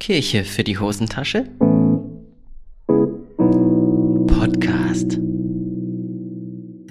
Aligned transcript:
Kirche 0.00 0.44
für 0.46 0.64
die 0.64 0.78
Hosentasche? 0.78 1.44
Podcast. 4.26 5.18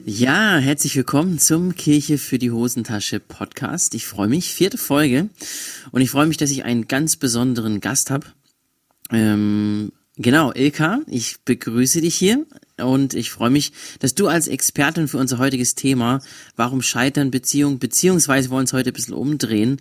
Ja, 0.05 0.57
herzlich 0.59 0.95
willkommen 0.95 1.39
zum 1.39 1.73
Kirche 1.73 2.19
für 2.19 2.37
die 2.37 2.51
Hosentasche 2.51 3.19
Podcast. 3.19 3.95
Ich 3.95 4.05
freue 4.05 4.27
mich, 4.27 4.53
vierte 4.53 4.77
Folge. 4.77 5.27
Und 5.89 6.01
ich 6.01 6.11
freue 6.11 6.27
mich, 6.27 6.37
dass 6.37 6.51
ich 6.51 6.63
einen 6.65 6.87
ganz 6.87 7.15
besonderen 7.15 7.81
Gast 7.81 8.11
habe. 8.11 8.27
Ähm, 9.11 9.91
genau, 10.15 10.53
Ilka, 10.53 11.01
ich 11.07 11.39
begrüße 11.43 12.01
dich 12.01 12.13
hier 12.13 12.45
und 12.81 13.13
ich 13.13 13.31
freue 13.31 13.49
mich, 13.49 13.71
dass 13.99 14.15
du 14.15 14.27
als 14.27 14.47
Expertin 14.47 15.07
für 15.07 15.17
unser 15.17 15.37
heutiges 15.37 15.75
Thema, 15.75 16.21
warum 16.55 16.81
scheitern 16.81 17.31
Beziehungen, 17.31 17.79
beziehungsweise 17.79 18.49
wollen 18.49 18.61
uns 18.61 18.73
heute 18.73 18.91
ein 18.91 18.93
bisschen 18.93 19.13
umdrehen, 19.13 19.77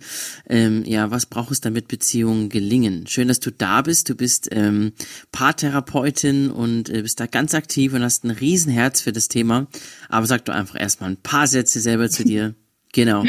ähm, 0.49 0.83
ja, 0.85 1.11
was 1.11 1.25
braucht 1.25 1.51
es, 1.51 1.61
damit 1.61 1.87
Beziehungen 1.87 2.49
gelingen? 2.49 3.07
Schön, 3.07 3.27
dass 3.27 3.39
du 3.39 3.51
da 3.51 3.81
bist. 3.81 4.09
Du 4.09 4.15
bist 4.15 4.49
ähm, 4.51 4.93
Paartherapeutin 5.31 6.49
und 6.51 6.89
äh, 6.89 7.01
bist 7.01 7.19
da 7.19 7.25
ganz 7.25 7.53
aktiv 7.53 7.93
und 7.93 8.03
hast 8.03 8.23
ein 8.23 8.31
Riesenherz 8.31 9.01
für 9.01 9.11
das 9.11 9.27
Thema. 9.27 9.67
Aber 10.09 10.25
sag 10.25 10.45
doch 10.45 10.53
einfach 10.53 10.79
erstmal 10.79 11.11
ein 11.11 11.17
paar 11.17 11.47
Sätze 11.47 11.79
selber 11.79 12.09
zu 12.09 12.23
dir. 12.23 12.55
Genau. 12.91 13.23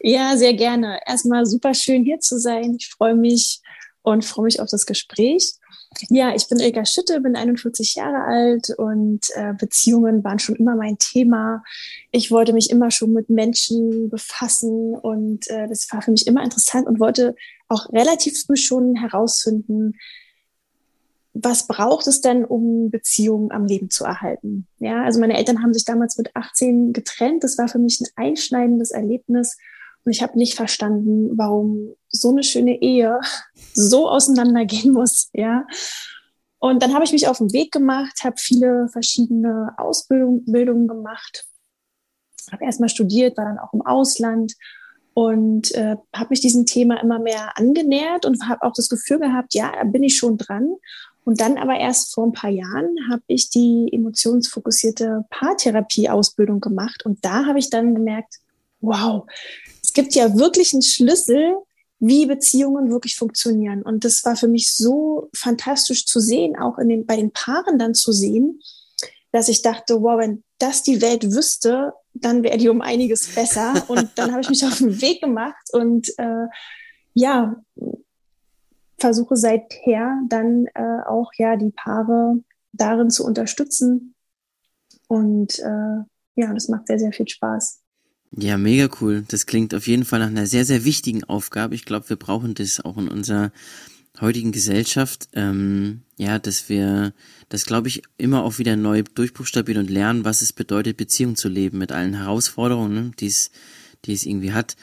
Ja, 0.00 0.36
sehr 0.36 0.52
gerne. 0.52 1.00
Erstmal 1.06 1.46
super 1.46 1.72
schön 1.72 2.04
hier 2.04 2.20
zu 2.20 2.38
sein. 2.38 2.76
Ich 2.78 2.90
freue 2.90 3.14
mich 3.14 3.62
und 4.02 4.26
freue 4.26 4.44
mich 4.44 4.60
auf 4.60 4.68
das 4.70 4.84
Gespräch. 4.84 5.54
Ja, 6.08 6.34
ich 6.34 6.48
bin 6.48 6.60
Ilka 6.60 6.84
Schütte, 6.84 7.20
bin 7.20 7.36
41 7.36 7.96
Jahre 7.96 8.22
alt 8.24 8.70
und 8.78 9.26
äh, 9.34 9.52
Beziehungen 9.54 10.22
waren 10.22 10.38
schon 10.38 10.54
immer 10.56 10.76
mein 10.76 10.98
Thema. 10.98 11.64
Ich 12.12 12.30
wollte 12.30 12.52
mich 12.52 12.70
immer 12.70 12.90
schon 12.90 13.12
mit 13.12 13.28
Menschen 13.28 14.08
befassen 14.08 14.94
und 14.94 15.50
äh, 15.50 15.66
das 15.68 15.88
war 15.90 16.00
für 16.00 16.12
mich 16.12 16.26
immer 16.26 16.44
interessant 16.44 16.86
und 16.86 17.00
wollte 17.00 17.34
auch 17.68 17.92
relativ 17.92 18.44
früh 18.44 18.56
schon 18.56 18.94
herausfinden, 18.94 19.94
was 21.32 21.66
braucht 21.66 22.06
es 22.06 22.20
denn, 22.20 22.44
um 22.44 22.90
Beziehungen 22.90 23.52
am 23.52 23.66
Leben 23.66 23.90
zu 23.90 24.04
erhalten? 24.04 24.66
Ja, 24.78 25.04
also 25.04 25.20
meine 25.20 25.36
Eltern 25.36 25.62
haben 25.62 25.72
sich 25.72 25.84
damals 25.84 26.18
mit 26.18 26.34
18 26.34 26.92
getrennt. 26.92 27.44
Das 27.44 27.56
war 27.56 27.68
für 27.68 27.78
mich 27.78 28.00
ein 28.00 28.08
einschneidendes 28.16 28.90
Erlebnis 28.90 29.56
und 30.04 30.12
ich 30.12 30.22
habe 30.22 30.38
nicht 30.38 30.54
verstanden, 30.54 31.36
warum 31.36 31.94
so 32.08 32.30
eine 32.30 32.42
schöne 32.42 32.80
Ehe 32.80 33.20
so 33.74 34.08
auseinandergehen 34.08 34.92
muss. 34.92 35.30
Ja. 35.32 35.66
Und 36.58 36.82
dann 36.82 36.94
habe 36.94 37.04
ich 37.04 37.12
mich 37.12 37.28
auf 37.28 37.38
den 37.38 37.52
Weg 37.52 37.72
gemacht, 37.72 38.20
habe 38.22 38.36
viele 38.38 38.88
verschiedene 38.88 39.72
Ausbildungen 39.78 40.88
gemacht, 40.88 41.46
habe 42.52 42.64
erstmal 42.64 42.88
studiert, 42.88 43.36
war 43.36 43.46
dann 43.46 43.58
auch 43.58 43.72
im 43.72 43.82
Ausland 43.82 44.54
und 45.14 45.74
äh, 45.74 45.96
habe 46.14 46.30
mich 46.30 46.40
diesem 46.40 46.66
Thema 46.66 47.00
immer 47.00 47.18
mehr 47.18 47.56
angenähert 47.56 48.26
und 48.26 48.48
habe 48.48 48.62
auch 48.62 48.72
das 48.72 48.88
Gefühl 48.88 49.18
gehabt, 49.18 49.54
ja, 49.54 49.72
da 49.72 49.84
bin 49.84 50.02
ich 50.02 50.16
schon 50.16 50.36
dran. 50.36 50.74
Und 51.24 51.40
dann 51.40 51.58
aber 51.58 51.78
erst 51.78 52.14
vor 52.14 52.26
ein 52.26 52.32
paar 52.32 52.50
Jahren 52.50 52.96
habe 53.10 53.22
ich 53.26 53.50
die 53.50 53.88
emotionsfokussierte 53.92 55.26
Paartherapie-Ausbildung 55.30 56.60
gemacht 56.60 57.04
und 57.04 57.24
da 57.24 57.46
habe 57.46 57.58
ich 57.58 57.70
dann 57.70 57.94
gemerkt, 57.94 58.36
wow, 58.80 59.26
es 59.90 59.94
gibt 59.94 60.14
ja 60.14 60.36
wirklich 60.38 60.72
einen 60.72 60.82
Schlüssel, 60.82 61.56
wie 61.98 62.24
Beziehungen 62.24 62.92
wirklich 62.92 63.16
funktionieren. 63.16 63.82
Und 63.82 64.04
das 64.04 64.24
war 64.24 64.36
für 64.36 64.46
mich 64.46 64.72
so 64.72 65.28
fantastisch 65.34 66.06
zu 66.06 66.20
sehen, 66.20 66.56
auch 66.56 66.78
in 66.78 66.88
den, 66.88 67.06
bei 67.06 67.16
den 67.16 67.32
Paaren 67.32 67.76
dann 67.76 67.94
zu 67.94 68.12
sehen, 68.12 68.60
dass 69.32 69.48
ich 69.48 69.62
dachte, 69.62 70.00
wow, 70.00 70.16
wenn 70.20 70.44
das 70.58 70.84
die 70.84 71.02
Welt 71.02 71.32
wüsste, 71.32 71.92
dann 72.14 72.44
wäre 72.44 72.56
die 72.56 72.68
um 72.68 72.82
einiges 72.82 73.34
besser. 73.34 73.74
Und 73.88 74.12
dann 74.14 74.30
habe 74.30 74.42
ich 74.42 74.48
mich 74.48 74.64
auf 74.64 74.78
den 74.78 75.00
Weg 75.00 75.20
gemacht 75.22 75.66
und 75.72 76.08
äh, 76.18 76.46
ja, 77.14 77.56
versuche 78.96 79.34
seither 79.34 80.20
dann 80.28 80.66
äh, 80.74 81.02
auch 81.04 81.32
ja 81.36 81.56
die 81.56 81.72
Paare 81.72 82.44
darin 82.72 83.10
zu 83.10 83.24
unterstützen. 83.24 84.14
Und 85.08 85.58
äh, 85.58 86.04
ja, 86.36 86.54
das 86.54 86.68
macht 86.68 86.86
sehr, 86.86 87.00
sehr 87.00 87.12
viel 87.12 87.26
Spaß. 87.26 87.79
Ja, 88.36 88.56
mega 88.58 88.88
cool. 89.00 89.24
Das 89.26 89.46
klingt 89.46 89.74
auf 89.74 89.86
jeden 89.86 90.04
Fall 90.04 90.20
nach 90.20 90.28
einer 90.28 90.46
sehr, 90.46 90.64
sehr 90.64 90.84
wichtigen 90.84 91.24
Aufgabe. 91.24 91.74
Ich 91.74 91.84
glaube, 91.84 92.08
wir 92.08 92.16
brauchen 92.16 92.54
das 92.54 92.80
auch 92.80 92.96
in 92.96 93.08
unserer 93.08 93.50
heutigen 94.20 94.52
Gesellschaft. 94.52 95.28
Ähm, 95.32 96.02
ja, 96.16 96.38
dass 96.38 96.68
wir 96.68 97.12
das, 97.48 97.64
glaube 97.64 97.88
ich, 97.88 98.02
immer 98.18 98.44
auch 98.44 98.58
wieder 98.58 98.76
neu 98.76 99.02
durchbuchstabieren 99.02 99.82
und 99.82 99.90
lernen, 99.90 100.24
was 100.24 100.42
es 100.42 100.52
bedeutet, 100.52 100.96
Beziehung 100.96 101.34
zu 101.34 101.48
leben 101.48 101.78
mit 101.78 101.90
allen 101.90 102.14
Herausforderungen, 102.14 102.94
ne, 102.94 103.10
die 103.18 103.26
es, 103.26 103.50
die 104.04 104.12
es 104.12 104.24
irgendwie 104.24 104.52
hat. 104.52 104.76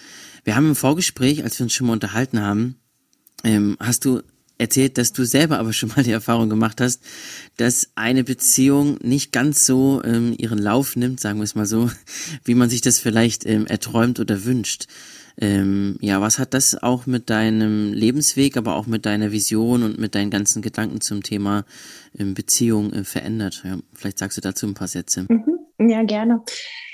Wir 0.43 0.55
haben 0.55 0.67
im 0.67 0.75
Vorgespräch, 0.75 1.43
als 1.43 1.59
wir 1.59 1.65
uns 1.65 1.73
schon 1.73 1.87
mal 1.87 1.93
unterhalten 1.93 2.41
haben, 2.41 2.75
ähm, 3.43 3.77
hast 3.79 4.03
du 4.03 4.23
erzählt, 4.57 4.97
dass 4.97 5.13
du 5.13 5.23
selber 5.25 5.59
aber 5.59 5.73
schon 5.73 5.89
mal 5.95 6.03
die 6.03 6.11
Erfahrung 6.11 6.49
gemacht 6.49 6.81
hast, 6.81 7.03
dass 7.57 7.89
eine 7.95 8.23
Beziehung 8.23 8.97
nicht 9.01 9.31
ganz 9.31 9.65
so 9.65 10.01
ähm, 10.03 10.33
ihren 10.37 10.59
Lauf 10.59 10.95
nimmt, 10.95 11.19
sagen 11.19 11.39
wir 11.39 11.43
es 11.43 11.55
mal 11.55 11.65
so, 11.65 11.89
wie 12.43 12.55
man 12.55 12.69
sich 12.69 12.81
das 12.81 12.99
vielleicht 12.99 13.45
ähm, 13.45 13.65
erträumt 13.67 14.19
oder 14.19 14.45
wünscht. 14.45 14.87
Ähm, 15.39 15.97
ja, 16.01 16.19
was 16.19 16.39
hat 16.39 16.55
das 16.55 16.81
auch 16.81 17.05
mit 17.05 17.29
deinem 17.29 17.93
Lebensweg, 17.93 18.57
aber 18.57 18.75
auch 18.75 18.87
mit 18.87 19.05
deiner 19.05 19.31
Vision 19.31 19.83
und 19.83 19.99
mit 19.99 20.15
deinen 20.15 20.31
ganzen 20.31 20.63
Gedanken 20.63 20.99
zum 20.99 21.21
Thema 21.21 21.63
ähm, 22.17 22.33
Beziehung 22.33 22.91
äh, 22.91 23.03
verändert? 23.03 23.61
Ja, 23.63 23.77
vielleicht 23.93 24.17
sagst 24.17 24.37
du 24.37 24.41
dazu 24.41 24.65
ein 24.65 24.73
paar 24.73 24.87
Sätze. 24.87 25.27
Mhm. 25.29 25.89
Ja, 25.89 26.01
gerne. 26.03 26.43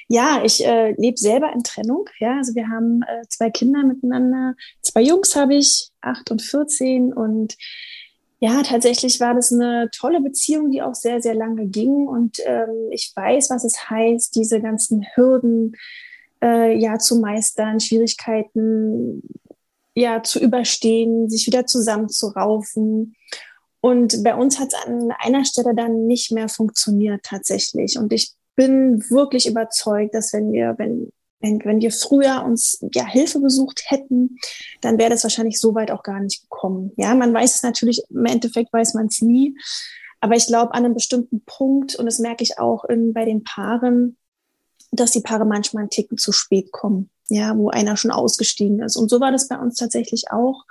Ja, 0.07 0.41
ich 0.43 0.65
äh, 0.65 0.91
lebe 0.97 1.17
selber 1.17 1.51
in 1.53 1.63
Trennung. 1.63 2.09
Ja, 2.19 2.37
also 2.37 2.55
wir 2.55 2.67
haben 2.67 3.01
äh, 3.03 3.27
zwei 3.29 3.49
Kinder 3.49 3.83
miteinander. 3.83 4.55
Zwei 4.81 5.01
Jungs 5.01 5.35
habe 5.35 5.55
ich, 5.55 5.89
acht 6.01 6.29
und 6.31 6.41
14. 6.41 7.13
Und 7.13 7.55
ja, 8.39 8.61
tatsächlich 8.61 9.19
war 9.19 9.33
das 9.33 9.53
eine 9.53 9.89
tolle 9.95 10.19
Beziehung, 10.21 10.71
die 10.71 10.81
auch 10.81 10.95
sehr, 10.95 11.21
sehr 11.21 11.35
lange 11.35 11.65
ging. 11.67 12.07
Und 12.07 12.39
ähm, 12.45 12.89
ich 12.91 13.11
weiß, 13.15 13.49
was 13.49 13.63
es 13.63 13.89
heißt, 13.89 14.35
diese 14.35 14.61
ganzen 14.61 15.05
Hürden 15.15 15.77
äh, 16.43 16.77
ja 16.77 16.99
zu 16.99 17.19
meistern, 17.19 17.79
Schwierigkeiten 17.79 19.23
ja 19.95 20.23
zu 20.23 20.39
überstehen, 20.39 21.29
sich 21.29 21.47
wieder 21.47 21.65
zusammenzuraufen. 21.65 23.15
Und 23.79 24.23
bei 24.23 24.35
uns 24.35 24.59
hat 24.59 24.69
es 24.69 24.87
an 24.87 25.11
einer 25.19 25.45
Stelle 25.45 25.73
dann 25.75 26.07
nicht 26.07 26.31
mehr 26.31 26.49
funktioniert 26.49 27.23
tatsächlich. 27.23 27.97
Und 27.97 28.11
ich 28.13 28.33
bin 28.55 29.03
wirklich 29.09 29.47
überzeugt, 29.47 30.13
dass 30.13 30.33
wenn 30.33 30.51
wir, 30.51 30.75
wenn, 30.77 31.11
wenn, 31.39 31.63
wenn 31.63 31.81
wir 31.81 31.91
früher 31.91 32.43
uns 32.43 32.83
ja 32.93 33.05
Hilfe 33.05 33.39
besucht 33.39 33.83
hätten, 33.87 34.37
dann 34.81 34.97
wäre 34.97 35.09
das 35.09 35.23
wahrscheinlich 35.23 35.59
so 35.59 35.75
weit 35.75 35.91
auch 35.91 36.03
gar 36.03 36.19
nicht 36.19 36.43
gekommen. 36.43 36.91
Ja, 36.97 37.15
man 37.15 37.33
weiß 37.33 37.55
es 37.55 37.63
natürlich, 37.63 38.03
im 38.09 38.25
Endeffekt 38.25 38.71
weiß 38.71 38.93
man 38.93 39.07
es 39.07 39.21
nie. 39.21 39.57
Aber 40.21 40.35
ich 40.35 40.47
glaube, 40.47 40.73
an 40.73 40.85
einem 40.85 40.93
bestimmten 40.93 41.43
Punkt, 41.45 41.95
und 41.95 42.05
das 42.05 42.19
merke 42.19 42.43
ich 42.43 42.57
auch 42.57 42.85
in, 42.85 43.13
bei 43.13 43.25
den 43.25 43.43
Paaren, 43.43 44.17
dass 44.91 45.11
die 45.11 45.21
Paare 45.21 45.45
manchmal 45.45 45.81
einen 45.81 45.89
Ticken 45.89 46.17
zu 46.17 46.31
spät 46.31 46.71
kommen, 46.71 47.09
ja, 47.27 47.57
wo 47.57 47.69
einer 47.69 47.97
schon 47.97 48.11
ausgestiegen 48.11 48.79
ist. 48.81 48.95
Und 48.95 49.09
so 49.09 49.19
war 49.19 49.31
das 49.31 49.49
bei 49.49 49.57
uns 49.57 49.75
tatsächlich 49.75 50.31
auch. 50.31 50.63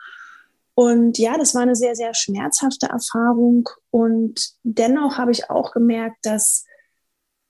Und 0.75 1.19
ja, 1.19 1.37
das 1.37 1.55
war 1.55 1.63
eine 1.63 1.77
sehr, 1.77 1.95
sehr 1.95 2.15
schmerzhafte 2.15 2.87
Erfahrung. 2.87 3.69
Und 3.91 4.55
dennoch 4.63 5.19
habe 5.19 5.33
ich 5.33 5.51
auch 5.51 5.73
gemerkt, 5.73 6.17
dass 6.23 6.65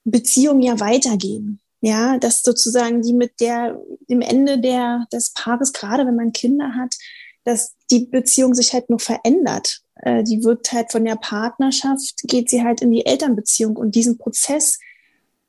Beziehungen 0.04 0.62
ja 0.62 0.80
weitergehen. 0.80 1.60
Ja, 1.84 2.16
dass 2.18 2.42
sozusagen 2.44 3.02
die 3.02 3.12
mit 3.12 3.40
der, 3.40 3.76
dem 4.08 4.20
Ende 4.20 4.60
der, 4.60 5.06
des 5.12 5.32
Paares, 5.32 5.72
gerade 5.72 6.06
wenn 6.06 6.14
man 6.14 6.32
Kinder 6.32 6.76
hat, 6.76 6.94
dass 7.42 7.74
die 7.90 8.06
Beziehung 8.06 8.54
sich 8.54 8.72
halt 8.72 8.88
nur 8.88 9.00
verändert. 9.00 9.80
Äh, 9.96 10.22
die 10.22 10.44
wird 10.44 10.72
halt 10.72 10.92
von 10.92 11.04
der 11.04 11.16
Partnerschaft, 11.16 12.22
geht 12.22 12.50
sie 12.50 12.62
halt 12.62 12.82
in 12.82 12.92
die 12.92 13.04
Elternbeziehung 13.04 13.76
und 13.76 13.96
diesen 13.96 14.16
Prozess 14.16 14.78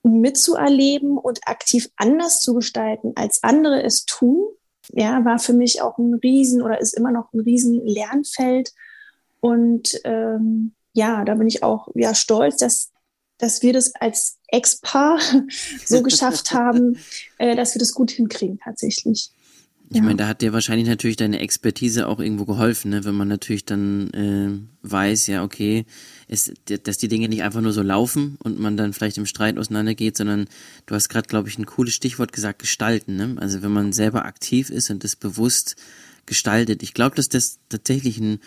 mitzuerleben 0.02 1.20
und 1.20 1.48
aktiv 1.48 1.90
anders 1.96 2.42
zu 2.42 2.56
gestalten, 2.56 3.14
als 3.16 3.44
andere 3.44 3.84
es 3.84 4.06
tun, 4.06 4.44
ja, 4.92 5.24
war 5.24 5.40
für 5.40 5.54
mich 5.54 5.82
auch 5.82 5.98
ein 5.98 6.16
Riesen 6.16 6.62
oder 6.62 6.82
ist 6.82 6.94
immer 6.94 7.12
noch 7.12 7.32
ein 7.34 7.40
Riesen 7.40 7.86
Lernfeld. 7.86 8.74
Und 9.40 10.00
ähm, 10.04 10.74
ja, 10.94 11.24
da 11.24 11.36
bin 11.36 11.48
ich 11.48 11.64
auch 11.64 11.88
ja 11.96 12.14
stolz, 12.14 12.58
dass 12.58 12.92
dass 13.44 13.62
wir 13.62 13.74
das 13.74 13.94
als 13.96 14.38
Ex-Paar 14.48 15.20
so 15.86 16.02
geschafft 16.02 16.54
haben, 16.54 16.98
äh, 17.38 17.58
dass 17.58 17.76
wir 17.76 17.80
das 17.80 17.94
gut 17.94 18.10
hinkriegen 18.10 18.58
tatsächlich. 18.64 19.32
Ich 19.90 19.98
ja. 19.98 20.02
meine, 20.02 20.16
da 20.16 20.28
hat 20.28 20.42
dir 20.42 20.54
wahrscheinlich 20.54 20.88
natürlich 20.88 21.18
deine 21.18 21.40
Expertise 21.40 22.08
auch 22.08 22.22
irgendwo 22.22 22.46
geholfen, 22.46 22.92
ne? 22.92 23.04
wenn 23.04 23.16
man 23.16 23.28
natürlich 23.28 23.66
dann 23.66 24.10
äh, 24.14 24.88
weiß, 24.88 25.28
ja, 25.28 25.44
okay, 25.44 25.86
es, 26.30 26.54
dass 26.84 26.98
die 26.98 27.10
Dinge 27.10 27.28
nicht 27.28 27.44
einfach 27.44 27.60
nur 27.60 27.74
so 27.74 27.82
laufen 27.82 28.38
und 28.42 28.60
man 28.60 28.78
dann 28.78 28.94
vielleicht 28.94 29.18
im 29.18 29.26
Streit 29.26 29.58
auseinandergeht, 29.58 30.16
sondern 30.16 30.48
du 30.86 30.96
hast 30.96 31.10
gerade, 31.10 31.28
glaube 31.28 31.50
ich, 31.50 31.58
ein 31.58 31.66
cooles 31.66 31.94
Stichwort 31.94 32.32
gesagt, 32.32 32.60
gestalten. 32.60 33.18
Ne? 33.18 33.36
Also 33.40 33.62
wenn 33.62 33.74
man 33.74 33.92
selber 33.92 34.24
aktiv 34.24 34.70
ist 34.70 34.90
und 34.90 35.04
das 35.04 35.18
bewusst 35.18 35.76
gestaltet. 36.26 36.82
Ich 36.82 36.94
glaube, 36.94 37.18
dass 37.18 37.28
das 37.28 37.60
tatsächlich 37.68 38.20
ein 38.20 38.40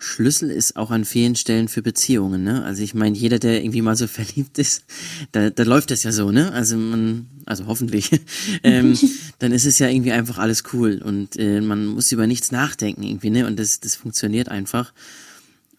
Schlüssel 0.00 0.50
ist 0.50 0.76
auch 0.76 0.92
an 0.92 1.04
vielen 1.04 1.34
Stellen 1.34 1.66
für 1.66 1.82
Beziehungen, 1.82 2.44
ne? 2.44 2.62
Also 2.64 2.82
ich 2.82 2.94
meine, 2.94 3.16
jeder, 3.16 3.40
der 3.40 3.62
irgendwie 3.62 3.82
mal 3.82 3.96
so 3.96 4.06
verliebt 4.08 4.58
ist, 4.58 4.84
da, 5.32 5.50
da 5.50 5.62
läuft 5.64 5.90
das 5.90 6.04
ja 6.04 6.12
so, 6.12 6.30
ne? 6.30 6.52
Also 6.52 6.76
man, 6.76 7.26
also 7.46 7.66
hoffentlich, 7.66 8.10
ähm, 8.62 8.96
dann 9.40 9.52
ist 9.52 9.66
es 9.66 9.78
ja 9.80 9.88
irgendwie 9.88 10.12
einfach 10.12 10.38
alles 10.38 10.62
cool 10.72 11.02
und 11.04 11.36
äh, 11.36 11.60
man 11.60 11.86
muss 11.86 12.12
über 12.12 12.26
nichts 12.26 12.52
nachdenken 12.52 13.02
irgendwie, 13.02 13.30
ne? 13.30 13.46
Und 13.46 13.58
das, 13.58 13.80
das 13.80 13.96
funktioniert 13.96 14.48
einfach. 14.48 14.92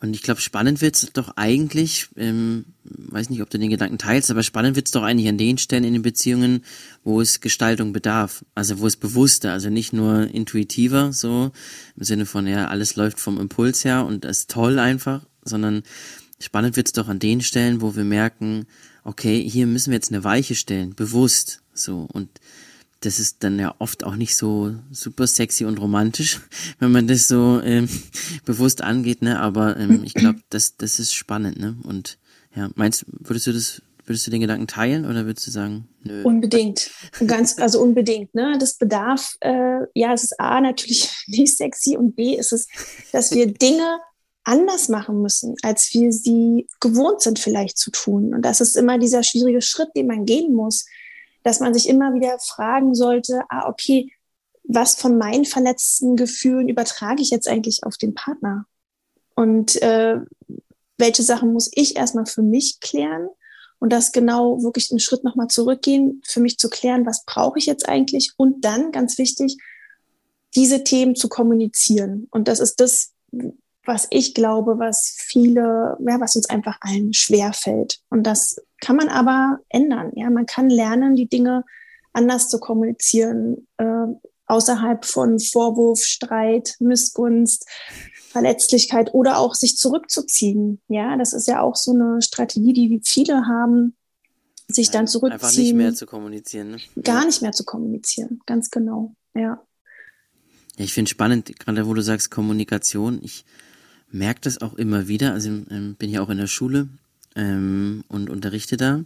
Und 0.01 0.15
ich 0.15 0.21
glaube, 0.21 0.39
spannend 0.39 0.79
wird's 0.79 1.11
doch 1.11 1.33
eigentlich, 1.35 2.07
ähm, 2.15 2.65
weiß 2.85 3.29
nicht, 3.29 3.41
ob 3.41 3.49
du 3.49 3.59
den 3.59 3.69
Gedanken 3.69 3.97
teilst, 3.97 4.31
aber 4.31 4.43
spannend 4.43 4.77
wird's 4.77 4.91
doch 4.91 5.03
eigentlich 5.03 5.27
an 5.27 5.37
den 5.37 5.57
Stellen 5.57 5.83
in 5.83 5.91
den 5.91 6.01
Beziehungen, 6.01 6.63
wo 7.03 7.19
es 7.19 7.41
Gestaltung 7.41 7.91
bedarf. 7.91 8.45
Also 8.55 8.79
wo 8.79 8.87
es 8.87 8.95
bewusster, 8.95 9.51
also 9.51 9.69
nicht 9.69 9.91
nur 9.91 10.33
intuitiver, 10.33 11.11
so 11.11 11.51
im 11.97 12.03
Sinne 12.03 12.25
von, 12.25 12.47
ja, 12.47 12.69
alles 12.69 12.95
läuft 12.95 13.19
vom 13.19 13.39
Impuls 13.39 13.83
her 13.83 14.05
und 14.05 14.23
das 14.23 14.39
ist 14.39 14.51
toll 14.51 14.79
einfach, 14.79 15.25
sondern 15.43 15.83
spannend 16.39 16.77
wird's 16.77 16.93
doch 16.93 17.09
an 17.09 17.19
den 17.19 17.41
Stellen, 17.41 17.81
wo 17.81 17.97
wir 17.97 18.05
merken, 18.05 18.67
okay, 19.03 19.47
hier 19.47 19.67
müssen 19.67 19.91
wir 19.91 19.97
jetzt 19.97 20.13
eine 20.13 20.23
Weiche 20.23 20.55
stellen, 20.55 20.95
bewusst, 20.95 21.61
so 21.73 22.07
und 22.13 22.29
das 23.01 23.19
ist 23.19 23.43
dann 23.43 23.59
ja 23.59 23.75
oft 23.79 24.03
auch 24.03 24.15
nicht 24.15 24.35
so 24.35 24.75
super 24.91 25.25
sexy 25.27 25.65
und 25.65 25.79
romantisch, 25.79 26.41
wenn 26.79 26.91
man 26.91 27.07
das 27.07 27.27
so 27.27 27.61
ähm, 27.63 27.87
bewusst 28.45 28.81
angeht, 28.81 29.21
ne? 29.21 29.39
Aber 29.39 29.77
ähm, 29.77 30.03
ich 30.03 30.13
glaube, 30.13 30.39
das, 30.49 30.77
das 30.77 30.99
ist 30.99 31.13
spannend, 31.13 31.59
ne? 31.59 31.77
Und 31.83 32.17
ja, 32.55 32.69
meinst, 32.75 33.05
würdest 33.07 33.47
du 33.47 33.53
das, 33.53 33.81
würdest 34.05 34.25
du 34.27 34.31
den 34.31 34.41
Gedanken 34.41 34.67
teilen 34.67 35.05
oder 35.05 35.25
würdest 35.25 35.47
du 35.47 35.51
sagen, 35.51 35.87
nö? 36.03 36.23
Unbedingt. 36.23 36.89
Ganz, 37.25 37.57
also 37.59 37.81
unbedingt, 37.81 38.33
ne? 38.35 38.57
Das 38.59 38.77
bedarf, 38.77 39.35
äh, 39.39 39.81
ja, 39.93 40.13
es 40.13 40.23
ist 40.23 40.39
A 40.39 40.59
natürlich 40.59 41.09
nicht 41.27 41.55
sexy 41.55 41.95
und 41.95 42.15
B 42.15 42.35
ist 42.35 42.51
es, 42.51 42.67
dass 43.11 43.31
wir 43.31 43.47
Dinge 43.47 43.99
anders 44.43 44.89
machen 44.89 45.21
müssen, 45.21 45.55
als 45.61 45.93
wir 45.93 46.11
sie 46.11 46.67
gewohnt 46.79 47.21
sind 47.21 47.39
vielleicht 47.39 47.77
zu 47.77 47.91
tun. 47.91 48.33
Und 48.33 48.41
das 48.41 48.61
ist 48.61 48.75
immer 48.75 48.97
dieser 48.97 49.21
schwierige 49.21 49.61
Schritt, 49.61 49.89
den 49.95 50.07
man 50.07 50.25
gehen 50.25 50.53
muss 50.53 50.85
dass 51.49 51.59
man 51.61 51.73
sich 51.73 51.89
immer 51.89 52.13
wieder 52.13 52.37
fragen 52.37 52.93
sollte, 52.93 53.41
ah, 53.49 53.67
okay, 53.67 54.13
was 54.63 54.97
von 54.97 55.17
meinen 55.17 55.45
verletzten 55.45 56.15
Gefühlen 56.15 56.69
übertrage 56.69 57.23
ich 57.23 57.31
jetzt 57.31 57.47
eigentlich 57.47 57.83
auf 57.83 57.97
den 57.97 58.13
Partner? 58.13 58.67
Und 59.33 59.81
äh, 59.81 60.17
welche 60.99 61.23
Sachen 61.23 61.51
muss 61.51 61.71
ich 61.73 61.95
erstmal 61.95 62.27
für 62.27 62.43
mich 62.43 62.79
klären? 62.81 63.29
Und 63.79 63.91
das 63.91 64.11
genau 64.11 64.61
wirklich 64.61 64.91
einen 64.91 64.99
Schritt 64.99 65.23
nochmal 65.23 65.47
zurückgehen, 65.47 66.21
für 66.23 66.39
mich 66.39 66.59
zu 66.59 66.69
klären, 66.69 67.07
was 67.07 67.25
brauche 67.25 67.57
ich 67.57 67.65
jetzt 67.65 67.89
eigentlich? 67.89 68.33
Und 68.37 68.63
dann, 68.63 68.91
ganz 68.91 69.17
wichtig, 69.17 69.57
diese 70.53 70.83
Themen 70.83 71.15
zu 71.15 71.29
kommunizieren. 71.29 72.27
Und 72.29 72.47
das 72.47 72.59
ist 72.59 72.79
das, 72.79 73.11
was 73.85 74.07
ich 74.11 74.33
glaube, 74.33 74.77
was 74.77 75.15
viele, 75.17 75.97
ja, 75.99 76.19
was 76.19 76.35
uns 76.35 76.49
einfach 76.49 76.77
allen 76.81 77.13
schwer 77.13 77.53
fällt. 77.53 77.99
Und 78.09 78.23
das 78.23 78.61
kann 78.81 78.95
man 78.95 79.09
aber 79.09 79.59
ändern. 79.69 80.11
Ja, 80.15 80.29
man 80.29 80.45
kann 80.45 80.69
lernen, 80.69 81.15
die 81.15 81.27
Dinge 81.27 81.63
anders 82.13 82.49
zu 82.49 82.59
kommunizieren, 82.59 83.67
äh, 83.77 84.05
außerhalb 84.45 85.05
von 85.05 85.39
Vorwurf, 85.39 86.01
Streit, 86.01 86.75
Missgunst, 86.79 87.67
Verletzlichkeit 88.29 89.13
oder 89.13 89.37
auch 89.37 89.55
sich 89.55 89.77
zurückzuziehen. 89.77 90.81
Ja, 90.87 91.17
das 91.17 91.33
ist 91.33 91.47
ja 91.47 91.61
auch 91.61 91.75
so 91.75 91.91
eine 91.91 92.21
Strategie, 92.21 92.73
die 92.73 93.01
viele 93.03 93.45
haben, 93.47 93.95
sich 94.67 94.87
ja, 94.87 94.93
dann 94.93 95.07
zurückziehen. 95.07 95.41
Einfach 95.41 95.57
nicht 95.57 95.73
mehr 95.73 95.93
zu 95.93 96.05
kommunizieren. 96.05 96.71
Ne? 96.71 96.77
Gar 97.03 97.25
nicht 97.25 97.41
mehr 97.41 97.51
zu 97.51 97.63
kommunizieren, 97.63 98.41
ganz 98.45 98.69
genau. 98.69 99.15
Ja. 99.33 99.63
Ja, 100.77 100.85
ich 100.85 100.93
finde 100.93 101.09
spannend, 101.09 101.57
gerade 101.59 101.87
wo 101.87 101.93
du 101.93 102.01
sagst 102.01 102.31
Kommunikation. 102.31 103.19
Ich 103.21 103.45
merke 104.11 104.41
das 104.41 104.61
auch 104.61 104.73
immer 104.73 105.07
wieder. 105.07 105.33
Also 105.33 105.49
ähm, 105.49 105.95
bin 105.97 106.09
ja 106.09 106.21
auch 106.21 106.29
in 106.29 106.37
der 106.37 106.47
Schule 106.47 106.89
ähm, 107.35 108.03
und 108.07 108.29
unterrichte 108.29 108.77
da. 108.77 109.03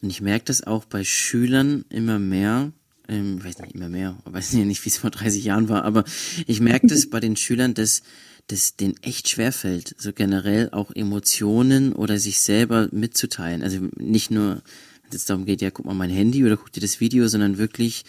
Und 0.00 0.10
ich 0.10 0.20
merke 0.20 0.44
das 0.46 0.66
auch 0.66 0.84
bei 0.84 1.04
Schülern 1.04 1.84
immer 1.88 2.18
mehr. 2.18 2.72
Ähm, 3.08 3.38
ich 3.38 3.44
weiß 3.44 3.58
nicht 3.60 3.74
immer 3.74 3.88
mehr, 3.88 4.18
ich 4.26 4.32
weiß 4.32 4.52
nicht, 4.54 4.84
wie 4.84 4.88
es 4.88 4.98
vor 4.98 5.10
30 5.10 5.44
Jahren 5.44 5.68
war, 5.68 5.84
aber 5.84 6.04
ich 6.46 6.60
merke 6.60 6.86
das 6.86 7.06
bei 7.10 7.20
den 7.20 7.36
Schülern, 7.36 7.74
dass 7.74 8.02
das 8.48 8.76
denen 8.76 8.96
echt 9.02 9.28
schwer 9.28 9.52
fällt, 9.52 9.94
so 9.98 10.12
generell 10.12 10.70
auch 10.70 10.90
Emotionen 10.94 11.92
oder 11.92 12.18
sich 12.18 12.40
selber 12.40 12.88
mitzuteilen. 12.90 13.62
Also 13.62 13.88
nicht 13.96 14.30
nur, 14.30 14.62
wenn 15.04 15.16
es 15.16 15.24
darum 15.24 15.46
geht, 15.46 15.62
ja, 15.62 15.70
guck 15.70 15.86
mal 15.86 15.94
mein 15.94 16.10
Handy 16.10 16.44
oder 16.44 16.56
guck 16.56 16.72
dir 16.72 16.80
das 16.80 17.00
Video, 17.00 17.28
sondern 17.28 17.58
wirklich 17.58 18.04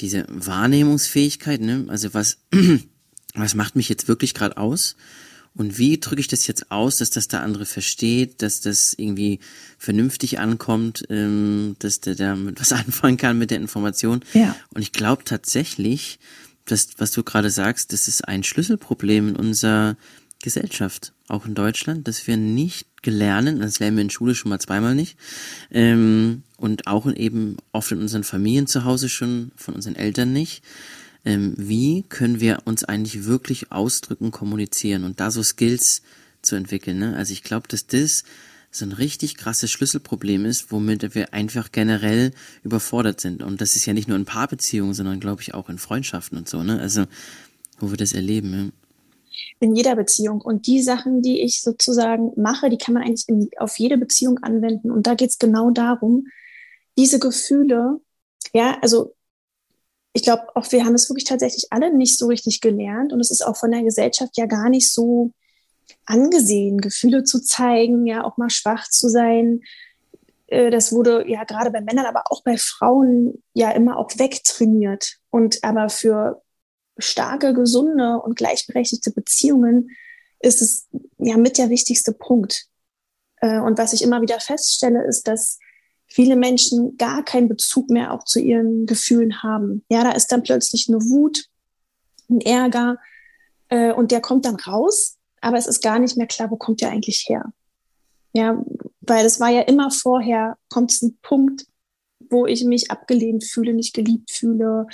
diese 0.00 0.26
Wahrnehmungsfähigkeit, 0.28 1.60
ne? 1.60 1.84
Also 1.88 2.14
was, 2.14 2.38
was 3.34 3.54
macht 3.54 3.76
mich 3.76 3.88
jetzt 3.88 4.08
wirklich 4.08 4.34
gerade 4.34 4.56
aus? 4.56 4.96
Und 5.54 5.78
wie 5.78 5.98
drücke 5.98 6.20
ich 6.20 6.28
das 6.28 6.46
jetzt 6.46 6.70
aus, 6.70 6.98
dass 6.98 7.10
das 7.10 7.28
der 7.28 7.42
andere 7.42 7.66
versteht, 7.66 8.40
dass 8.40 8.60
das 8.60 8.94
irgendwie 8.94 9.40
vernünftig 9.78 10.38
ankommt, 10.38 11.04
ähm, 11.10 11.76
dass 11.80 12.00
der 12.00 12.14
damit 12.14 12.60
was 12.60 12.72
anfangen 12.72 13.16
kann 13.16 13.38
mit 13.38 13.50
der 13.50 13.58
Information? 13.58 14.20
Ja. 14.32 14.54
Und 14.72 14.82
ich 14.82 14.92
glaube 14.92 15.24
tatsächlich, 15.24 16.18
dass, 16.66 16.88
was 16.98 17.10
du 17.10 17.24
gerade 17.24 17.50
sagst, 17.50 17.92
das 17.92 18.06
ist 18.06 18.26
ein 18.28 18.44
Schlüsselproblem 18.44 19.30
in 19.30 19.36
unserer 19.36 19.96
Gesellschaft, 20.42 21.12
auch 21.28 21.46
in 21.46 21.54
Deutschland, 21.54 22.08
dass 22.08 22.26
wir 22.26 22.36
nicht 22.36 22.86
gelernt, 23.02 23.60
das 23.60 23.78
lernen 23.78 23.96
wir 23.96 24.02
in 24.02 24.10
Schule 24.10 24.34
schon 24.34 24.50
mal 24.50 24.60
zweimal 24.60 24.94
nicht, 24.94 25.16
ähm, 25.70 26.42
und 26.56 26.86
auch 26.86 27.10
eben 27.12 27.56
oft 27.72 27.92
in 27.92 28.00
unseren 28.00 28.24
Familien 28.24 28.66
zu 28.66 28.84
Hause 28.84 29.08
schon 29.08 29.52
von 29.56 29.74
unseren 29.74 29.96
Eltern 29.96 30.32
nicht, 30.32 30.62
ähm, 31.24 31.54
wie 31.56 32.04
können 32.08 32.40
wir 32.40 32.62
uns 32.64 32.84
eigentlich 32.84 33.24
wirklich 33.24 33.72
ausdrücken, 33.72 34.30
kommunizieren 34.30 35.04
und 35.04 35.20
da 35.20 35.30
so 35.30 35.42
Skills 35.42 36.02
zu 36.42 36.56
entwickeln. 36.56 36.98
Ne? 36.98 37.16
Also 37.16 37.32
ich 37.32 37.42
glaube, 37.42 37.68
dass 37.68 37.86
das 37.86 38.24
so 38.70 38.84
ein 38.84 38.92
richtig 38.92 39.36
krasses 39.36 39.70
Schlüsselproblem 39.70 40.44
ist, 40.44 40.70
womit 40.70 41.14
wir 41.14 41.34
einfach 41.34 41.72
generell 41.72 42.32
überfordert 42.62 43.20
sind. 43.20 43.42
Und 43.42 43.60
das 43.60 43.74
ist 43.76 43.84
ja 43.86 43.92
nicht 43.92 44.08
nur 44.08 44.16
in 44.16 44.24
Paarbeziehungen, 44.24 44.94
sondern 44.94 45.18
glaube 45.18 45.42
ich 45.42 45.54
auch 45.54 45.68
in 45.68 45.78
Freundschaften 45.78 46.38
und 46.38 46.48
so, 46.48 46.62
ne? 46.62 46.78
Also, 46.80 47.06
wo 47.80 47.90
wir 47.90 47.96
das 47.96 48.12
erleben, 48.12 48.52
ja. 48.52 48.68
In 49.58 49.74
jeder 49.74 49.96
Beziehung. 49.96 50.40
Und 50.40 50.66
die 50.66 50.82
Sachen, 50.82 51.22
die 51.22 51.40
ich 51.40 51.62
sozusagen 51.62 52.32
mache, 52.36 52.70
die 52.70 52.78
kann 52.78 52.94
man 52.94 53.02
eigentlich 53.02 53.28
in, 53.28 53.50
auf 53.58 53.78
jede 53.78 53.98
Beziehung 53.98 54.38
anwenden. 54.38 54.90
Und 54.90 55.06
da 55.06 55.14
geht 55.14 55.30
es 55.30 55.38
genau 55.38 55.70
darum, 55.70 56.26
diese 56.96 57.18
Gefühle, 57.18 58.00
ja, 58.52 58.78
also 58.82 59.14
ich 60.12 60.22
glaube, 60.22 60.44
auch 60.56 60.70
wir 60.72 60.84
haben 60.84 60.94
es 60.94 61.08
wirklich 61.08 61.24
tatsächlich 61.24 61.66
alle 61.70 61.94
nicht 61.94 62.18
so 62.18 62.26
richtig 62.26 62.60
gelernt 62.60 63.12
und 63.12 63.20
es 63.20 63.30
ist 63.30 63.46
auch 63.46 63.56
von 63.56 63.70
der 63.70 63.82
Gesellschaft 63.82 64.36
ja 64.36 64.46
gar 64.46 64.68
nicht 64.68 64.92
so 64.92 65.32
angesehen, 66.04 66.80
Gefühle 66.80 67.24
zu 67.24 67.40
zeigen, 67.40 68.06
ja 68.06 68.24
auch 68.24 68.36
mal 68.36 68.50
schwach 68.50 68.88
zu 68.88 69.08
sein. 69.08 69.60
Äh, 70.48 70.70
das 70.70 70.92
wurde 70.92 71.28
ja 71.28 71.44
gerade 71.44 71.70
bei 71.70 71.80
Männern, 71.80 72.06
aber 72.06 72.24
auch 72.30 72.42
bei 72.42 72.56
Frauen 72.56 73.42
ja 73.54 73.70
immer 73.70 73.96
auch 73.96 74.10
wegtrainiert. 74.16 75.16
Und 75.30 75.62
aber 75.62 75.88
für 75.88 76.42
starke, 76.98 77.54
gesunde 77.54 78.18
und 78.18 78.36
gleichberechtigte 78.36 79.12
Beziehungen 79.12 79.90
ist 80.40 80.62
es 80.62 80.88
ja 81.18 81.36
mit 81.36 81.58
der 81.58 81.70
wichtigste 81.70 82.12
Punkt. 82.12 82.66
Äh, 83.36 83.60
und 83.60 83.78
was 83.78 83.92
ich 83.92 84.02
immer 84.02 84.22
wieder 84.22 84.40
feststelle, 84.40 85.04
ist, 85.06 85.28
dass 85.28 85.58
viele 86.10 86.36
Menschen 86.36 86.96
gar 86.98 87.24
keinen 87.24 87.48
Bezug 87.48 87.88
mehr 87.88 88.12
auch 88.12 88.24
zu 88.24 88.40
ihren 88.40 88.84
Gefühlen 88.86 89.42
haben. 89.42 89.84
Ja, 89.88 90.04
da 90.04 90.10
ist 90.10 90.32
dann 90.32 90.42
plötzlich 90.42 90.88
eine 90.88 90.98
Wut, 90.98 91.46
ein 92.28 92.40
Ärger 92.40 92.98
äh, 93.68 93.92
und 93.92 94.10
der 94.10 94.20
kommt 94.20 94.44
dann 94.44 94.56
raus, 94.56 95.16
aber 95.40 95.56
es 95.56 95.66
ist 95.66 95.82
gar 95.82 95.98
nicht 95.98 96.16
mehr 96.16 96.26
klar, 96.26 96.50
wo 96.50 96.56
kommt 96.56 96.80
der 96.80 96.90
eigentlich 96.90 97.26
her. 97.28 97.52
Ja, 98.32 98.62
weil 99.00 99.24
es 99.24 99.40
war 99.40 99.48
ja 99.48 99.62
immer 99.62 99.90
vorher, 99.90 100.56
kommt 100.68 100.92
es 100.92 101.02
ein 101.02 101.18
Punkt, 101.22 101.66
wo 102.28 102.46
ich 102.46 102.64
mich 102.64 102.90
abgelehnt 102.90 103.44
fühle, 103.44 103.72
nicht 103.72 103.94
geliebt 103.94 104.30
fühle. 104.30 104.86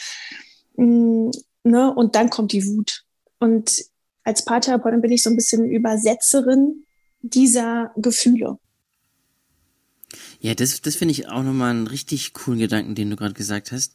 Mh, 0.76 0.86
mm, 0.86 1.30
ne? 1.64 1.94
Und 1.94 2.14
dann 2.14 2.30
kommt 2.30 2.52
die 2.52 2.66
Wut. 2.66 3.04
Und 3.38 3.84
als 4.24 4.44
Paartherapeutin 4.44 5.02
bin 5.02 5.12
ich 5.12 5.22
so 5.22 5.30
ein 5.30 5.36
bisschen 5.36 5.68
Übersetzerin 5.68 6.86
dieser 7.20 7.92
Gefühle. 7.96 8.58
Ja, 10.40 10.54
das, 10.54 10.80
das 10.80 10.96
finde 10.96 11.12
ich 11.12 11.28
auch 11.28 11.42
nochmal 11.42 11.70
einen 11.70 11.86
richtig 11.86 12.32
coolen 12.32 12.58
Gedanken, 12.58 12.94
den 12.94 13.10
du 13.10 13.16
gerade 13.16 13.34
gesagt 13.34 13.72
hast. 13.72 13.94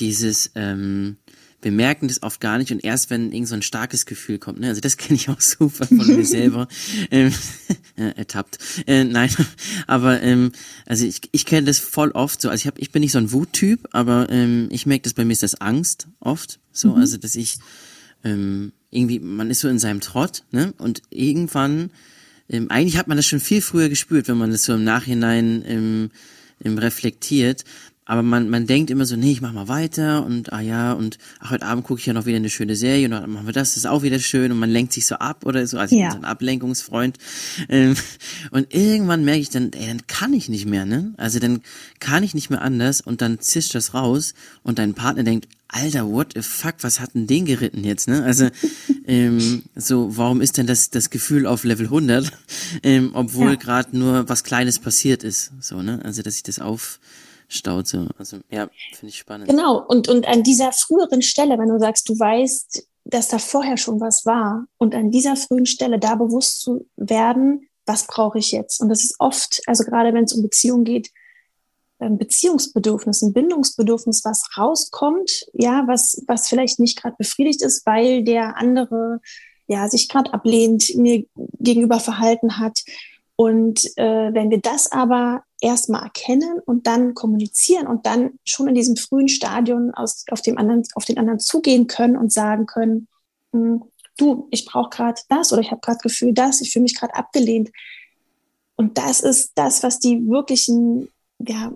Dieses, 0.00 0.50
ähm, 0.54 1.16
wir 1.64 1.72
merken 1.72 2.08
das 2.08 2.22
oft 2.22 2.40
gar 2.40 2.58
nicht 2.58 2.70
und 2.72 2.84
erst 2.84 3.10
wenn 3.10 3.32
irgend 3.32 3.48
so 3.48 3.54
ein 3.54 3.62
starkes 3.62 4.06
Gefühl 4.06 4.38
kommt, 4.38 4.60
ne? 4.60 4.68
Also 4.68 4.80
das 4.80 4.96
kenne 4.98 5.16
ich 5.16 5.28
auch 5.28 5.40
super 5.40 5.86
von 5.86 6.06
mir 6.06 6.24
selber. 6.24 6.68
Ähm, 7.10 7.32
äh, 7.96 8.10
ertappt. 8.16 8.58
Äh, 8.86 9.04
nein, 9.04 9.30
aber 9.86 10.22
ähm, 10.22 10.52
also 10.86 11.06
ich, 11.06 11.20
ich 11.32 11.44
kenne 11.44 11.66
das 11.66 11.78
voll 11.78 12.10
oft 12.10 12.40
so. 12.40 12.48
Also 12.48 12.62
ich 12.62 12.66
hab, 12.66 12.78
ich 12.78 12.90
bin 12.90 13.00
nicht 13.00 13.12
so 13.12 13.18
ein 13.18 13.32
Wuttyp, 13.32 13.88
aber 13.92 14.28
ähm, 14.30 14.68
ich 14.70 14.86
merke 14.86 15.02
das 15.02 15.14
bei 15.14 15.24
mir 15.24 15.32
ist 15.32 15.42
das 15.42 15.60
Angst 15.60 16.08
oft. 16.20 16.60
So, 16.72 16.92
mhm. 16.92 17.00
also 17.00 17.16
dass 17.18 17.34
ich 17.34 17.58
ähm, 18.24 18.72
irgendwie, 18.90 19.20
man 19.20 19.50
ist 19.50 19.60
so 19.60 19.68
in 19.68 19.78
seinem 19.78 20.00
Trott, 20.00 20.44
ne? 20.50 20.72
Und 20.78 21.02
irgendwann 21.10 21.90
ähm, 22.48 22.70
eigentlich 22.70 22.98
hat 22.98 23.08
man 23.08 23.16
das 23.16 23.26
schon 23.26 23.40
viel 23.40 23.62
früher 23.62 23.88
gespürt, 23.88 24.28
wenn 24.28 24.38
man 24.38 24.50
das 24.50 24.64
so 24.64 24.74
im 24.74 24.84
Nachhinein 24.84 25.64
ähm, 25.66 26.10
ähm, 26.64 26.78
reflektiert. 26.78 27.64
aber 28.06 28.22
man, 28.22 28.50
man 28.50 28.66
denkt 28.66 28.90
immer 28.90 29.06
so, 29.06 29.16
nee, 29.16 29.32
ich 29.32 29.40
mach 29.40 29.52
mal 29.52 29.68
weiter 29.68 30.26
und 30.26 30.52
ah 30.52 30.60
ja, 30.60 30.92
und 30.92 31.16
ach, 31.40 31.52
heute 31.52 31.64
Abend 31.64 31.84
gucke 31.84 32.00
ich 32.00 32.06
ja 32.06 32.12
noch 32.12 32.26
wieder 32.26 32.36
eine 32.36 32.50
schöne 32.50 32.76
Serie 32.76 33.06
und 33.06 33.12
dann 33.12 33.30
machen 33.30 33.46
wir 33.46 33.54
das, 33.54 33.70
das 33.70 33.78
ist 33.78 33.86
auch 33.86 34.02
wieder 34.02 34.18
schön 34.18 34.52
und 34.52 34.58
man 34.58 34.68
lenkt 34.68 34.92
sich 34.92 35.06
so 35.06 35.14
ab 35.16 35.46
oder 35.46 35.66
so, 35.66 35.78
also 35.78 35.94
ich 35.94 36.02
ja. 36.02 36.08
bin 36.08 36.12
so 36.12 36.18
ein 36.18 36.30
Ablenkungsfreund. 36.30 37.16
Ähm, 37.70 37.96
und 38.50 38.74
irgendwann 38.74 39.24
merke 39.24 39.40
ich 39.40 39.48
dann, 39.48 39.72
ey, 39.72 39.86
dann 39.86 40.06
kann 40.06 40.34
ich 40.34 40.50
nicht 40.50 40.66
mehr, 40.66 40.84
ne? 40.84 41.14
Also 41.16 41.38
dann 41.38 41.62
kann 41.98 42.22
ich 42.22 42.34
nicht 42.34 42.50
mehr 42.50 42.60
anders 42.60 43.00
und 43.00 43.22
dann 43.22 43.40
zischt 43.40 43.74
das 43.74 43.94
raus 43.94 44.34
und 44.62 44.78
dein 44.78 44.92
Partner 44.92 45.22
denkt, 45.22 45.48
Alter, 45.74 46.08
what 46.08 46.34
the 46.34 46.42
fuck, 46.42 46.76
was 46.82 47.00
hat 47.00 47.14
denn 47.14 47.26
den 47.26 47.46
geritten 47.46 47.82
jetzt, 47.82 48.06
ne? 48.06 48.22
Also, 48.22 48.48
ähm, 49.06 49.64
so, 49.74 50.16
warum 50.16 50.40
ist 50.40 50.56
denn 50.56 50.68
das, 50.68 50.90
das 50.90 51.10
Gefühl 51.10 51.46
auf 51.48 51.64
Level 51.64 51.86
100, 51.86 52.30
ähm, 52.84 53.10
obwohl 53.12 53.50
ja. 53.50 53.54
gerade 53.56 53.98
nur 53.98 54.28
was 54.28 54.44
Kleines 54.44 54.78
passiert 54.78 55.24
ist, 55.24 55.50
so, 55.60 55.82
ne? 55.82 56.00
Also, 56.04 56.22
dass 56.22 56.36
ich 56.36 56.44
das 56.44 56.60
auf, 56.60 57.00
staut 57.48 57.88
so. 57.88 58.06
Also 58.18 58.38
ja, 58.50 58.68
finde 58.92 59.08
ich 59.08 59.18
spannend. 59.18 59.48
Genau, 59.48 59.84
und, 59.84 60.08
und 60.08 60.28
an 60.28 60.44
dieser 60.44 60.70
früheren 60.70 61.22
Stelle, 61.22 61.58
wenn 61.58 61.68
du 61.68 61.78
sagst, 61.80 62.08
du 62.08 62.18
weißt, 62.18 62.86
dass 63.04 63.28
da 63.28 63.38
vorher 63.38 63.76
schon 63.76 64.00
was 64.00 64.24
war 64.24 64.66
und 64.78 64.94
an 64.94 65.10
dieser 65.10 65.34
frühen 65.34 65.66
Stelle 65.66 65.98
da 65.98 66.14
bewusst 66.14 66.60
zu 66.60 66.86
werden, 66.96 67.68
was 67.84 68.06
brauche 68.06 68.38
ich 68.38 68.52
jetzt? 68.52 68.80
Und 68.80 68.88
das 68.88 69.02
ist 69.02 69.16
oft, 69.18 69.60
also 69.66 69.84
gerade 69.84 70.14
wenn 70.14 70.24
es 70.24 70.32
um 70.32 70.42
Beziehungen 70.42 70.84
geht, 70.84 71.10
Beziehungsbedürfnis, 72.10 73.22
ein 73.22 73.32
Bindungsbedürfnis, 73.32 74.24
was 74.24 74.44
rauskommt, 74.56 75.46
ja, 75.52 75.84
was, 75.86 76.22
was 76.26 76.48
vielleicht 76.48 76.78
nicht 76.78 77.00
gerade 77.00 77.16
befriedigt 77.18 77.62
ist, 77.62 77.86
weil 77.86 78.24
der 78.24 78.56
andere 78.56 79.20
ja 79.66 79.88
sich 79.88 80.08
gerade 80.08 80.32
ablehnt, 80.32 80.94
mir 80.96 81.24
gegenüber 81.58 82.00
verhalten 82.00 82.58
hat. 82.58 82.80
Und 83.36 83.84
äh, 83.96 84.32
wenn 84.32 84.50
wir 84.50 84.60
das 84.60 84.92
aber 84.92 85.42
erstmal 85.60 86.04
erkennen 86.04 86.60
und 86.64 86.86
dann 86.86 87.14
kommunizieren 87.14 87.86
und 87.86 88.06
dann 88.06 88.38
schon 88.44 88.68
in 88.68 88.74
diesem 88.74 88.96
frühen 88.96 89.28
Stadion 89.28 89.92
aus, 89.92 90.24
auf, 90.30 90.42
dem 90.42 90.58
anderen, 90.58 90.82
auf 90.94 91.04
den 91.04 91.18
anderen 91.18 91.40
zugehen 91.40 91.86
können 91.86 92.16
und 92.16 92.32
sagen 92.32 92.66
können, 92.66 93.08
hm, 93.52 93.82
du, 94.16 94.46
ich 94.50 94.66
brauche 94.66 94.90
gerade 94.90 95.20
das 95.28 95.52
oder 95.52 95.62
ich 95.62 95.70
habe 95.70 95.80
gerade 95.80 95.98
Gefühl 95.98 96.32
das, 96.32 96.60
ich 96.60 96.72
fühle 96.72 96.84
mich 96.84 96.96
gerade 96.96 97.14
abgelehnt. 97.14 97.70
Und 98.76 98.98
das 98.98 99.20
ist 99.20 99.52
das, 99.56 99.82
was 99.82 99.98
die 99.98 100.28
wirklichen 100.28 101.08
ja, 101.38 101.72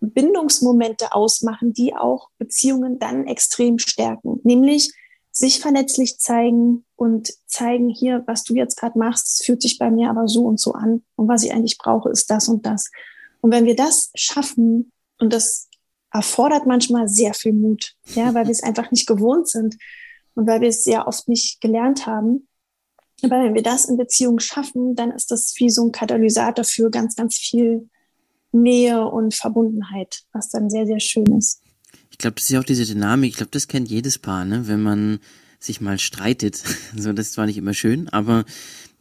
Bindungsmomente 0.00 1.12
ausmachen, 1.12 1.72
die 1.72 1.94
auch 1.94 2.30
Beziehungen 2.38 2.98
dann 2.98 3.26
extrem 3.26 3.78
stärken. 3.78 4.40
Nämlich 4.44 4.92
sich 5.30 5.60
verletzlich 5.60 6.18
zeigen 6.18 6.84
und 6.96 7.32
zeigen 7.46 7.88
hier, 7.88 8.24
was 8.26 8.42
du 8.44 8.54
jetzt 8.54 8.76
gerade 8.76 8.98
machst, 8.98 9.44
fühlt 9.44 9.62
sich 9.62 9.78
bei 9.78 9.90
mir 9.90 10.10
aber 10.10 10.26
so 10.26 10.44
und 10.44 10.58
so 10.60 10.72
an. 10.72 11.04
Und 11.16 11.28
was 11.28 11.44
ich 11.44 11.52
eigentlich 11.52 11.78
brauche, 11.78 12.10
ist 12.10 12.30
das 12.30 12.48
und 12.48 12.66
das. 12.66 12.90
Und 13.40 13.52
wenn 13.52 13.64
wir 13.64 13.76
das 13.76 14.10
schaffen, 14.14 14.92
und 15.18 15.32
das 15.32 15.68
erfordert 16.10 16.66
manchmal 16.66 17.08
sehr 17.08 17.34
viel 17.34 17.52
Mut, 17.52 17.94
ja, 18.14 18.34
weil 18.34 18.46
wir 18.46 18.52
es 18.52 18.62
einfach 18.62 18.90
nicht 18.90 19.06
gewohnt 19.06 19.48
sind 19.48 19.76
und 20.34 20.46
weil 20.46 20.60
wir 20.60 20.68
es 20.68 20.84
sehr 20.84 21.06
oft 21.06 21.28
nicht 21.28 21.60
gelernt 21.60 22.06
haben. 22.06 22.48
Aber 23.22 23.42
wenn 23.42 23.54
wir 23.54 23.62
das 23.62 23.84
in 23.84 23.96
Beziehungen 23.96 24.38
schaffen, 24.38 24.94
dann 24.94 25.10
ist 25.10 25.30
das 25.30 25.54
wie 25.56 25.70
so 25.70 25.84
ein 25.84 25.92
Katalysator 25.92 26.64
für 26.64 26.90
ganz, 26.90 27.16
ganz 27.16 27.36
viel 27.36 27.88
Nähe 28.52 29.06
und 29.06 29.34
Verbundenheit, 29.34 30.22
was 30.32 30.48
dann 30.50 30.70
sehr, 30.70 30.86
sehr 30.86 31.00
schön 31.00 31.26
ist. 31.36 31.62
Ich 32.10 32.18
glaube, 32.18 32.34
das 32.34 32.44
ist 32.44 32.50
ja 32.50 32.60
auch 32.60 32.64
diese 32.64 32.84
Dynamik, 32.84 33.30
ich 33.30 33.36
glaube, 33.36 33.50
das 33.52 33.68
kennt 33.68 33.88
jedes 33.88 34.18
Paar, 34.18 34.44
ne? 34.44 34.66
Wenn 34.66 34.82
man 34.82 35.20
sich 35.60 35.80
mal 35.80 35.98
streitet. 35.98 36.62
So, 36.96 37.12
das 37.12 37.28
ist 37.28 37.32
zwar 37.34 37.46
nicht 37.46 37.58
immer 37.58 37.74
schön, 37.74 38.08
aber 38.08 38.44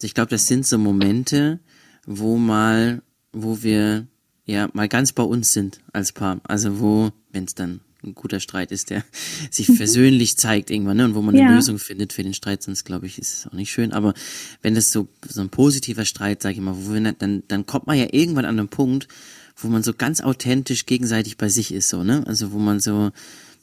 ich 0.01 0.13
glaube, 0.13 0.30
das 0.30 0.48
sind 0.48 0.66
so 0.66 0.77
Momente, 0.77 1.60
wo 2.06 2.38
mal, 2.38 3.01
wo 3.32 3.63
wir 3.63 4.08
ja 4.46 4.70
mal 4.74 4.88
ganz 4.88 5.13
bei 5.13 5.24
uns 5.24 5.54
sind 5.54 5.82
als 5.94 6.12
Paar. 6.12 6.39
Also 6.44 6.80
wo, 6.80 7.12
wenn 7.32 7.46
es 7.46 7.56
dann 7.56 7.82
ein 8.04 8.13
guter 8.13 8.39
Streit 8.39 8.72
ist, 8.72 8.89
der 8.89 9.04
sich 9.51 9.70
mhm. 9.70 9.75
versöhnlich 9.75 10.38
zeigt 10.38 10.70
irgendwann, 10.70 10.98
ne? 10.98 11.06
Und 11.06 11.16
wo 11.16 11.22
man 11.22 11.36
eine 11.36 11.50
ja. 11.50 11.56
Lösung 11.56 11.80
findet 11.80 12.13
für 12.13 12.24
den 12.24 12.34
Streit, 12.34 12.62
sonst 12.62 12.84
glaube 12.84 13.08
ich, 13.08 13.18
ist 13.18 13.34
es 13.34 13.48
auch 13.48 13.54
nicht 13.54 13.72
schön. 13.72 13.94
Aber 13.94 14.13
wenn 14.62 14.75
das 14.75 14.92
so, 14.92 15.08
so 15.27 15.42
ein 15.42 15.50
positiver 15.50 16.06
Streit, 16.06 16.42
sage 16.42 16.56
ich 16.56 16.62
mal, 16.62 16.75
wo 16.75 16.94
wir, 16.94 17.13
dann, 17.13 17.44
dann 17.48 17.66
kommt 17.66 17.88
man 17.88 17.98
ja 17.98 18.08
irgendwann 18.12 18.46
an 18.46 18.60
einen 18.60 18.70
Punkt, 18.70 19.08
wo 19.57 19.67
man 19.67 19.83
so 19.83 19.93
ganz 19.93 20.21
authentisch 20.21 20.85
gegenseitig 20.85 21.37
bei 21.37 21.49
sich 21.49 21.73
ist, 21.73 21.89
so, 21.89 22.03
ne? 22.03 22.23
Also 22.27 22.51
wo 22.51 22.59
man 22.59 22.79
so 22.79 23.11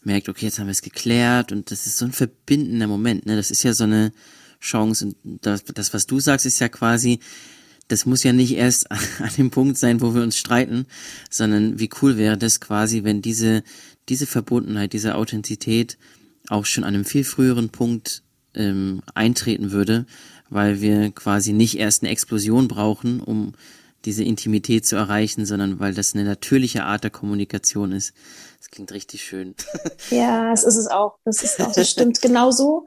merkt, 0.03 0.29
okay, 0.29 0.47
jetzt 0.47 0.59
haben 0.59 0.67
wir 0.67 0.73
es 0.73 0.83
geklärt 0.83 1.53
und 1.53 1.71
das 1.71 1.87
ist 1.87 1.99
so 1.99 2.05
ein 2.05 2.13
verbindender 2.13 2.87
Moment, 2.87 3.27
ne? 3.27 3.37
Das 3.37 3.51
ist 3.51 3.63
ja 3.63 3.73
so 3.73 3.85
eine 3.85 4.13
Chance 4.61 5.07
und 5.07 5.17
das, 5.43 5.65
das 5.65 5.95
was 5.95 6.07
du 6.07 6.21
sagst, 6.21 6.47
ist 6.47 6.59
ja 6.59 6.69
quasi, 6.69 7.21
das 7.89 8.07
muss 8.07 8.25
ja 8.25 8.33
nicht 8.33 8.57
erst 8.57 8.91
an 8.91 9.31
dem 9.39 9.51
Punkt 9.51 9.79
sein, 9.79 10.01
wo 10.01 10.15
wir 10.15 10.23
uns 10.23 10.37
streiten, 10.37 10.87
sondern 11.31 11.79
wie 11.79 11.91
cool 12.03 12.17
wäre 12.17 12.37
das 12.37 12.61
quasi, 12.61 13.05
wenn 13.05 13.23
diese, 13.23 13.63
diese 14.09 14.27
Verbundenheit, 14.27 14.93
diese 14.93 15.15
Authentizität 15.15 15.97
auch 16.49 16.67
schon 16.67 16.85
an 16.85 16.95
einem 16.95 17.05
viel 17.05 17.25
früheren 17.25 17.71
Punkt 17.71 18.23
ähm, 18.55 19.03
eintreten 19.15 19.71
würde, 19.71 20.07
weil 20.51 20.81
wir 20.81 21.11
quasi 21.11 21.53
nicht 21.53 21.79
erst 21.79 22.03
eine 22.03 22.11
Explosion 22.11 22.69
brauchen, 22.69 23.21
um 23.21 23.55
diese 24.05 24.25
Intimität 24.25 24.87
zu 24.87 24.97
erreichen, 24.97 25.47
sondern 25.47 25.81
weil 25.81 25.95
das 25.95 26.15
eine 26.15 26.25
natürliche 26.25 26.85
Art 26.85 27.05
der 27.05 27.11
Kommunikation 27.11 27.93
ist. 27.93 28.15
Das 28.59 28.71
klingt 28.71 28.93
richtig 28.93 29.25
schön. 29.25 29.55
Ja, 30.11 30.51
das 30.51 30.65
ist 30.65 30.77
es 30.77 30.87
auch. 30.87 31.19
Das 31.25 31.43
ist 31.43 31.61
auch, 31.61 31.73
das 31.73 31.91
stimmt 31.91 32.21
genau 32.21 32.51
so. 32.51 32.87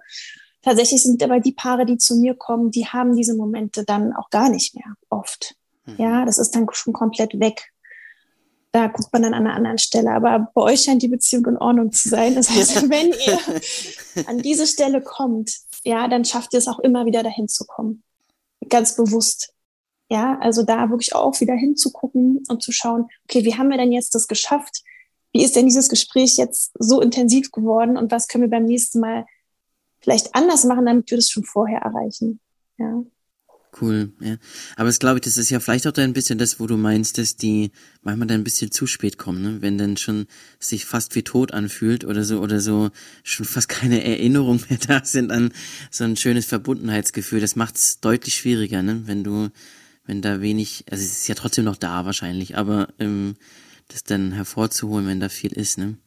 Tatsächlich 0.62 1.02
sind 1.04 1.22
aber 1.24 1.40
die 1.40 1.54
Paare, 1.54 1.86
die 1.86 1.98
zu 1.98 2.16
mir 2.18 2.36
kommen, 2.36 2.72
die 2.72 2.86
haben 2.86 3.16
diese 3.16 3.36
Momente 3.36 3.84
dann 3.84 4.14
auch 4.14 4.30
gar 4.30 4.50
nicht 4.50 4.76
mehr 4.76 4.96
oft. 5.10 5.56
Mhm. 5.86 5.96
Ja, 5.98 6.26
das 6.26 6.38
ist 6.38 6.56
dann 6.56 6.68
schon 6.72 6.94
komplett 6.94 7.40
weg. 7.40 7.72
Da 8.72 8.88
guckt 8.88 9.12
man 9.14 9.24
dann 9.24 9.34
an 9.34 9.46
einer 9.46 9.56
anderen 9.56 9.78
Stelle. 9.78 10.12
Aber 10.12 10.52
bei 10.54 10.62
euch 10.62 10.82
scheint 10.82 11.02
die 11.02 11.08
Beziehung 11.08 11.46
in 11.46 11.58
Ordnung 11.58 11.92
zu 11.92 12.10
sein. 12.10 12.36
Das 12.36 12.50
heißt, 12.50 12.76
wenn 12.90 13.08
ihr 13.08 14.28
an 14.28 14.40
diese 14.40 14.68
Stelle 14.68 15.02
kommt, 15.02 15.52
ja, 15.84 16.08
dann 16.08 16.26
schafft 16.26 16.54
ihr 16.54 16.60
es 16.60 16.68
auch 16.68 16.80
immer 16.80 17.06
wieder 17.06 17.24
dahin 17.24 17.48
zu 17.48 17.66
kommen. 17.66 18.04
Ganz 18.68 18.96
bewusst. 18.96 19.54
Ja, 20.10 20.38
also 20.40 20.64
da 20.64 20.90
wirklich 20.90 21.14
auch 21.16 21.40
wieder 21.42 21.56
hinzugucken 21.56 22.44
und 22.48 22.64
zu 22.64 22.72
schauen, 22.72 23.08
okay, 23.26 23.44
wie 23.44 23.56
haben 23.56 23.70
wir 23.70 23.78
denn 23.78 23.92
jetzt 23.92 24.16
das 24.16 24.28
geschafft? 24.28 24.84
Wie 25.34 25.44
ist 25.44 25.56
denn 25.56 25.66
dieses 25.66 25.90
Gespräch 25.90 26.38
jetzt 26.38 26.72
so 26.80 27.02
intensiv 27.02 27.52
geworden 27.52 27.98
und 27.98 28.12
was 28.12 28.28
können 28.28 28.44
wir 28.44 28.50
beim 28.50 28.66
nächsten 28.66 29.02
Mal 29.02 29.26
vielleicht 30.00 30.34
anders 30.34 30.64
machen, 30.64 30.86
damit 30.86 31.12
wir 31.12 31.18
das 31.18 31.30
schon 31.30 31.44
vorher 31.44 31.80
erreichen? 31.80 32.40
Ja. 32.78 33.04
Cool, 33.80 34.14
ja. 34.22 34.38
Aber 34.76 34.90
es 34.90 35.00
glaube 35.00 35.18
ich, 35.18 35.22
das 35.26 35.38
ist 35.38 35.50
ja 35.50 35.60
vielleicht 35.60 35.86
auch 35.86 35.94
ein 35.98 36.14
bisschen 36.14 36.40
das, 36.40 36.60
wo 36.60 36.68
du 36.68 36.78
meinst, 36.78 37.18
dass 37.18 37.36
die 37.36 37.72
manchmal 38.02 38.28
dann 38.28 38.42
ein 38.42 38.44
bisschen 38.44 38.72
zu 38.72 38.88
spät 38.88 39.18
kommen, 39.18 39.42
ne? 39.42 39.62
Wenn 39.62 39.78
dann 39.78 39.98
schon 39.98 40.26
sich 40.60 40.86
fast 40.86 41.16
wie 41.16 41.24
tot 41.24 41.54
anfühlt 41.54 42.06
oder 42.06 42.24
so 42.24 42.40
oder 42.40 42.60
so 42.60 42.90
schon 43.24 43.46
fast 43.46 43.70
keine 43.70 44.04
Erinnerungen 44.04 44.64
mehr 44.70 44.80
da 44.88 45.04
sind 45.04 45.32
an 45.32 45.52
so 45.92 46.06
ein 46.06 46.16
schönes 46.16 46.46
Verbundenheitsgefühl. 46.46 47.40
Das 47.40 47.56
macht 47.56 47.76
es 47.76 48.00
deutlich 48.00 48.36
schwieriger, 48.36 48.82
ne? 48.82 49.04
Wenn 49.06 49.24
du 49.24 49.50
wenn 50.08 50.22
da 50.22 50.42
wenig, 50.42 50.86
also 50.90 51.04
es 51.04 51.20
ist 51.20 51.28
ja 51.28 51.36
trotzdem 51.36 51.66
noch 51.66 51.76
da 51.76 52.06
wahrscheinlich, 52.06 52.58
aber 52.58 52.88
ähm, 53.00 53.36
das 53.90 54.04
dann 54.04 54.32
hervorzuholen, 54.32 55.08
wenn 55.08 55.20
da 55.20 55.30
viel 55.30 55.54
ist, 55.54 55.78
ne? 55.78 55.98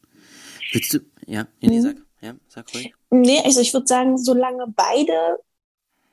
Willst 0.73 0.95
du, 0.95 0.99
ja, 1.26 1.47
nee, 1.61 1.78
mhm. 1.78 1.83
sag, 1.83 1.97
ja, 2.21 2.35
sag 2.49 2.75
ruhig. 2.75 2.92
Nee, 3.11 3.40
also 3.45 3.61
ich 3.61 3.73
würde 3.73 3.87
sagen, 3.87 4.19
solange 4.19 4.66
beide 4.75 5.38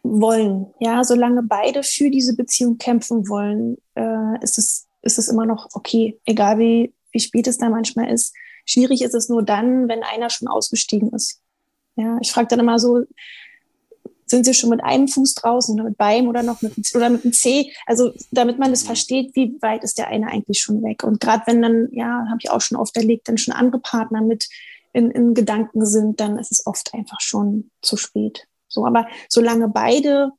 wollen, 0.04 0.68
ja, 0.80 1.04
solange 1.04 1.44
beide 1.44 1.84
für 1.84 2.10
diese 2.10 2.36
Beziehung 2.36 2.78
kämpfen 2.78 3.28
wollen, 3.28 3.78
äh, 3.96 4.44
ist 4.44 4.58
es, 4.58 4.88
ist 5.02 5.18
es 5.18 5.28
immer 5.28 5.46
noch 5.46 5.70
okay, 5.74 6.20
egal 6.26 6.60
wie, 6.60 6.94
wie 7.12 7.20
spät 7.20 7.48
es 7.48 7.58
da 7.58 7.70
manchmal 7.70 8.12
ist. 8.12 8.34
Schwierig 8.66 9.02
ist 9.02 9.14
es 9.14 9.30
nur 9.30 9.44
dann, 9.44 9.88
wenn 9.88 10.04
einer 10.04 10.30
schon 10.30 10.48
ausgestiegen 10.48 11.12
ist. 11.14 11.42
Ja, 11.96 12.18
ich 12.22 12.32
frage 12.32 12.48
dann 12.48 12.60
immer 12.60 12.80
so, 12.80 13.04
sind 14.28 14.46
sie 14.46 14.54
schon 14.54 14.70
mit 14.70 14.84
einem 14.84 15.08
Fuß 15.08 15.36
draußen 15.36 15.74
oder 15.74 15.90
mit 15.90 15.98
beidem 15.98 16.28
oder 16.28 16.44
noch 16.44 16.62
mit 16.62 16.74
oder 16.94 17.10
mit 17.10 17.24
dem 17.24 17.34
C. 17.34 17.72
Also 17.86 18.12
damit 18.32 18.60
man 18.60 18.72
das 18.72 18.84
mhm. 18.84 18.88
versteht, 18.88 19.36
wie 19.36 19.58
weit 19.62 19.84
ist 19.84 19.98
der 19.98 20.10
eine 20.10 20.28
eigentlich 20.28 20.60
schon 20.60 20.84
weg. 20.84 21.04
Und 21.04 21.20
gerade 21.20 21.44
wenn 21.48 21.62
dann, 21.62 21.88
ja, 21.92 22.26
habe 22.28 22.40
ich 22.42 22.52
auch 22.52 22.62
schon 22.62 22.78
oft 22.78 22.96
erlebt, 22.98 23.28
dann 23.28 23.38
schon 23.38 23.54
andere 23.54 23.82
Partner 23.82 24.22
mit 24.22 24.50
in, 24.94 25.12
in 25.12 25.34
Gedanken 25.34 25.86
sind, 25.86 26.20
dann 26.20 26.38
ist 26.38 26.52
es 26.52 26.66
oft 26.68 26.94
einfach 26.94 27.22
schon 27.22 27.72
zu 27.82 27.98
spät. 27.98 28.48
So, 28.68 28.86
aber 28.86 29.08
solange 29.30 29.70
beide 29.70 30.32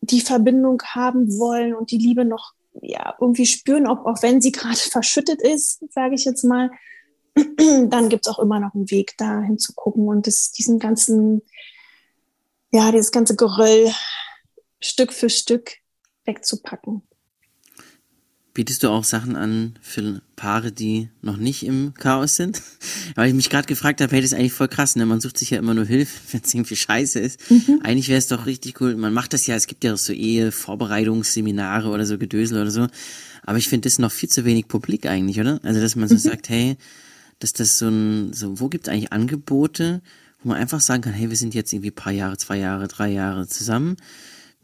die 0.00 0.20
Verbindung 0.20 0.82
haben 0.82 1.38
wollen 1.38 1.74
und 1.74 1.90
die 1.90 1.98
Liebe 1.98 2.24
noch 2.24 2.52
ja 2.82 3.14
irgendwie 3.20 3.46
spüren, 3.46 3.86
ob, 3.86 4.06
auch 4.06 4.22
wenn 4.22 4.40
sie 4.40 4.52
gerade 4.52 4.76
verschüttet 4.90 5.42
ist, 5.42 5.80
sage 5.92 6.14
ich 6.14 6.24
jetzt 6.24 6.44
mal, 6.44 6.70
dann 7.90 8.08
gibt 8.08 8.26
es 8.26 8.32
auch 8.32 8.38
immer 8.38 8.60
noch 8.60 8.74
einen 8.74 8.90
Weg, 8.90 9.14
da 9.18 9.42
hinzugucken 9.42 10.08
und 10.08 10.26
das, 10.26 10.52
diesen 10.52 10.78
ganzen, 10.78 11.42
ja, 12.72 12.90
dieses 12.90 13.12
ganze 13.12 13.36
Geröll 13.36 13.92
Stück 14.80 15.12
für 15.12 15.30
Stück 15.30 15.72
wegzupacken. 16.24 17.02
Bietest 18.54 18.82
du 18.82 18.88
auch 18.88 19.04
Sachen 19.04 19.36
an 19.36 19.78
für 19.82 20.22
Paare, 20.34 20.72
die 20.72 21.10
noch 21.20 21.36
nicht 21.36 21.62
im 21.66 21.92
Chaos 21.92 22.36
sind? 22.36 22.62
Weil 23.14 23.28
ich 23.28 23.34
mich 23.34 23.50
gerade 23.50 23.66
gefragt 23.66 24.00
habe, 24.00 24.10
hey, 24.12 24.22
das 24.22 24.32
ist 24.32 24.38
eigentlich 24.38 24.54
voll 24.54 24.68
krass, 24.68 24.96
ne? 24.96 25.04
Man 25.04 25.20
sucht 25.20 25.36
sich 25.36 25.50
ja 25.50 25.58
immer 25.58 25.74
nur 25.74 25.84
Hilfe, 25.84 26.18
wenn 26.32 26.40
es 26.42 26.54
irgendwie 26.54 26.76
scheiße 26.76 27.20
ist. 27.20 27.50
Mhm. 27.50 27.80
Eigentlich 27.82 28.08
wäre 28.08 28.18
es 28.18 28.28
doch 28.28 28.46
richtig 28.46 28.80
cool. 28.80 28.96
Man 28.96 29.12
macht 29.12 29.34
das 29.34 29.46
ja, 29.46 29.56
es 29.56 29.66
gibt 29.66 29.84
ja 29.84 29.92
auch 29.92 29.98
so 29.98 30.14
Ehe-Vorbereitungsseminare 30.14 31.90
oder 31.90 32.06
so 32.06 32.16
Gedösel 32.16 32.58
oder 32.58 32.70
so. 32.70 32.86
Aber 33.42 33.58
ich 33.58 33.68
finde 33.68 33.88
das 33.88 33.98
noch 33.98 34.10
viel 34.10 34.30
zu 34.30 34.46
wenig 34.46 34.68
publik 34.68 35.04
eigentlich, 35.04 35.38
oder? 35.38 35.60
Also, 35.62 35.82
dass 35.82 35.94
man 35.94 36.08
so 36.08 36.14
mhm. 36.14 36.20
sagt, 36.20 36.48
hey, 36.48 36.78
dass 37.38 37.52
das 37.52 37.78
so 37.78 37.88
ein, 37.88 38.32
so, 38.32 38.60
wo 38.60 38.68
gibt 38.68 38.86
es 38.86 38.92
eigentlich 38.92 39.12
Angebote, 39.12 40.02
wo 40.42 40.50
man 40.50 40.58
einfach 40.58 40.80
sagen 40.80 41.02
kann, 41.02 41.12
hey, 41.12 41.30
wir 41.30 41.36
sind 41.36 41.54
jetzt 41.54 41.72
irgendwie 41.72 41.90
paar 41.90 42.12
Jahre, 42.12 42.36
zwei 42.36 42.58
Jahre, 42.58 42.88
drei 42.88 43.08
Jahre 43.08 43.46
zusammen 43.46 43.96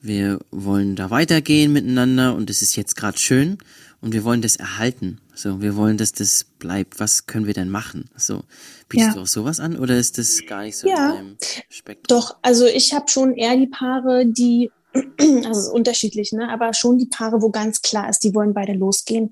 wir 0.02 0.40
wollen 0.50 0.96
da 0.96 1.10
weitergehen 1.10 1.72
miteinander 1.72 2.34
und 2.34 2.50
es 2.50 2.60
ist 2.60 2.76
jetzt 2.76 2.96
gerade 2.96 3.16
schön 3.18 3.58
und 4.00 4.12
wir 4.12 4.24
wollen 4.24 4.42
das 4.42 4.56
erhalten. 4.56 5.20
So, 5.32 5.62
wir 5.62 5.76
wollen, 5.76 5.96
dass 5.96 6.12
das 6.12 6.44
bleibt. 6.58 6.98
Was 6.98 7.26
können 7.26 7.46
wir 7.46 7.54
denn 7.54 7.70
machen? 7.70 8.10
So, 8.16 8.42
bietest 8.88 9.10
ja. 9.10 9.14
du 9.14 9.20
auch 9.20 9.26
sowas 9.26 9.60
an 9.60 9.78
oder 9.78 9.96
ist 9.96 10.18
das 10.18 10.42
gar 10.46 10.62
nicht 10.62 10.76
so 10.76 10.88
ja. 10.88 11.10
in 11.10 11.14
deinem 11.14 11.36
Spektrum? 11.68 12.18
Doch, 12.18 12.36
also 12.42 12.66
ich 12.66 12.92
habe 12.92 13.08
schon 13.08 13.34
eher 13.34 13.56
die 13.56 13.68
Paare, 13.68 14.26
die, 14.26 14.72
also 14.92 15.50
es 15.50 15.58
ist 15.66 15.72
unterschiedlich, 15.72 16.32
ne, 16.32 16.48
aber 16.50 16.74
schon 16.74 16.98
die 16.98 17.06
Paare, 17.06 17.40
wo 17.40 17.50
ganz 17.50 17.80
klar 17.80 18.10
ist, 18.10 18.24
die 18.24 18.34
wollen 18.34 18.54
beide 18.54 18.72
losgehen. 18.72 19.30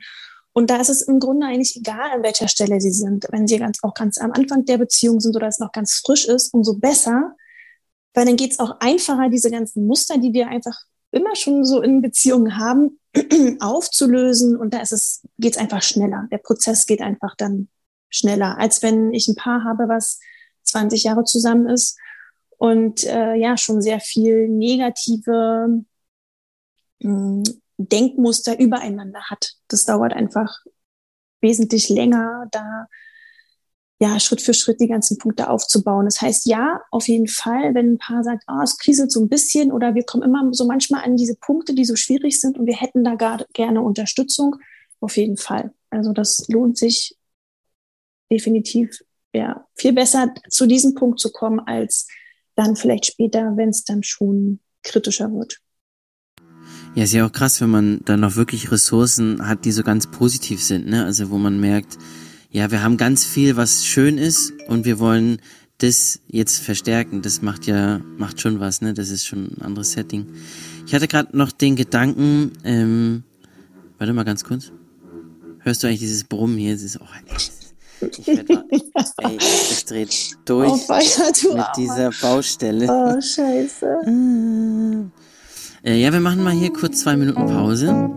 Und 0.53 0.71
da 0.71 0.77
ist 0.81 0.89
es 0.89 1.03
im 1.03 1.21
Grunde 1.21 1.47
eigentlich 1.47 1.77
egal, 1.77 2.11
an 2.11 2.23
welcher 2.23 2.49
Stelle 2.49 2.81
sie 2.81 2.91
sind. 2.91 3.27
Wenn 3.31 3.47
sie 3.47 3.59
ganz, 3.59 3.79
auch 3.83 3.95
ganz 3.95 4.19
am 4.19 4.33
Anfang 4.33 4.65
der 4.65 4.79
Beziehung 4.79 5.21
sind 5.21 5.37
oder 5.37 5.47
es 5.47 5.61
noch 5.61 5.73
ganz 5.73 6.01
frisch 6.05 6.27
ist, 6.27 6.53
umso 6.53 6.75
besser, 6.75 7.37
weil 8.15 8.27
dann 8.27 8.37
geht 8.37 8.53
es 8.53 8.59
auch 8.59 8.81
einfacher, 8.81 9.29
diese 9.29 9.51
ganzen 9.51 9.87
Muster, 9.87 10.19
die 10.19 10.33
wir 10.33 10.49
einfach 10.49 10.77
immer 11.13 11.37
schon 11.37 11.65
so 11.65 11.81
in 11.81 12.03
Beziehungen 12.03 12.59
haben, 12.59 12.99
aufzulösen. 13.61 14.57
Und 14.57 14.75
da 14.75 14.81
ist 14.81 14.93
es, 14.93 15.23
geht 15.39 15.55
es 15.55 15.59
einfach 15.59 15.83
schneller. 15.83 16.27
Der 16.33 16.39
Prozess 16.39 16.87
geht 16.87 17.01
einfach 17.01 17.37
dann 17.37 17.69
schneller, 18.09 18.59
als 18.59 18.83
wenn 18.83 19.13
ich 19.13 19.29
ein 19.29 19.37
Paar 19.37 19.65
habe, 19.65 19.89
was 19.89 20.19
20 20.65 21.05
Jahre 21.05 21.25
zusammen 21.25 21.69
ist 21.69 21.97
und 22.59 23.05
äh, 23.05 23.35
ja 23.35 23.57
schon 23.57 23.81
sehr 23.81 24.01
viel 24.01 24.49
negative 24.49 25.85
mh, 27.01 27.45
hm, 27.45 27.45
Denkmuster 27.89 28.59
übereinander 28.59 29.23
hat. 29.31 29.55
Das 29.69 29.85
dauert 29.85 30.13
einfach 30.13 30.59
wesentlich 31.41 31.89
länger, 31.89 32.47
da 32.53 32.87
ja, 34.03 34.19
Schritt 34.19 34.41
für 34.41 34.55
Schritt 34.55 34.81
die 34.81 34.89
ganzen 34.89 35.19
Punkte 35.19 35.51
aufzubauen. 35.51 36.07
Das 36.07 36.23
heißt, 36.23 36.47
ja, 36.47 36.81
auf 36.91 37.07
jeden 37.07 37.29
Fall, 37.29 37.75
wenn 37.75 37.93
ein 37.93 37.99
Paar 37.99 38.25
sagt, 38.25 38.45
oh, 38.49 38.63
es 38.63 38.79
kriselt 38.79 39.13
so 39.13 39.21
ein 39.21 39.29
bisschen 39.29 39.71
oder 39.71 39.95
wir 39.95 40.05
kommen 40.05 40.23
immer 40.23 40.49
so 40.53 40.65
manchmal 40.67 41.05
an 41.05 41.19
diese 41.19 41.37
Punkte, 41.37 41.75
die 41.75 41.85
so 41.85 41.97
schwierig 41.97 42.41
sind 42.41 42.59
und 42.59 42.67
wir 42.67 42.77
hätten 42.77 43.05
da 43.05 43.15
gar, 43.15 43.45
gerne 43.53 43.83
Unterstützung, 43.83 44.57
auf 45.01 45.19
jeden 45.19 45.37
Fall. 45.37 45.75
Also 45.91 46.15
das 46.15 46.49
lohnt 46.49 46.79
sich 46.79 47.15
definitiv, 48.33 49.03
ja, 49.35 49.67
viel 49.75 49.93
besser 49.93 50.33
zu 50.49 50.67
diesem 50.67 50.95
Punkt 50.95 51.21
zu 51.21 51.31
kommen, 51.31 51.61
als 51.61 52.09
dann 52.55 52.77
vielleicht 52.77 53.05
später, 53.05 53.55
wenn 53.57 53.69
es 53.69 53.85
dann 53.85 54.03
schon 54.03 54.61
kritischer 54.83 55.31
wird. 55.31 55.61
Ja, 56.95 57.05
ist 57.05 57.13
ja 57.13 57.25
auch 57.25 57.33
krass, 57.33 57.61
wenn 57.61 57.71
man 57.71 58.01
dann 58.05 58.21
noch 58.21 58.35
wirklich 58.35 58.73
Ressourcen 58.73 59.47
hat, 59.47 59.65
die 59.65 59.71
so 59.71 59.85
ganz 59.85 60.09
positiv 60.09 60.63
sind, 60.63 60.89
ne? 60.89 61.05
Also 61.05 61.31
wo 61.31 61.39
man 61.39 61.61
merkt, 61.61 61.97
ja, 62.51 62.73
wir 62.73 62.83
haben 62.83 62.97
ganz 62.97 63.25
viel, 63.25 63.57
was 63.57 63.87
schön 63.87 64.19
ist 64.19 64.53
und 64.67 64.85
wir 64.85 64.99
wollen 64.99 65.41
das 65.79 66.19
jetzt 66.27 66.59
verstärken. 66.59 67.23
Das 67.23 67.43
macht 67.43 67.67
ja, 67.67 68.01
macht 68.19 68.41
schon 68.41 68.59
was, 68.59 68.81
ne? 68.81 68.93
Das 68.93 69.11
ist 69.11 69.25
schon 69.25 69.53
ein 69.53 69.63
anderes 69.63 69.93
Setting. 69.93 70.27
Ich 70.85 70.93
hatte 70.93 71.07
gerade 71.07 71.37
noch 71.37 71.53
den 71.53 71.77
Gedanken, 71.77 72.53
ähm, 72.65 73.23
warte 73.99 74.13
mal 74.13 74.25
ganz 74.25 74.43
kurz. 74.43 74.73
Hörst 75.61 75.85
du 75.85 75.87
eigentlich 75.87 76.01
dieses 76.01 76.25
Brummen 76.25 76.59
hier? 76.59 76.73
Das 76.73 76.83
ist, 76.83 77.01
oh, 77.01 77.07
ich 78.01 78.27
werde, 78.27 78.65
ey, 79.19 79.39
ich 79.39 79.85
drehe 79.85 80.09
durch 80.45 80.73
oh, 80.73 80.77
Feier, 80.77 81.55
mit 81.55 81.67
dieser 81.77 82.11
Baustelle. 82.21 82.89
Oh, 82.91 83.21
scheiße. 83.21 85.11
Äh, 85.83 85.99
ja, 85.99 86.13
wir 86.13 86.21
machen 86.21 86.45
mal 86.45 86.53
hier 86.53 86.73
kurz 86.73 87.01
zwei 87.01 87.17
Minuten 87.17 87.47
Pause. 87.47 88.11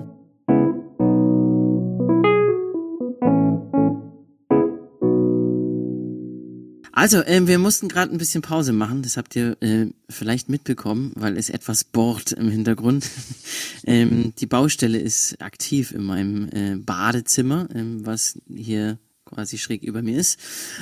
Also, 6.91 7.23
ähm, 7.25 7.47
wir 7.47 7.59
mussten 7.59 7.87
gerade 7.87 8.11
ein 8.11 8.17
bisschen 8.17 8.41
Pause 8.41 8.71
machen. 8.71 9.01
Das 9.01 9.17
habt 9.17 9.35
ihr 9.35 9.57
äh, 9.61 9.87
vielleicht 10.09 10.49
mitbekommen, 10.49 11.11
weil 11.15 11.37
es 11.37 11.49
etwas 11.49 11.83
bohrt 11.83 12.33
im 12.33 12.49
Hintergrund. 12.49 13.09
ähm, 13.85 14.33
die 14.37 14.45
Baustelle 14.45 14.99
ist 14.99 15.41
aktiv 15.41 15.91
in 15.91 16.03
meinem 16.03 16.49
äh, 16.49 16.75
Badezimmer, 16.75 17.67
ähm, 17.73 18.05
was 18.05 18.39
hier 18.53 18.99
quasi 19.33 19.57
schräg 19.57 19.83
über 19.83 20.01
mir 20.01 20.19
ist. 20.19 20.39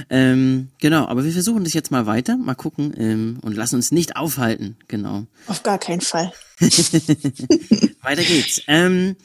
Ähm, 0.09 0.69
genau, 0.79 1.07
aber 1.07 1.23
wir 1.23 1.31
versuchen 1.31 1.63
das 1.63 1.73
jetzt 1.73 1.91
mal 1.91 2.05
weiter, 2.05 2.37
mal 2.37 2.55
gucken 2.55 2.93
ähm, 2.97 3.39
und 3.41 3.55
lassen 3.55 3.75
uns 3.75 3.91
nicht 3.91 4.15
aufhalten. 4.15 4.77
Genau. 4.87 5.25
Auf 5.47 5.63
gar 5.63 5.79
keinen 5.79 6.01
Fall. 6.01 6.31
weiter 6.59 8.23
geht's. 8.23 8.61
Ähm, 8.67 9.15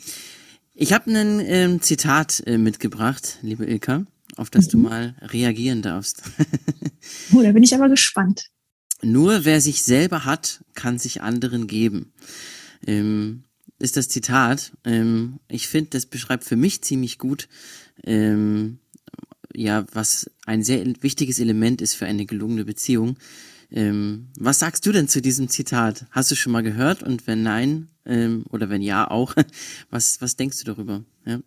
ich 0.75 0.93
habe 0.93 1.11
ein 1.11 1.41
ähm, 1.41 1.83
Zitat 1.83 2.43
äh, 2.47 2.59
mitgebracht, 2.59 3.39
liebe 3.43 3.65
Ilka 3.65 4.05
auf 4.37 4.51
das 4.51 4.67
mhm. 4.67 4.71
du 4.71 4.79
mal 4.79 5.15
reagieren 5.21 5.83
darfst. 5.83 6.23
oh, 7.33 7.43
da 7.43 7.53
bin 7.53 7.63
ich 7.63 7.75
aber 7.75 7.89
gespannt. 7.89 8.51
Nur 9.03 9.45
wer 9.45 9.61
sich 9.61 9.83
selber 9.83 10.25
hat, 10.25 10.65
kann 10.75 10.99
sich 10.99 11.23
anderen 11.23 11.67
geben. 11.67 12.13
Ähm, 12.87 13.45
ist 13.79 13.97
das 13.97 14.09
Zitat. 14.09 14.73
Ähm, 14.85 15.39
ich 15.49 15.69
finde, 15.69 15.91
das 15.91 16.07
beschreibt 16.07 16.45
für 16.45 16.57
mich 16.57 16.83
ziemlich 16.83 17.19
gut, 17.19 17.49
ähm, 18.05 18.79
ja, 19.55 19.85
was 19.93 20.31
ein 20.47 20.63
sehr 20.63 20.85
wichtiges 21.03 21.39
Element 21.39 21.83
ist 21.83 21.95
für 21.95 22.07
eine 22.07 22.27
gelungene 22.27 22.65
Beziehung. 22.65 23.17
Ähm, 23.71 24.29
was 24.39 24.61
sagst 24.61 24.87
du 24.87 24.93
denn 24.93 25.09
zu 25.09 25.21
diesem 25.21 25.49
Zitat? 25.49 26.07
Hast 26.11 26.31
du 26.31 26.35
schon 26.35 26.53
mal 26.53 26.63
gehört? 26.63 27.03
Und 27.03 27.27
wenn 27.27 27.43
nein, 27.43 27.89
ähm, 28.05 28.45
oder 28.51 28.71
wenn 28.71 28.83
ja 28.83 29.11
auch, 29.11 29.35
was, 29.91 30.21
was 30.21 30.37
denkst 30.37 30.59
du 30.61 30.65
darüber? 30.65 31.05
Ja? 31.25 31.41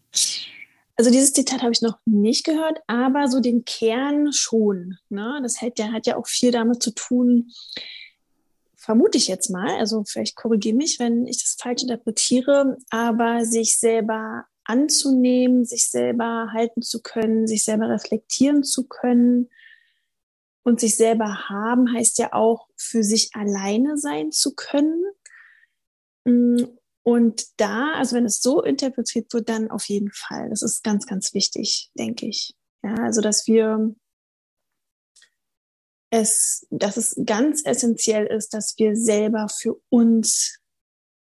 Also 0.96 1.12
dieses 1.12 1.32
Zitat 1.32 1.62
habe 1.62 1.72
ich 1.72 1.82
noch 1.82 1.98
nicht 2.06 2.44
gehört, 2.44 2.80
aber 2.88 3.30
so 3.30 3.40
den 3.40 3.64
Kern 3.64 4.34
schon. 4.34 4.98
Ne? 5.08 5.40
Das 5.42 5.62
hat 5.62 5.80
ja, 5.80 5.94
hat 5.94 6.08
ja 6.08 6.18
auch 6.18 6.28
viel 6.28 6.52
damit 6.52 6.84
zu 6.84 6.92
tun, 6.92 7.52
vermute 8.76 9.18
ich 9.18 9.28
jetzt 9.28 9.50
mal, 9.50 9.78
also 9.78 10.04
vielleicht 10.04 10.36
korrigiere 10.36 10.76
mich, 10.76 11.00
wenn 11.00 11.28
ich 11.28 11.42
das 11.42 11.56
falsch 11.60 11.84
interpretiere, 11.84 12.78
aber 12.90 13.46
sich 13.46 13.78
selber 13.78 14.46
anzunehmen, 14.70 15.66
sich 15.66 15.90
selber 15.90 16.50
halten 16.54 16.84
zu 16.84 17.02
können, 17.02 17.48
sich 17.48 17.64
selber 17.64 17.90
reflektieren 17.90 18.64
zu 18.64 18.88
können 18.88 19.50
und 20.64 20.80
sich 20.80 20.96
selber 20.96 21.50
haben, 21.50 21.92
heißt 21.92 22.20
ja 22.20 22.34
auch 22.34 22.68
für 22.78 23.04
sich 23.04 23.32
alleine 23.34 23.98
sein 23.98 24.32
zu 24.32 24.54
können. 24.54 25.04
Mm, 26.24 26.66
und 27.02 27.48
da, 27.58 27.94
also 27.96 28.16
wenn 28.16 28.26
es 28.26 28.42
so 28.42 28.62
interpretiert 28.62 29.34
wird, 29.34 29.50
dann 29.50 29.72
auf 29.72 29.86
jeden 29.86 30.12
Fall. 30.12 30.50
Das 30.50 30.62
ist 30.62 30.84
ganz, 30.84 31.08
ganz 31.08 31.34
wichtig, 31.34 31.90
denke 31.98 32.28
ich. 32.28 32.56
Ja, 32.84 32.94
also 32.96 33.22
dass 33.22 33.48
wir 33.48 33.96
es, 36.12 36.68
dass 36.70 36.98
es 36.98 37.20
ganz 37.26 37.64
essentiell 37.66 38.28
ist, 38.28 38.54
dass 38.54 38.76
wir 38.78 38.96
selber 38.96 39.48
für 39.50 39.82
uns 39.90 40.60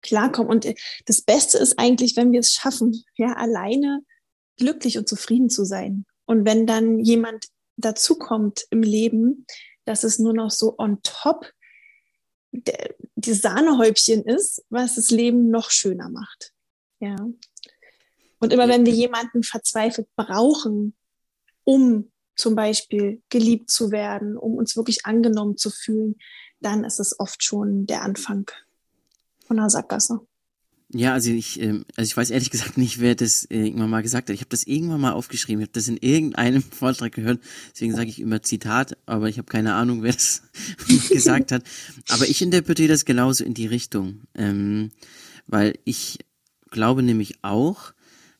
klarkommen. 0.06 0.50
Und 0.50 0.66
das 1.06 1.22
Beste 1.22 1.58
ist 1.58 1.78
eigentlich, 1.78 2.16
wenn 2.16 2.32
wir 2.32 2.40
es 2.40 2.52
schaffen, 2.52 3.04
ja, 3.16 3.34
alleine 3.34 4.02
glücklich 4.56 4.98
und 4.98 5.08
zufrieden 5.08 5.50
zu 5.50 5.64
sein. 5.64 6.06
Und 6.24 6.44
wenn 6.44 6.66
dann 6.66 6.98
jemand 6.98 7.46
dazukommt 7.76 8.66
im 8.70 8.82
Leben, 8.82 9.46
dass 9.84 10.02
es 10.02 10.18
nur 10.18 10.32
noch 10.32 10.50
so 10.50 10.76
on 10.78 11.00
top 11.02 11.52
die 12.52 13.34
Sahnehäubchen 13.34 14.24
ist, 14.24 14.64
was 14.70 14.94
das 14.94 15.10
Leben 15.10 15.50
noch 15.50 15.70
schöner 15.70 16.08
macht. 16.08 16.52
Ja. 17.00 17.16
Und 18.38 18.52
immer 18.52 18.68
wenn 18.68 18.86
wir 18.86 18.92
jemanden 18.92 19.42
verzweifelt 19.42 20.08
brauchen, 20.16 20.94
um 21.64 22.10
zum 22.34 22.54
Beispiel 22.54 23.22
geliebt 23.28 23.70
zu 23.70 23.90
werden, 23.90 24.36
um 24.36 24.54
uns 24.54 24.76
wirklich 24.76 25.06
angenommen 25.06 25.56
zu 25.56 25.70
fühlen, 25.70 26.16
dann 26.60 26.84
ist 26.84 27.00
es 27.00 27.18
oft 27.18 27.42
schon 27.42 27.86
der 27.86 28.02
Anfang 28.02 28.50
von 29.46 29.58
einer 29.58 29.70
Sackgasse. 29.70 30.20
Ja, 30.92 31.14
also 31.14 31.30
ich, 31.30 31.60
ähm, 31.60 31.84
also 31.96 32.08
ich 32.08 32.16
weiß 32.16 32.30
ehrlich 32.30 32.50
gesagt 32.50 32.78
nicht, 32.78 33.00
wer 33.00 33.16
das 33.16 33.44
äh, 33.46 33.66
irgendwann 33.66 33.90
mal 33.90 34.02
gesagt 34.02 34.28
hat. 34.28 34.34
Ich 34.34 34.40
habe 34.40 34.50
das 34.50 34.62
irgendwann 34.62 35.00
mal 35.00 35.12
aufgeschrieben, 35.12 35.60
ich 35.60 35.66
habe 35.66 35.72
das 35.72 35.88
in 35.88 35.96
irgendeinem 35.96 36.62
Vortrag 36.70 37.12
gehört, 37.12 37.40
deswegen 37.72 37.94
sage 37.94 38.08
ich 38.08 38.20
immer 38.20 38.42
Zitat, 38.42 38.96
aber 39.04 39.28
ich 39.28 39.38
habe 39.38 39.46
keine 39.46 39.74
Ahnung, 39.74 40.02
wer 40.02 40.12
das 40.12 40.42
gesagt 41.08 41.50
hat. 41.50 41.64
Aber 42.08 42.28
ich 42.28 42.40
interpretiere 42.40 42.88
das 42.88 43.04
genauso 43.04 43.44
in 43.44 43.54
die 43.54 43.66
Richtung, 43.66 44.22
ähm, 44.36 44.90
weil 45.48 45.74
ich 45.84 46.18
glaube 46.70 47.02
nämlich 47.02 47.42
auch, 47.42 47.92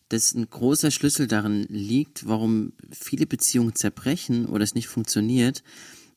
dass 0.09 0.35
ein 0.35 0.49
großer 0.49 0.93
Schlüssel 0.93 1.27
darin 1.27 1.67
liegt, 1.69 2.29
warum 2.29 2.75
viele 2.93 3.27
Beziehungen 3.27 3.75
zerbrechen 3.75 4.47
oder 4.47 4.63
es 4.63 4.77
nicht 4.77 4.87
funktioniert, 4.87 5.65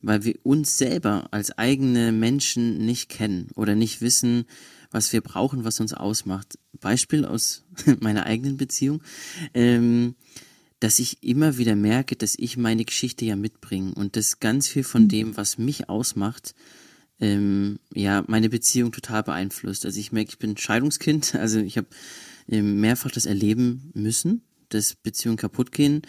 weil 0.01 0.23
wir 0.23 0.35
uns 0.43 0.77
selber 0.77 1.27
als 1.31 1.57
eigene 1.57 2.11
Menschen 2.11 2.85
nicht 2.85 3.09
kennen 3.09 3.47
oder 3.55 3.73
nicht 3.73 4.01
wissen, 4.01 4.45
was 4.91 5.13
wir 5.13 5.21
brauchen, 5.21 5.63
was 5.63 5.79
uns 5.79 5.93
ausmacht. 5.93 6.57
Beispiel 6.79 7.25
aus 7.25 7.63
meiner 7.99 8.25
eigenen 8.25 8.57
Beziehung, 8.57 9.01
ähm, 9.53 10.15
dass 10.79 10.99
ich 10.99 11.23
immer 11.23 11.57
wieder 11.57 11.75
merke, 11.75 12.15
dass 12.15 12.35
ich 12.37 12.57
meine 12.57 12.85
Geschichte 12.85 13.25
ja 13.25 13.35
mitbringe 13.35 13.93
und 13.93 14.15
dass 14.15 14.39
ganz 14.39 14.67
viel 14.67 14.83
von 14.83 15.03
mhm. 15.03 15.09
dem, 15.09 15.37
was 15.37 15.57
mich 15.57 15.89
ausmacht, 15.89 16.55
ähm, 17.19 17.79
ja, 17.93 18.23
meine 18.27 18.49
Beziehung 18.49 18.91
total 18.91 19.23
beeinflusst. 19.23 19.85
Also 19.85 19.99
ich 19.99 20.11
merke, 20.11 20.31
ich 20.31 20.39
bin 20.39 20.55
Scheidungskind, 20.55 21.35
also 21.35 21.59
ich 21.59 21.77
habe 21.77 21.87
ähm, 22.47 22.79
mehrfach 22.79 23.11
das 23.11 23.25
erleben 23.25 23.91
müssen, 23.93 24.41
dass 24.69 24.95
Beziehungen 24.95 25.37
kaputt 25.37 25.71
gehen. 25.71 26.01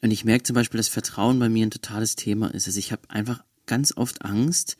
Und 0.00 0.12
ich 0.12 0.24
merke 0.24 0.44
zum 0.44 0.54
Beispiel, 0.54 0.78
dass 0.78 0.88
Vertrauen 0.88 1.40
bei 1.40 1.48
mir 1.48 1.66
ein 1.66 1.72
totales 1.72 2.14
Thema 2.14 2.54
ist. 2.54 2.68
Also 2.68 2.78
ich 2.78 2.92
habe 2.92 3.10
einfach 3.10 3.42
ganz 3.66 3.96
oft 3.96 4.24
Angst, 4.24 4.76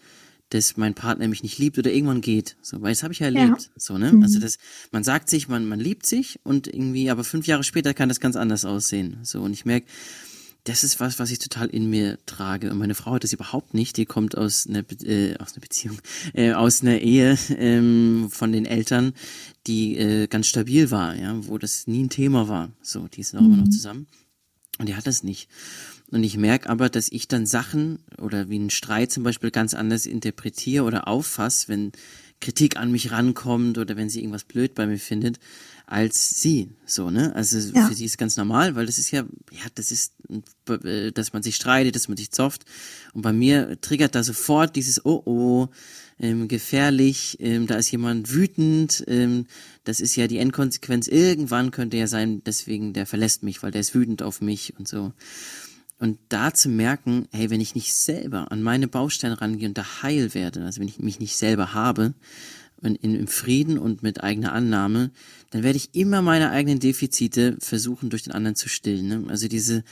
dass 0.51 0.77
mein 0.77 0.95
Partner 0.95 1.29
mich 1.29 1.43
nicht 1.43 1.59
liebt 1.59 1.79
oder 1.79 1.93
irgendwann 1.93 2.21
geht. 2.21 2.57
So, 2.63 2.81
weil 2.81 2.93
das 2.93 3.03
habe 3.03 3.13
ich 3.13 3.19
ja 3.19 3.27
erlebt. 3.27 3.63
Ja. 3.63 3.71
So, 3.77 3.99
ne? 3.99 4.13
Mhm. 4.13 4.23
Also 4.23 4.41
das, 4.41 4.59
man 4.93 5.05
sagt 5.05 5.29
sich, 5.29 5.49
man, 5.49 5.67
man 5.67 5.81
liebt 5.81 6.07
sich 6.07 6.41
und 6.43 6.67
irgendwie, 6.67 7.11
aber 7.11 7.25
fünf 7.25 7.47
Jahre 7.47 7.65
später 7.65 7.95
kann 7.95 8.09
das 8.09 8.21
ganz 8.21 8.37
anders 8.37 8.65
aussehen. 8.65 9.19
So, 9.23 9.43
und 9.43 9.53
ich 9.53 9.65
merke, 9.65 9.87
das 10.65 10.85
ist 10.85 11.01
was, 11.01 11.19
was 11.19 11.31
ich 11.31 11.39
total 11.39 11.69
in 11.69 11.89
mir 11.89 12.19
trage. 12.27 12.71
Und 12.71 12.79
meine 12.79 12.95
Frau 12.95 13.13
hat 13.13 13.25
das 13.25 13.33
überhaupt 13.33 13.75
nicht. 13.75 13.97
Die 13.97 14.07
kommt 14.07 14.37
aus 14.37 14.67
einer, 14.67 14.83
Be 14.83 14.97
äh, 15.07 15.37
aus 15.39 15.53
einer 15.53 15.61
Beziehung, 15.61 15.99
äh, 16.35 16.53
aus 16.53 16.83
einer 16.83 16.99
Ehe 16.99 17.39
ähm, 17.57 18.29
von 18.31 18.53
den 18.53 18.67
Eltern, 18.67 19.15
die 19.67 19.97
äh, 19.97 20.27
ganz 20.27 20.47
stabil 20.47 20.91
war, 20.91 21.15
ja, 21.15 21.47
wo 21.47 21.59
das 21.59 21.87
nie 21.87 22.05
ein 22.05 22.11
Thema 22.11 22.49
war. 22.49 22.71
So, 22.83 23.09
die 23.09 23.23
sind 23.23 23.39
auch 23.39 23.43
mhm. 23.43 23.49
immer 23.49 23.57
noch 23.59 23.67
mhm. 23.67 23.73
zusammen. 23.73 24.07
Und 24.79 24.89
die 24.89 24.95
hat 24.95 25.07
das 25.07 25.23
nicht. 25.23 25.49
Und 26.11 26.25
ich 26.25 26.37
merke 26.37 26.71
aber, 26.71 26.89
dass 26.89 27.13
ich 27.13 27.29
dann 27.29 27.47
Sachen 27.47 27.99
oder 28.19 28.49
wie 28.49 28.57
einen 28.57 28.71
Streit 28.71 29.13
zum 29.13 29.25
Beispiel 29.25 29.51
ganz 29.51 29.75
anders 29.75 30.07
interpretiere 30.07 30.85
oder 30.85 31.07
auffasse, 31.07 31.69
wenn 31.69 31.93
Kritik 32.41 32.77
an 32.77 32.93
mich 32.93 33.11
rankommt 33.11 33.79
oder 33.79 33.97
wenn 33.97 34.09
sie 34.09 34.21
irgendwas 34.21 34.45
blöd 34.45 34.75
bei 34.75 34.87
mir 34.87 34.99
findet, 34.99 35.39
als 35.87 36.41
sie. 36.41 36.71
So, 36.87 37.11
ne? 37.11 37.35
Also 37.35 37.59
ja. 37.75 37.89
für 37.89 37.95
sie 37.95 38.05
ist 38.05 38.17
ganz 38.17 38.37
normal, 38.37 38.75
weil 38.75 38.87
das 38.87 38.99
ist 38.99 39.11
ja, 39.11 39.25
ja, 39.51 39.67
das 39.75 39.91
ist, 39.91 40.15
äh, 40.85 41.11
dass 41.13 41.33
man 41.33 41.43
sich 41.43 41.57
streitet, 41.57 41.97
dass 41.97 42.09
man 42.09 42.17
sich 42.17 42.31
zofft. 42.31 42.65
Und 43.13 43.23
bei 43.23 43.33
mir 43.33 43.81
triggert 43.81 44.15
da 44.15 44.23
sofort 44.23 44.77
dieses 44.77 45.05
Oh 45.05 45.23
oh, 45.25 45.69
ähm, 46.21 46.49
gefährlich, 46.49 47.37
ähm, 47.41 47.67
da 47.67 47.77
ist 47.77 47.91
jemand 47.91 48.33
wütend, 48.33 49.05
ähm, 49.09 49.47
das 49.85 50.01
ist 50.01 50.17
ja 50.17 50.27
die 50.27 50.39
Endkonsequenz. 50.39 51.09
Irgendwann 51.09 51.71
könnte 51.71 51.97
ja 51.97 52.07
sein, 52.07 52.43
deswegen 52.45 52.93
der 52.93 53.07
verlässt 53.07 53.43
mich, 53.43 53.63
weil 53.63 53.71
der 53.71 53.81
ist 53.81 53.95
wütend 53.95 54.23
auf 54.23 54.41
mich 54.41 54.75
und 54.79 54.89
so. 54.89 55.13
Und 55.99 56.19
da 56.29 56.55
zu 56.55 56.69
merken, 56.69 57.27
hey, 57.33 57.51
wenn 57.51 57.61
ich 57.61 57.75
nicht 57.75 57.93
selber 57.95 58.53
an 58.53 58.63
meine 58.63 58.87
Bausteine 58.87 59.41
rangehe 59.41 59.69
und 59.69 59.77
da 59.77 60.03
heil 60.03 60.33
werde, 60.33 60.65
also 60.65 60.81
wenn 60.81 60.89
ich 60.89 61.01
mich 61.01 61.19
nicht 61.19 61.37
selber 61.37 61.75
habe, 61.75 62.15
in, 62.83 62.95
in, 62.95 63.15
im 63.17 63.27
Frieden 63.27 63.79
und 63.79 64.03
mit 64.03 64.23
eigener 64.23 64.53
Annahme, 64.53 65.11
dann 65.51 65.63
werde 65.63 65.77
ich 65.77 65.95
immer 65.95 66.23
meine 66.23 66.51
eigenen 66.51 66.79
Defizite 66.79 67.57
versuchen, 67.61 68.11
durch 68.11 68.23
den 68.23 68.33
anderen 68.33 68.55
zu 68.55 68.69
stillen. 68.69 69.09
Ne? 69.09 69.25
Also 69.29 69.49
diese, 69.49 69.83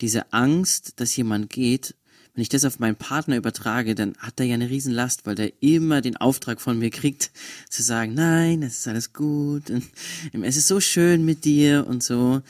diese 0.00 0.32
Angst, 0.32 0.94
dass 1.00 1.14
jemand 1.14 1.50
geht, 1.50 1.94
wenn 2.34 2.42
ich 2.42 2.48
das 2.48 2.64
auf 2.64 2.78
meinen 2.78 2.96
Partner 2.96 3.36
übertrage, 3.36 3.94
dann 3.94 4.14
hat 4.18 4.40
er 4.40 4.46
ja 4.46 4.54
eine 4.54 4.70
Riesenlast, 4.70 5.26
weil 5.26 5.34
der 5.34 5.52
immer 5.60 6.00
den 6.00 6.16
Auftrag 6.16 6.60
von 6.60 6.78
mir 6.78 6.90
kriegt, 6.90 7.30
zu 7.68 7.82
sagen, 7.82 8.14
nein, 8.14 8.62
es 8.62 8.78
ist 8.78 8.88
alles 8.88 9.12
gut, 9.12 9.70
und, 9.70 9.84
es 10.32 10.56
ist 10.56 10.66
so 10.66 10.80
schön 10.80 11.24
mit 11.24 11.44
dir 11.44 11.86
und 11.86 12.02
so. 12.02 12.40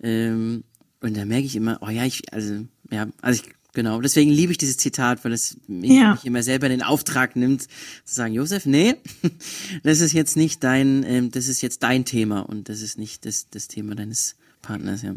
Ähm, 0.00 0.64
und 1.00 1.16
da 1.16 1.24
merke 1.24 1.46
ich 1.46 1.56
immer, 1.56 1.78
oh 1.80 1.88
ja, 1.88 2.04
ich, 2.04 2.32
also, 2.32 2.64
ja, 2.90 3.06
also 3.22 3.42
ich, 3.42 3.54
genau, 3.72 4.00
deswegen 4.00 4.30
liebe 4.30 4.52
ich 4.52 4.58
dieses 4.58 4.76
Zitat, 4.76 5.24
weil 5.24 5.32
es 5.32 5.56
mich, 5.66 5.92
ja. 5.92 6.12
mich 6.12 6.24
immer 6.24 6.42
selber 6.42 6.68
den 6.68 6.82
Auftrag 6.82 7.36
nimmt, 7.36 7.62
zu 7.62 8.14
sagen, 8.14 8.34
Josef, 8.34 8.66
nee, 8.66 8.96
das 9.84 10.00
ist 10.00 10.12
jetzt 10.12 10.36
nicht 10.36 10.64
dein, 10.64 11.04
ähm, 11.04 11.30
das 11.30 11.48
ist 11.48 11.62
jetzt 11.62 11.82
dein 11.82 12.04
Thema 12.04 12.40
und 12.40 12.68
das 12.68 12.82
ist 12.82 12.98
nicht 12.98 13.24
das, 13.24 13.48
das 13.50 13.68
Thema 13.68 13.94
deines 13.94 14.36
Partners, 14.62 15.02
ja. 15.02 15.14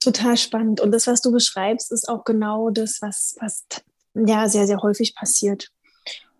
Total 0.00 0.36
spannend. 0.36 0.80
Und 0.80 0.92
das, 0.92 1.08
was 1.08 1.20
du 1.22 1.32
beschreibst, 1.32 1.90
ist 1.90 2.08
auch 2.08 2.24
genau 2.24 2.70
das, 2.70 3.02
was, 3.02 3.36
was 3.40 3.64
ja 4.14 4.48
sehr, 4.48 4.68
sehr 4.68 4.80
häufig 4.80 5.16
passiert. 5.16 5.72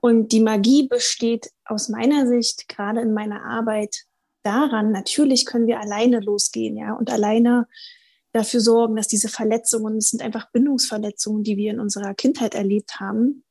Und 0.00 0.30
die 0.30 0.40
Magie 0.40 0.86
besteht 0.86 1.50
aus 1.64 1.88
meiner 1.88 2.28
Sicht, 2.28 2.68
gerade 2.68 3.00
in 3.00 3.12
meiner 3.12 3.44
Arbeit, 3.44 4.04
daran, 4.44 4.92
natürlich 4.92 5.44
können 5.44 5.66
wir 5.66 5.80
alleine 5.80 6.20
losgehen, 6.20 6.76
ja, 6.76 6.94
und 6.94 7.10
alleine 7.10 7.66
dafür 8.38 8.60
sorgen, 8.60 8.96
dass 8.96 9.08
diese 9.08 9.28
Verletzungen, 9.28 9.98
es 9.98 10.10
sind 10.10 10.22
einfach 10.22 10.50
Bindungsverletzungen, 10.50 11.42
die 11.42 11.56
wir 11.56 11.70
in 11.70 11.80
unserer 11.80 12.14
Kindheit 12.14 12.54
erlebt 12.54 13.00
haben, 13.00 13.44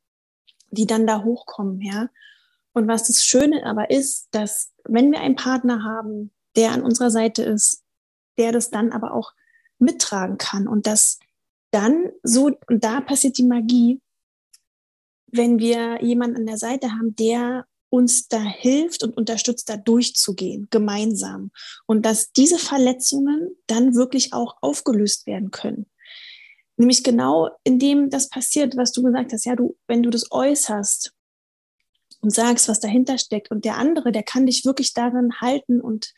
die 0.71 0.87
dann 0.87 1.05
da 1.05 1.23
hochkommen, 1.23 1.81
ja. 1.81 2.09
Und 2.73 2.87
was 2.87 3.07
das 3.07 3.23
Schöne 3.23 3.65
aber 3.65 3.89
ist, 3.89 4.27
dass 4.31 4.71
wenn 4.83 5.11
wir 5.11 5.19
einen 5.19 5.35
Partner 5.35 5.83
haben, 5.83 6.31
der 6.55 6.71
an 6.71 6.83
unserer 6.83 7.11
Seite 7.11 7.43
ist, 7.43 7.83
der 8.37 8.51
das 8.51 8.69
dann 8.69 8.91
aber 8.91 9.13
auch 9.13 9.33
mittragen 9.79 10.37
kann 10.37 10.67
und 10.67 10.87
das 10.87 11.19
dann 11.71 12.11
so, 12.23 12.51
und 12.67 12.83
da 12.83 13.01
passiert 13.01 13.37
die 13.37 13.45
Magie, 13.45 14.01
wenn 15.27 15.59
wir 15.59 16.03
jemanden 16.03 16.37
an 16.37 16.45
der 16.45 16.57
Seite 16.57 16.91
haben, 16.91 17.15
der 17.15 17.65
uns 17.89 18.27
da 18.27 18.41
hilft 18.41 19.03
und 19.03 19.15
unterstützt, 19.15 19.69
da 19.69 19.77
durchzugehen, 19.77 20.67
gemeinsam. 20.69 21.51
Und 21.85 22.05
dass 22.05 22.31
diese 22.31 22.59
Verletzungen 22.59 23.55
dann 23.67 23.95
wirklich 23.95 24.33
auch 24.33 24.57
aufgelöst 24.61 25.25
werden 25.25 25.51
können. 25.51 25.85
Nämlich 26.75 27.03
genau 27.03 27.49
indem 27.63 28.09
das 28.09 28.29
passiert, 28.29 28.77
was 28.77 28.91
du 28.91 29.01
gesagt 29.03 29.33
hast, 29.33 29.45
ja, 29.45 29.55
du, 29.55 29.75
wenn 29.87 30.03
du 30.03 30.09
das 30.09 30.31
äußerst 30.31 31.13
und 32.21 32.29
sagst, 32.31 32.67
was 32.67 32.79
dahinter 32.79 33.17
steckt 33.17 33.51
und 33.51 33.65
der 33.65 33.77
andere, 33.77 34.11
der 34.11 34.23
kann 34.23 34.45
dich 34.45 34.65
wirklich 34.65 34.93
darin 34.93 35.39
halten 35.41 35.81
und 35.81 36.13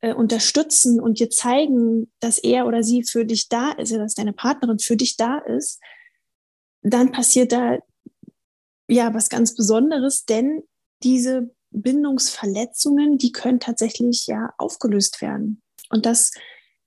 äh, 0.00 0.14
unterstützen 0.14 1.00
und 1.00 1.18
dir 1.18 1.28
zeigen, 1.28 2.10
dass 2.20 2.38
er 2.38 2.66
oder 2.66 2.82
sie 2.82 3.02
für 3.02 3.24
dich 3.24 3.48
da 3.48 3.72
ist, 3.72 3.92
dass 3.92 4.14
deine 4.14 4.32
Partnerin 4.32 4.78
für 4.78 4.96
dich 4.96 5.16
da 5.16 5.38
ist, 5.38 5.80
dann 6.82 7.12
passiert 7.12 7.52
da 7.52 7.78
ja 8.88 9.12
was 9.12 9.28
ganz 9.28 9.54
Besonderes, 9.54 10.24
denn 10.24 10.62
diese 11.02 11.50
Bindungsverletzungen, 11.70 13.18
die 13.18 13.32
können 13.32 13.60
tatsächlich 13.60 14.26
ja 14.26 14.52
aufgelöst 14.58 15.22
werden. 15.22 15.62
Und 15.88 16.06
das 16.06 16.32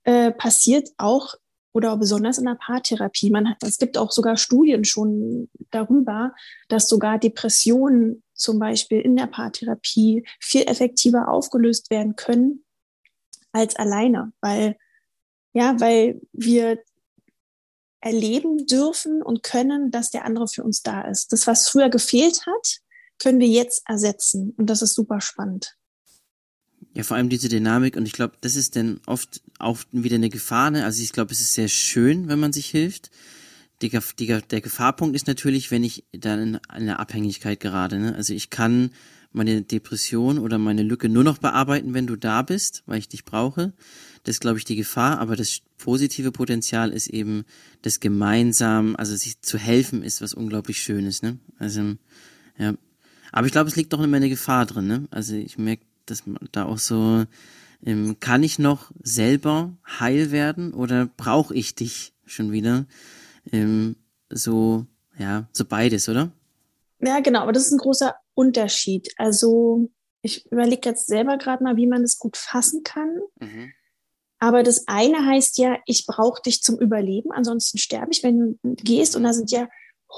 äh, 0.04 0.30
passiert 0.30 0.90
auch 0.98 1.34
oder 1.72 1.96
besonders 1.96 2.38
in 2.38 2.44
der 2.44 2.54
Paartherapie. 2.54 3.30
Man 3.30 3.50
hat, 3.50 3.62
es 3.62 3.78
gibt 3.78 3.98
auch 3.98 4.12
sogar 4.12 4.36
Studien 4.36 4.84
schon 4.84 5.50
darüber, 5.70 6.32
dass 6.68 6.88
sogar 6.88 7.18
Depressionen 7.18 8.22
zum 8.34 8.58
Beispiel 8.58 9.00
in 9.00 9.16
der 9.16 9.26
Paartherapie 9.26 10.24
viel 10.40 10.62
effektiver 10.62 11.28
aufgelöst 11.28 11.90
werden 11.90 12.14
können 12.14 12.64
als 13.52 13.76
alleine, 13.76 14.32
weil 14.40 14.76
ja, 15.52 15.78
weil 15.80 16.20
wir 16.32 16.78
erleben 18.00 18.66
dürfen 18.66 19.22
und 19.22 19.42
können, 19.42 19.90
dass 19.90 20.10
der 20.10 20.24
andere 20.24 20.46
für 20.46 20.62
uns 20.62 20.82
da 20.82 21.02
ist. 21.02 21.32
Das, 21.32 21.46
was 21.46 21.68
früher 21.68 21.88
gefehlt 21.88 22.44
hat, 22.46 22.80
können 23.18 23.40
wir 23.40 23.48
jetzt 23.48 23.82
ersetzen. 23.86 24.54
Und 24.56 24.70
das 24.70 24.82
ist 24.82 24.94
super 24.94 25.20
spannend. 25.20 25.76
Ja, 26.94 27.02
vor 27.02 27.16
allem 27.16 27.28
diese 27.28 27.48
Dynamik 27.48 27.96
und 27.96 28.06
ich 28.06 28.12
glaube, 28.12 28.34
das 28.40 28.54
ist 28.54 28.76
dann 28.76 29.00
oft 29.06 29.42
auch 29.58 29.78
wieder 29.90 30.14
eine 30.14 30.28
Gefahr. 30.28 30.70
Ne? 30.70 30.84
Also 30.84 31.02
ich 31.02 31.12
glaube, 31.12 31.32
es 31.32 31.40
ist 31.40 31.54
sehr 31.54 31.68
schön, 31.68 32.28
wenn 32.28 32.38
man 32.38 32.52
sich 32.52 32.66
hilft. 32.66 33.10
Die, 33.82 33.90
die, 34.18 34.26
der 34.26 34.60
Gefahrpunkt 34.60 35.16
ist 35.16 35.26
natürlich, 35.26 35.72
wenn 35.72 35.82
ich 35.82 36.04
dann 36.12 36.40
in 36.40 36.56
eine 36.68 37.00
Abhängigkeit 37.00 37.58
gerate. 37.58 37.98
Ne? 37.98 38.14
Also 38.14 38.32
ich 38.32 38.50
kann 38.50 38.90
meine 39.32 39.62
Depression 39.62 40.38
oder 40.38 40.58
meine 40.58 40.84
Lücke 40.84 41.08
nur 41.08 41.24
noch 41.24 41.38
bearbeiten, 41.38 41.92
wenn 41.92 42.06
du 42.06 42.14
da 42.14 42.42
bist, 42.42 42.84
weil 42.86 43.00
ich 43.00 43.08
dich 43.08 43.24
brauche. 43.24 43.72
Das 44.22 44.36
ist, 44.36 44.40
glaube 44.40 44.58
ich, 44.58 44.64
die 44.64 44.76
Gefahr. 44.76 45.18
Aber 45.18 45.34
das 45.34 45.60
positive 45.76 46.30
Potenzial 46.30 46.92
ist 46.92 47.08
eben 47.08 47.44
das 47.82 47.98
gemeinsam, 47.98 48.94
also 48.94 49.16
sich 49.16 49.40
zu 49.42 49.58
helfen, 49.58 50.04
ist 50.04 50.22
was 50.22 50.34
unglaublich 50.34 50.80
Schönes. 50.80 51.22
Ne? 51.22 51.38
Also 51.58 51.96
ja, 52.56 52.74
aber 53.34 53.48
ich 53.48 53.52
glaube, 53.52 53.68
es 53.68 53.74
liegt 53.74 53.92
doch 53.92 54.00
immer 54.00 54.18
eine 54.18 54.28
Gefahr 54.28 54.64
drin, 54.64 54.86
ne? 54.86 55.08
Also 55.10 55.34
ich 55.34 55.58
merke, 55.58 55.82
dass 56.06 56.24
man 56.24 56.38
da 56.52 56.66
auch 56.66 56.78
so, 56.78 57.24
ähm, 57.84 58.20
kann 58.20 58.44
ich 58.44 58.60
noch 58.60 58.92
selber 59.02 59.76
heil 59.98 60.30
werden 60.30 60.72
oder 60.72 61.06
brauche 61.16 61.52
ich 61.52 61.74
dich 61.74 62.12
schon 62.24 62.52
wieder? 62.52 62.86
Ähm, 63.50 63.96
so, 64.30 64.86
ja, 65.18 65.48
so 65.50 65.64
beides, 65.64 66.08
oder? 66.08 66.30
Ja, 67.00 67.18
genau, 67.18 67.40
aber 67.40 67.50
das 67.50 67.66
ist 67.66 67.72
ein 67.72 67.78
großer 67.78 68.14
Unterschied. 68.34 69.12
Also 69.16 69.90
ich 70.22 70.46
überlege 70.52 70.88
jetzt 70.88 71.08
selber 71.08 71.36
gerade 71.36 71.64
mal, 71.64 71.76
wie 71.76 71.88
man 71.88 72.02
das 72.02 72.20
gut 72.20 72.36
fassen 72.36 72.84
kann. 72.84 73.18
Mhm. 73.40 73.72
Aber 74.38 74.62
das 74.62 74.86
eine 74.86 75.26
heißt 75.26 75.58
ja, 75.58 75.78
ich 75.86 76.06
brauche 76.06 76.40
dich 76.40 76.62
zum 76.62 76.78
Überleben, 76.78 77.32
ansonsten 77.32 77.78
sterbe 77.78 78.12
ich, 78.12 78.22
wenn 78.22 78.60
du 78.62 78.74
gehst. 78.76 79.16
Und 79.16 79.24
da 79.24 79.32
sind 79.32 79.50
ja 79.50 79.68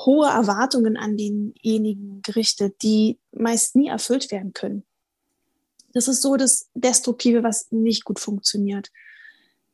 hohe 0.04 0.28
Erwartungen 0.28 0.96
an 0.96 1.16
denjenigen 1.16 2.20
gerichtet, 2.22 2.82
die 2.82 3.18
meist 3.32 3.76
nie 3.76 3.88
erfüllt 3.88 4.30
werden 4.30 4.52
können. 4.52 4.84
Das 5.94 6.08
ist 6.08 6.22
so 6.22 6.36
das 6.36 6.68
Destruktive, 6.74 7.42
was 7.42 7.70
nicht 7.70 8.04
gut 8.04 8.20
funktioniert. 8.20 8.90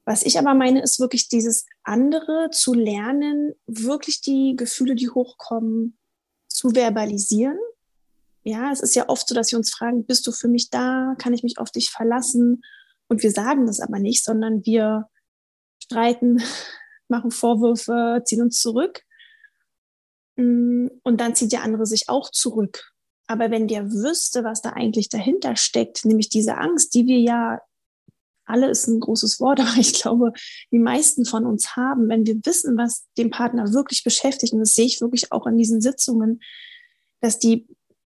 Was 0.05 0.23
ich 0.23 0.39
aber 0.39 0.55
meine, 0.55 0.83
ist 0.83 1.01
wirklich 1.01 1.29
dieses 1.29 1.67
andere 1.83 2.51
zu 2.53 2.75
lernen, 2.75 3.55
wirklich 3.67 4.21
die 4.21 4.55
Gefühle, 4.57 4.95
die 4.95 5.11
hochkommen, 5.11 5.97
zu 6.49 6.71
verbalisieren 6.71 7.59
ja, 8.45 8.73
es 8.73 8.81
ist 8.81 8.95
ja 8.95 9.09
oft 9.09 9.29
so, 9.29 9.35
dass 9.35 9.53
wir 9.53 9.59
uns 9.59 9.73
fragen, 9.73 10.05
bist 10.05 10.27
du 10.27 10.33
für 10.33 10.49
mich 10.49 10.71
da? 10.71 11.15
Kann 11.19 11.33
ich 11.33 11.43
mich 11.43 11.59
auf 11.59 11.71
dich 11.71 11.91
verlassen? 11.91 12.63
Und 13.09 13.23
wir 13.23 13.31
sagen 13.31 13.67
das 13.67 13.81
aber 13.81 13.99
nicht, 13.99 14.25
sondern 14.25 14.65
wir 14.65 15.09
streiten, 15.83 16.43
machen 17.09 17.31
Vorwürfe, 17.31 18.23
ziehen 18.25 18.43
uns 18.43 18.61
zurück. 18.61 19.03
Mm, 20.37 20.89
und 21.03 21.21
dann 21.21 21.35
zieht 21.35 21.53
der 21.53 21.63
andere 21.63 21.87
sich 21.87 22.09
auch 22.09 22.31
zurück. 22.31 22.93
Aber 23.27 23.51
wenn 23.51 23.69
der 23.69 23.91
wüsste, 23.91 24.45
was 24.45 24.63
da 24.63 24.71
eigentlich 24.71 25.09
dahinter 25.09 25.57
steckt, 25.57 26.05
nämlich 26.05 26.29
diese 26.29 26.59
Angst, 26.59 26.95
die 26.95 27.07
wir 27.07 27.19
ja 27.21 27.61
alle 28.45 28.69
ist 28.69 28.87
ein 28.87 29.01
großes 29.01 29.41
Wort, 29.41 29.61
aber 29.61 29.79
ich 29.79 29.95
glaube, 29.95 30.33
die 30.71 30.79
meisten 30.79 31.25
von 31.25 31.47
uns 31.47 31.77
haben, 31.77 32.09
wenn 32.09 32.27
wir 32.27 32.37
wissen, 32.45 32.77
was 32.77 33.07
den 33.17 33.31
Partner 33.31 33.73
wirklich 33.73 34.05
beschäftigt, 34.05 34.53
und 34.53 34.61
das 34.61 34.75
sehe 34.75 34.87
ich 34.87 35.01
wirklich 35.01 35.33
auch 35.33 35.47
in 35.47 35.57
diesen 35.57 35.81
Sitzungen, 35.81 36.41
dass 37.21 37.39
die 37.39 37.67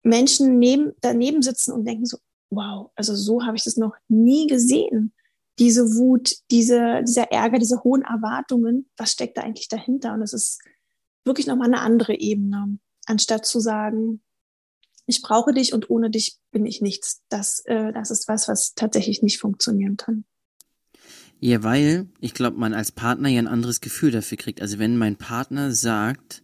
Menschen 0.04 0.60
neben, 0.60 0.94
daneben 1.02 1.42
sitzen 1.42 1.74
und 1.74 1.86
denken 1.86 2.06
so, 2.06 2.18
wow, 2.52 2.92
also 2.96 3.16
so 3.16 3.46
habe 3.46 3.58
ich 3.58 3.64
das 3.64 3.78
noch 3.78 3.96
nie 4.08 4.48
gesehen. 4.48 5.14
Diese 5.60 5.96
Wut, 5.96 6.36
diese, 6.52 7.04
dieser 7.06 7.32
Ärger, 7.32 7.60
diese 7.60 7.84
hohen 7.84 8.04
Erwartungen, 8.04 8.90
was 8.98 9.12
steckt 9.12 9.38
da 9.38 9.42
eigentlich 9.42 9.68
dahinter? 9.68 10.14
Und 10.14 10.22
es 10.22 10.34
ist 10.34 10.62
wirklich 11.26 11.48
nochmal 11.48 11.68
eine 11.68 11.82
andere 11.82 12.20
Ebene, 12.20 12.80
anstatt 13.06 13.46
zu 13.46 13.60
sagen, 13.60 14.22
ich 15.06 15.22
brauche 15.22 15.54
dich 15.54 15.74
und 15.74 15.90
ohne 15.90 16.10
dich 16.10 16.38
bin 16.52 16.66
ich 16.66 16.82
nichts. 16.82 17.22
Das, 17.30 17.64
äh, 17.66 17.92
das 17.92 18.12
ist 18.12 18.28
was, 18.28 18.48
was 18.48 18.74
tatsächlich 18.76 19.24
nicht 19.24 19.40
funktionieren 19.40 19.98
kann. 19.98 20.24
Ja, 21.40 21.64
weil 21.64 22.08
ich 22.20 22.34
glaube, 22.34 22.58
man 22.58 22.74
als 22.74 22.92
Partner 22.92 23.30
ja 23.30 23.40
ein 23.40 23.48
anderes 23.48 23.82
Gefühl 23.82 24.12
dafür 24.12 24.38
kriegt. 24.38 24.62
Also 24.62 24.78
wenn 24.78 24.98
mein 24.98 25.16
Partner 25.16 25.72
sagt, 25.72 26.44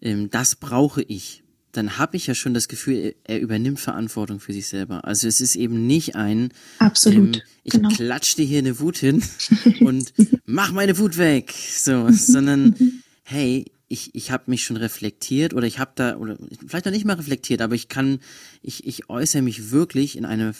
ähm, 0.00 0.30
das 0.30 0.54
brauche 0.54 1.02
ich, 1.02 1.42
dann 1.72 1.98
habe 1.98 2.16
ich 2.16 2.26
ja 2.26 2.34
schon 2.34 2.54
das 2.54 2.68
Gefühl, 2.68 3.14
er 3.24 3.40
übernimmt 3.40 3.80
Verantwortung 3.80 4.40
für 4.40 4.52
sich 4.52 4.68
selber. 4.68 5.04
Also 5.04 5.26
es 5.28 5.40
ist 5.40 5.56
eben 5.56 5.86
nicht 5.86 6.14
ein, 6.14 6.50
absolut, 6.78 7.36
ähm, 7.36 7.42
ich 7.64 7.72
genau. 7.72 7.88
klatsch 7.88 8.36
dir 8.36 8.44
hier 8.44 8.58
eine 8.58 8.80
Wut 8.80 8.98
hin 8.98 9.22
und 9.80 10.12
mach 10.44 10.72
meine 10.72 10.98
Wut 10.98 11.18
weg, 11.18 11.52
so, 11.52 12.08
sondern 12.10 12.74
hey, 13.22 13.64
ich, 13.88 14.14
ich 14.14 14.30
habe 14.30 14.44
mich 14.46 14.64
schon 14.64 14.76
reflektiert 14.76 15.54
oder 15.54 15.66
ich 15.66 15.78
habe 15.78 15.92
da, 15.94 16.16
oder 16.16 16.36
vielleicht 16.66 16.84
noch 16.84 16.92
nicht 16.92 17.06
mal 17.06 17.14
reflektiert, 17.14 17.62
aber 17.62 17.74
ich 17.74 17.88
kann, 17.88 18.20
ich, 18.62 18.86
ich 18.86 19.08
äußere 19.08 19.42
mich 19.42 19.70
wirklich 19.70 20.16
in 20.16 20.24
eine 20.24 20.54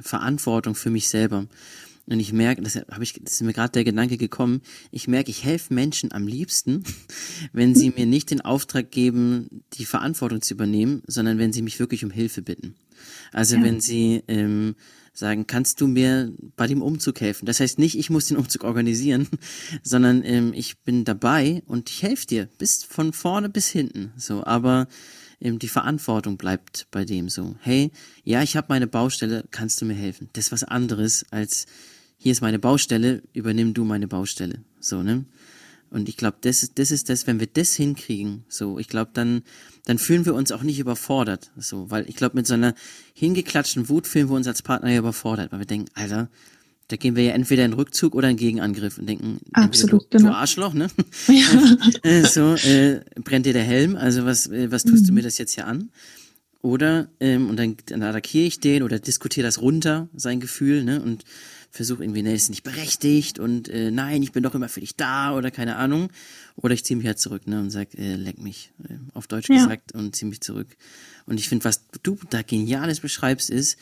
Verantwortung 0.00 0.74
für 0.74 0.90
mich 0.90 1.08
selber. 1.08 1.46
Und 2.06 2.20
ich 2.20 2.32
merke, 2.32 2.62
das 2.62 2.76
habe 2.76 3.02
ich, 3.02 3.20
das 3.22 3.34
ist 3.34 3.42
mir 3.42 3.52
gerade 3.52 3.72
der 3.72 3.84
Gedanke 3.84 4.16
gekommen, 4.16 4.62
ich 4.90 5.08
merke, 5.08 5.30
ich 5.30 5.44
helfe 5.44 5.74
Menschen 5.74 6.12
am 6.12 6.26
liebsten, 6.26 6.84
wenn 7.52 7.74
sie 7.74 7.90
mir 7.90 8.06
nicht 8.06 8.30
den 8.30 8.40
Auftrag 8.40 8.90
geben, 8.90 9.62
die 9.74 9.84
Verantwortung 9.84 10.40
zu 10.40 10.54
übernehmen, 10.54 11.02
sondern 11.06 11.38
wenn 11.38 11.52
sie 11.52 11.62
mich 11.62 11.78
wirklich 11.78 12.04
um 12.04 12.10
Hilfe 12.10 12.40
bitten. 12.42 12.74
Also 13.32 13.56
ja. 13.56 13.62
wenn 13.62 13.80
sie 13.80 14.22
ähm, 14.28 14.74
sagen, 15.18 15.46
kannst 15.46 15.80
du 15.80 15.86
mir 15.86 16.32
bei 16.56 16.66
dem 16.66 16.82
Umzug 16.82 17.20
helfen? 17.20 17.46
Das 17.46 17.60
heißt 17.60 17.78
nicht, 17.78 17.98
ich 17.98 18.10
muss 18.10 18.26
den 18.26 18.36
Umzug 18.36 18.64
organisieren, 18.64 19.28
sondern 19.82 20.22
ähm, 20.24 20.52
ich 20.54 20.78
bin 20.80 21.04
dabei 21.04 21.62
und 21.66 21.90
ich 21.90 22.02
helfe 22.02 22.26
dir 22.26 22.48
bis 22.58 22.84
von 22.84 23.12
vorne 23.12 23.48
bis 23.48 23.68
hinten. 23.68 24.12
So, 24.16 24.44
aber 24.44 24.88
ähm, 25.40 25.58
die 25.58 25.68
Verantwortung 25.68 26.36
bleibt 26.36 26.86
bei 26.90 27.04
dem 27.04 27.28
so. 27.28 27.56
Hey, 27.60 27.90
ja, 28.24 28.42
ich 28.42 28.56
habe 28.56 28.66
meine 28.70 28.86
Baustelle, 28.86 29.44
kannst 29.50 29.80
du 29.80 29.84
mir 29.84 29.94
helfen? 29.94 30.28
Das 30.32 30.46
ist 30.46 30.52
was 30.52 30.64
anderes 30.64 31.26
als 31.30 31.66
hier 32.20 32.32
ist 32.32 32.40
meine 32.40 32.58
Baustelle, 32.58 33.22
übernimm 33.32 33.74
du 33.74 33.84
meine 33.84 34.08
Baustelle. 34.08 34.64
So, 34.80 35.04
ne? 35.04 35.24
Und 35.90 36.08
ich 36.08 36.16
glaube, 36.16 36.36
das 36.40 36.62
ist, 36.62 36.78
das 36.78 36.90
ist 36.90 37.08
das, 37.08 37.26
wenn 37.26 37.40
wir 37.40 37.46
das 37.46 37.74
hinkriegen, 37.74 38.44
so, 38.48 38.78
ich 38.78 38.88
glaube, 38.88 39.10
dann, 39.14 39.42
dann 39.86 39.98
fühlen 39.98 40.26
wir 40.26 40.34
uns 40.34 40.52
auch 40.52 40.62
nicht 40.62 40.78
überfordert, 40.78 41.50
so, 41.56 41.90
weil 41.90 42.08
ich 42.08 42.16
glaube, 42.16 42.36
mit 42.36 42.46
so 42.46 42.54
einer 42.54 42.74
hingeklatschten 43.14 43.88
Wut 43.88 44.06
fühlen 44.06 44.28
wir 44.28 44.36
uns 44.36 44.46
als 44.46 44.62
Partner 44.62 44.90
ja 44.90 44.98
überfordert, 44.98 45.50
weil 45.50 45.60
wir 45.60 45.66
denken, 45.66 45.88
Alter, 45.94 46.28
da 46.88 46.96
gehen 46.96 47.16
wir 47.16 47.24
ja 47.24 47.32
entweder 47.32 47.64
in 47.64 47.74
Rückzug 47.74 48.14
oder 48.14 48.30
in 48.30 48.36
Gegenangriff 48.36 48.98
und 48.98 49.06
denken, 49.06 49.40
Absolut, 49.52 50.04
du, 50.04 50.18
genau. 50.18 50.30
du 50.30 50.36
Arschloch, 50.36 50.74
ne? 50.74 50.88
Ja. 51.28 51.76
Äh, 52.02 52.24
so, 52.24 52.54
äh, 52.54 53.00
brennt 53.22 53.46
dir 53.46 53.52
der 53.52 53.64
Helm, 53.64 53.96
also 53.96 54.24
was, 54.24 54.46
äh, 54.46 54.70
was 54.70 54.84
tust 54.84 55.02
mhm. 55.02 55.08
du 55.08 55.12
mir 55.14 55.22
das 55.22 55.38
jetzt 55.38 55.54
hier 55.54 55.66
an? 55.66 55.90
Oder, 56.60 57.08
ähm, 57.20 57.50
und 57.50 57.56
dann, 57.58 57.76
dann 57.86 58.02
attackiere 58.02 58.46
ich 58.46 58.60
den 58.60 58.82
oder 58.82 58.98
diskutiere 58.98 59.46
das 59.46 59.60
runter, 59.60 60.08
sein 60.14 60.40
Gefühl, 60.40 60.82
ne? 60.82 61.00
Und 61.00 61.24
versuche 61.78 62.02
irgendwie, 62.02 62.22
ne, 62.22 62.34
ist 62.34 62.50
nicht 62.50 62.64
berechtigt 62.64 63.38
und 63.38 63.68
äh, 63.68 63.90
nein, 63.90 64.22
ich 64.22 64.32
bin 64.32 64.42
doch 64.42 64.54
immer 64.54 64.68
für 64.68 64.80
dich 64.80 64.96
da 64.96 65.32
oder 65.32 65.50
keine 65.50 65.76
Ahnung. 65.76 66.10
Oder 66.56 66.74
ich 66.74 66.84
ziehe 66.84 66.96
mich 66.96 67.06
halt 67.06 67.20
zurück, 67.20 67.46
ne, 67.46 67.60
und 67.60 67.70
sag, 67.70 67.94
äh, 67.94 68.16
leck 68.16 68.40
mich, 68.40 68.72
äh, 68.88 68.94
auf 69.14 69.28
Deutsch 69.28 69.48
ja. 69.48 69.62
gesagt, 69.62 69.92
und 69.92 70.14
ziehe 70.14 70.28
mich 70.28 70.40
zurück. 70.40 70.76
Und 71.24 71.38
ich 71.38 71.48
finde, 71.48 71.64
was 71.64 71.86
du 72.02 72.18
da 72.30 72.42
Geniales 72.42 72.98
beschreibst, 72.98 73.48
ist 73.48 73.78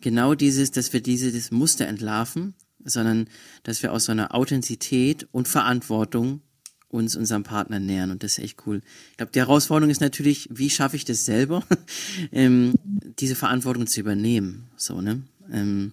genau 0.00 0.34
dieses, 0.34 0.70
dass 0.70 0.92
wir 0.92 1.02
dieses 1.02 1.50
Muster 1.50 1.88
entlarven, 1.88 2.54
sondern 2.84 3.26
dass 3.64 3.82
wir 3.82 3.92
aus 3.92 4.04
so 4.04 4.12
einer 4.12 4.32
Authentizität 4.32 5.26
und 5.32 5.48
Verantwortung 5.48 6.42
uns 6.88 7.16
unserem 7.16 7.42
Partner 7.42 7.80
nähern 7.80 8.12
und 8.12 8.22
das 8.22 8.38
ist 8.38 8.44
echt 8.44 8.66
cool. 8.66 8.80
Ich 9.10 9.16
glaube, 9.16 9.32
die 9.32 9.40
Herausforderung 9.40 9.90
ist 9.90 10.00
natürlich, 10.00 10.48
wie 10.52 10.70
schaffe 10.70 10.96
ich 10.96 11.04
das 11.04 11.24
selber, 11.24 11.64
ähm, 12.32 12.74
diese 13.18 13.34
Verantwortung 13.34 13.88
zu 13.88 14.00
übernehmen, 14.00 14.68
so 14.76 15.00
ne. 15.00 15.22
Ähm, 15.52 15.92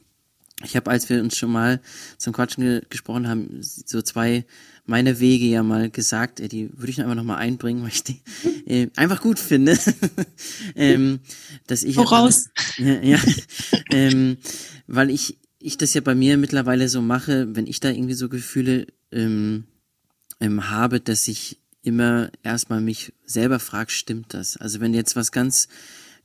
ich 0.63 0.75
habe, 0.75 0.89
als 0.89 1.07
wir 1.09 1.21
uns 1.21 1.37
schon 1.37 1.51
mal 1.51 1.79
zum 2.17 2.33
Quatschen 2.33 2.63
ge 2.63 2.81
gesprochen 2.89 3.27
haben, 3.27 3.59
so 3.61 4.01
zwei 4.01 4.45
meiner 4.85 5.19
Wege 5.19 5.45
ja 5.45 5.63
mal 5.63 5.89
gesagt, 5.89 6.39
äh, 6.39 6.47
die 6.47 6.69
würde 6.73 6.89
ich 6.89 7.01
einfach 7.01 7.15
noch 7.15 7.23
mal 7.23 7.37
einbringen, 7.37 7.81
weil 7.83 7.89
ich 7.89 8.03
die 8.03 8.21
äh, 8.65 8.89
einfach 8.95 9.21
gut 9.21 9.39
finde. 9.39 9.77
ähm, 10.75 11.19
dass 11.67 11.83
ich 11.83 11.95
Voraus. 11.95 12.49
Ja, 12.77 13.01
ja 13.01 13.19
ähm, 13.91 14.37
weil 14.87 15.09
ich 15.09 15.37
ich 15.59 15.77
das 15.77 15.93
ja 15.93 16.01
bei 16.01 16.15
mir 16.15 16.37
mittlerweile 16.37 16.87
so 16.87 17.01
mache, 17.01 17.55
wenn 17.55 17.67
ich 17.67 17.79
da 17.79 17.89
irgendwie 17.89 18.13
so 18.13 18.29
Gefühle 18.29 18.87
ähm, 19.11 19.65
ähm, 20.39 20.69
habe, 20.69 20.99
dass 20.99 21.27
ich 21.27 21.59
immer 21.81 22.29
erstmal 22.43 22.79
mich 22.79 23.13
selber 23.25 23.59
frage, 23.59 23.91
stimmt 23.91 24.33
das? 24.33 24.57
Also 24.57 24.79
wenn 24.79 24.93
jetzt 24.93 25.15
was 25.15 25.31
ganz 25.31 25.67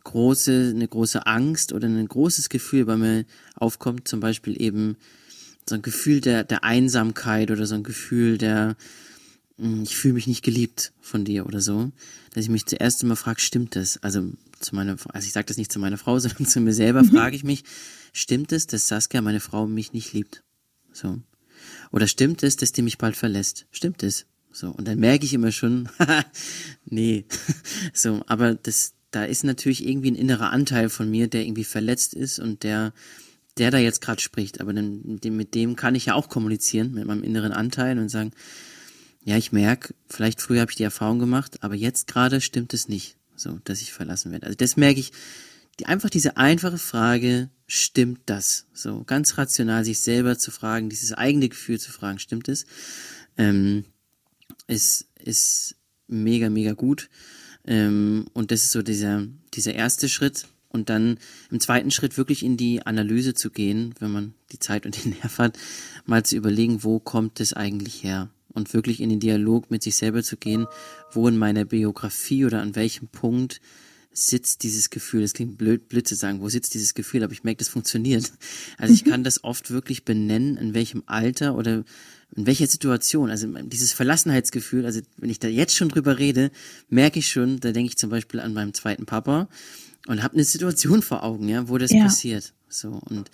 große, 0.05 0.73
eine 0.75 0.89
große 0.89 1.27
Angst 1.27 1.73
oder 1.73 1.89
ein 1.89 2.09
großes 2.09 2.49
Gefühl 2.49 2.85
bei 2.85 2.97
mir 2.97 3.25
aufkommt, 3.55 4.09
zum 4.09 4.21
Beispiel 4.21 4.61
eben 4.61 4.97
so 5.69 5.77
ein 5.77 5.83
Gefühl 5.83 6.21
der, 6.21 6.45
der 6.45 6.65
Einsamkeit 6.65 7.51
oder 7.51 7.67
so 7.67 7.75
ein 7.75 7.83
Gefühl 7.83 8.39
der, 8.39 8.77
hm, 9.59 9.83
ich 9.83 9.97
fühle 9.97 10.15
mich 10.15 10.27
nicht 10.27 10.45
geliebt 10.45 10.93
von 11.01 11.25
dir 11.25 11.47
oder 11.47 11.61
so, 11.61 11.93
dass 12.35 12.45
ich 12.45 12.51
mich 12.51 12.67
zuerst 12.67 13.03
immer 13.03 13.17
frage, 13.17 13.41
stimmt 13.41 13.77
das? 13.77 14.03
Also 14.03 14.31
zu 14.61 14.75
meiner, 14.75 14.97
also 15.13 15.27
ich 15.27 15.33
sage 15.33 15.47
das 15.47 15.57
nicht 15.57 15.73
zu 15.73 15.79
meiner 15.79 15.99
Frau, 15.99 16.19
sondern 16.19 16.47
zu 16.47 16.61
mir 16.61 16.73
selber 16.73 17.03
mhm. 17.03 17.11
frage 17.11 17.37
ich 17.37 17.45
mich, 17.45 17.65
stimmt 18.13 18.53
es, 18.53 18.67
dass 18.67 18.89
Saskia, 18.89 19.23
meine 19.23 19.41
Frau, 19.41 19.67
mich 19.67 19.93
nicht 19.93 20.13
liebt? 20.13 20.43
So. 20.93 21.19
Oder 21.91 22.07
stimmt 22.07 22.43
es, 22.43 22.57
dass 22.57 22.73
die 22.73 22.83
mich 22.83 22.99
bald 22.99 23.17
verlässt? 23.17 23.67
Stimmt 23.71 24.03
es? 24.03 24.27
So. 24.51 24.71
Und 24.71 24.87
dann 24.89 24.99
merke 24.99 25.25
ich 25.25 25.35
immer 25.35 25.53
schon, 25.53 25.89
nee. 26.85 27.25
so, 27.95 28.23
aber 28.27 28.55
das, 28.55 28.95
da 29.13 29.25
ist 29.25 29.45
natürlich 29.45 29.87
irgendwie 29.87 30.11
ein 30.11 30.17
innerer 30.17 30.51
Anteil 30.51 30.89
von 30.89 31.09
mir, 31.11 31.29
der 31.29 31.45
irgendwie 31.45 31.65
verletzt 31.65 32.15
ist 32.15 32.39
und 32.39 32.65
der, 32.65 32.93
der 33.59 33.71
da 33.71 33.79
jetzt 33.79 34.01
gerade 34.01 34.21
spricht. 34.21 34.61
Aber 34.61 34.73
dann, 34.73 35.21
mit 35.23 35.55
dem 35.55 35.77
kann 35.77 35.95
ich 35.95 36.07
ja 36.07 36.15
auch 36.15 36.29
kommunizieren, 36.29 36.93
mit 36.93 37.07
meinem 37.07 37.23
inneren 37.23 37.53
Anteil 37.53 37.99
und 37.99 38.09
sagen, 38.09 38.33
ja, 39.25 39.37
ich 39.37 39.53
merke, 39.53 39.95
vielleicht 40.09 40.41
früher 40.41 40.63
habe 40.63 40.73
ich 40.73 40.77
die 40.77 40.83
Erfahrung 40.83 41.19
gemacht, 41.19 41.63
aber 41.63 41.75
jetzt 41.75 42.09
gerade 42.09 42.41
stimmt 42.41 42.75
es 42.75 42.89
nicht, 42.89 43.17
so, 43.37 43.61
dass 43.65 43.81
ich 43.81 43.93
verlassen 43.93 44.33
werde. 44.33 44.47
Also 44.47 44.57
das 44.57 44.77
merke 44.77 44.99
ich, 44.99 45.13
die, 45.79 45.87
einfach 45.87 46.11
diese 46.11 46.37
einfache 46.37 46.79
Frage, 46.79 47.51
stimmt 47.67 48.23
das? 48.27 48.67
So, 48.73 49.05
ganz 49.05 49.39
rational 49.39 49.85
sich 49.85 50.01
selber 50.01 50.39
zu 50.39 50.51
fragen, 50.51 50.89
dieses 50.89 51.13
eigene 51.13 51.49
Gefühl 51.49 51.79
zu 51.79 51.93
fragen, 51.93 52.19
stimmt 52.19 52.49
es? 52.49 52.67
Ähm, 53.37 53.85
ist, 54.67 55.07
ist 55.19 55.77
mega, 56.09 56.51
mega 56.51 56.73
gut. 56.73 57.09
Ähm, 57.67 58.27
und 58.33 58.51
das 58.51 58.65
ist 58.65 58.73
so 58.73 58.83
dieser, 58.83 59.27
dieser 59.55 59.75
erste 59.75 60.09
Schritt. 60.09 60.47
Und 60.69 60.89
dann 60.89 61.19
im 61.51 61.61
zweiten 61.61 61.91
Schritt 61.91 62.17
wirklich 62.17 62.43
in 62.43 62.57
die 62.57 62.87
Analyse 62.87 63.35
zu 63.35 63.51
gehen, 63.51 63.95
wenn 63.99 64.11
man 64.11 64.35
die 64.53 64.59
Zeit 64.59 64.87
und 64.87 65.05
den 65.05 65.11
Nerv 65.21 65.39
hat, 65.39 65.59
mal 66.07 66.25
zu 66.25 66.37
überlegen, 66.37 66.83
wo 66.83 66.99
kommt 66.99 67.41
es 67.41 67.53
eigentlich 67.53 68.03
her? 68.03 68.31
Und 68.55 68.73
wirklich 68.75 69.01
in 69.01 69.11
den 69.11 69.21
Dialog 69.21 69.71
mit 69.71 69.83
sich 69.83 69.97
selber 69.97 70.23
zu 70.23 70.37
gehen, 70.37 70.67
wo 71.11 71.29
in 71.29 71.37
meiner 71.37 71.65
Biografie 71.65 72.45
oder 72.45 72.61
an 72.63 72.75
welchem 72.75 73.09
Punkt 73.09 73.61
sitzt 74.13 74.63
dieses 74.63 74.91
Gefühl. 74.91 75.23
Das 75.23 75.33
klingt 75.33 75.57
blöd, 75.57 75.89
blöd 75.89 76.07
zu 76.07 76.15
sagen, 76.15 76.41
wo 76.41 76.49
sitzt 76.49 76.75
dieses 76.75 76.95
Gefühl, 76.95 77.23
aber 77.23 77.33
ich 77.33 77.45
merke, 77.45 77.59
das 77.59 77.69
funktioniert. 77.69 78.33
Also 78.79 78.95
ich 78.95 79.05
mhm. 79.05 79.11
kann 79.11 79.25
das 79.25 79.45
oft 79.45 79.71
wirklich 79.71 80.05
benennen, 80.05 80.57
in 80.57 80.75
welchem 80.75 81.03
Alter 81.07 81.55
oder 81.55 81.85
in 82.35 82.47
welcher 82.47 82.67
Situation, 82.67 83.31
also 83.31 83.47
dieses 83.47 83.93
Verlassenheitsgefühl, 83.93 84.87
also 84.87 85.01
wenn 85.19 85.31
ich 85.31 85.39
da 85.39 85.49
jetzt 85.49 85.77
schon 85.77 85.89
drüber 85.89 86.19
rede, 86.19 86.51
merke 86.89 87.19
ich 87.19 87.29
schon, 87.29 87.61
da 87.61 87.73
denke 87.73 87.91
ich 87.91 87.99
zum 87.99 88.11
Beispiel 88.11 88.41
an 88.41 88.55
meinem 88.55 88.75
zweiten 88.75 89.07
Papa 89.07 89.49
und 90.07 90.23
habe 90.23 90.35
eine 90.35 90.45
Situation 90.45 91.03
vor 91.03 91.23
Augen, 91.23 91.49
ja, 91.49 91.69
wo 91.69 91.79
das 91.79 91.91
ja. 91.91 92.05
passiert. 92.05 92.55
So 92.69 93.01
und 93.05 93.31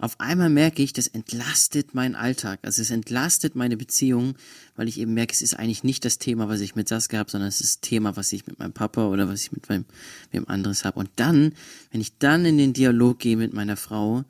auf 0.00 0.18
einmal 0.18 0.48
merke 0.48 0.82
ich, 0.82 0.94
das 0.94 1.08
entlastet 1.08 1.94
meinen 1.94 2.14
Alltag. 2.14 2.60
Also 2.62 2.80
es 2.80 2.90
entlastet 2.90 3.54
meine 3.54 3.76
Beziehung, 3.76 4.34
weil 4.74 4.88
ich 4.88 4.98
eben 4.98 5.12
merke, 5.12 5.34
es 5.34 5.42
ist 5.42 5.54
eigentlich 5.54 5.84
nicht 5.84 6.06
das 6.06 6.16
Thema, 6.16 6.48
was 6.48 6.60
ich 6.60 6.74
mit 6.74 6.88
Saskia 6.88 7.18
habe, 7.18 7.30
sondern 7.30 7.48
es 7.48 7.60
ist 7.60 7.74
das 7.74 7.80
Thema, 7.82 8.16
was 8.16 8.32
ich 8.32 8.46
mit 8.46 8.58
meinem 8.58 8.72
Papa 8.72 9.08
oder 9.08 9.28
was 9.28 9.42
ich 9.42 9.52
mit 9.52 9.68
meinem, 9.68 9.84
wem 10.30 10.48
anderes 10.48 10.86
habe. 10.86 10.98
Und 10.98 11.10
dann, 11.16 11.52
wenn 11.90 12.00
ich 12.00 12.16
dann 12.16 12.46
in 12.46 12.56
den 12.56 12.72
Dialog 12.72 13.18
gehe 13.18 13.36
mit 13.36 13.52
meiner 13.52 13.76
Frau, 13.76 14.24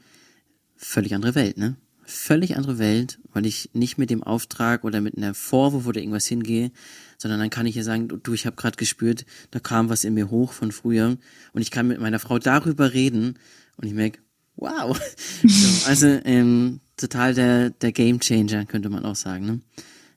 völlig 0.77 1.15
andere 1.15 1.37
Welt, 1.37 1.57
ne? 1.57 1.77
Völlig 2.11 2.57
andere 2.57 2.79
Welt, 2.79 3.21
weil 3.33 3.47
ich 3.47 3.71
nicht 3.73 3.97
mit 3.97 4.11
dem 4.11 4.23
Auftrag 4.23 4.85
oder 4.85 5.01
mit 5.01 5.17
einer 5.17 5.33
Vorwurf 5.33 5.87
oder 5.87 6.01
irgendwas 6.01 6.27
hingehe, 6.27 6.73
sondern 7.19 7.39
dann 7.39 7.51
kann 7.51 7.67
ich 7.67 7.77
ihr 7.77 7.85
sagen, 7.85 8.09
du, 8.09 8.33
ich 8.33 8.47
habe 8.47 8.57
gerade 8.57 8.77
gespürt, 8.77 9.25
da 9.51 9.61
kam 9.61 9.89
was 9.89 10.05
in 10.05 10.15
mir 10.15 10.31
hoch 10.31 10.53
von 10.53 10.73
früher 10.73 11.17
und 11.53 11.63
ich 11.63 11.71
kann 11.71 11.87
mit 11.87 12.01
meiner 12.01 12.19
Frau 12.19 12.39
darüber 12.39 12.93
reden 12.93 13.39
und 13.77 13.87
ich 13.87 13.95
merke, 13.95 14.19
wow. 14.57 14.99
so, 15.45 15.89
also 15.89 16.07
ähm, 16.25 16.81
total 16.97 17.35
der, 17.35 17.71
der 17.71 17.93
Game 17.93 18.21
Changer, 18.21 18.67
könnte 18.67 18.91
man 18.91 19.05
auch 19.05 19.17
sagen. 19.17 19.47
Ne? 19.47 19.61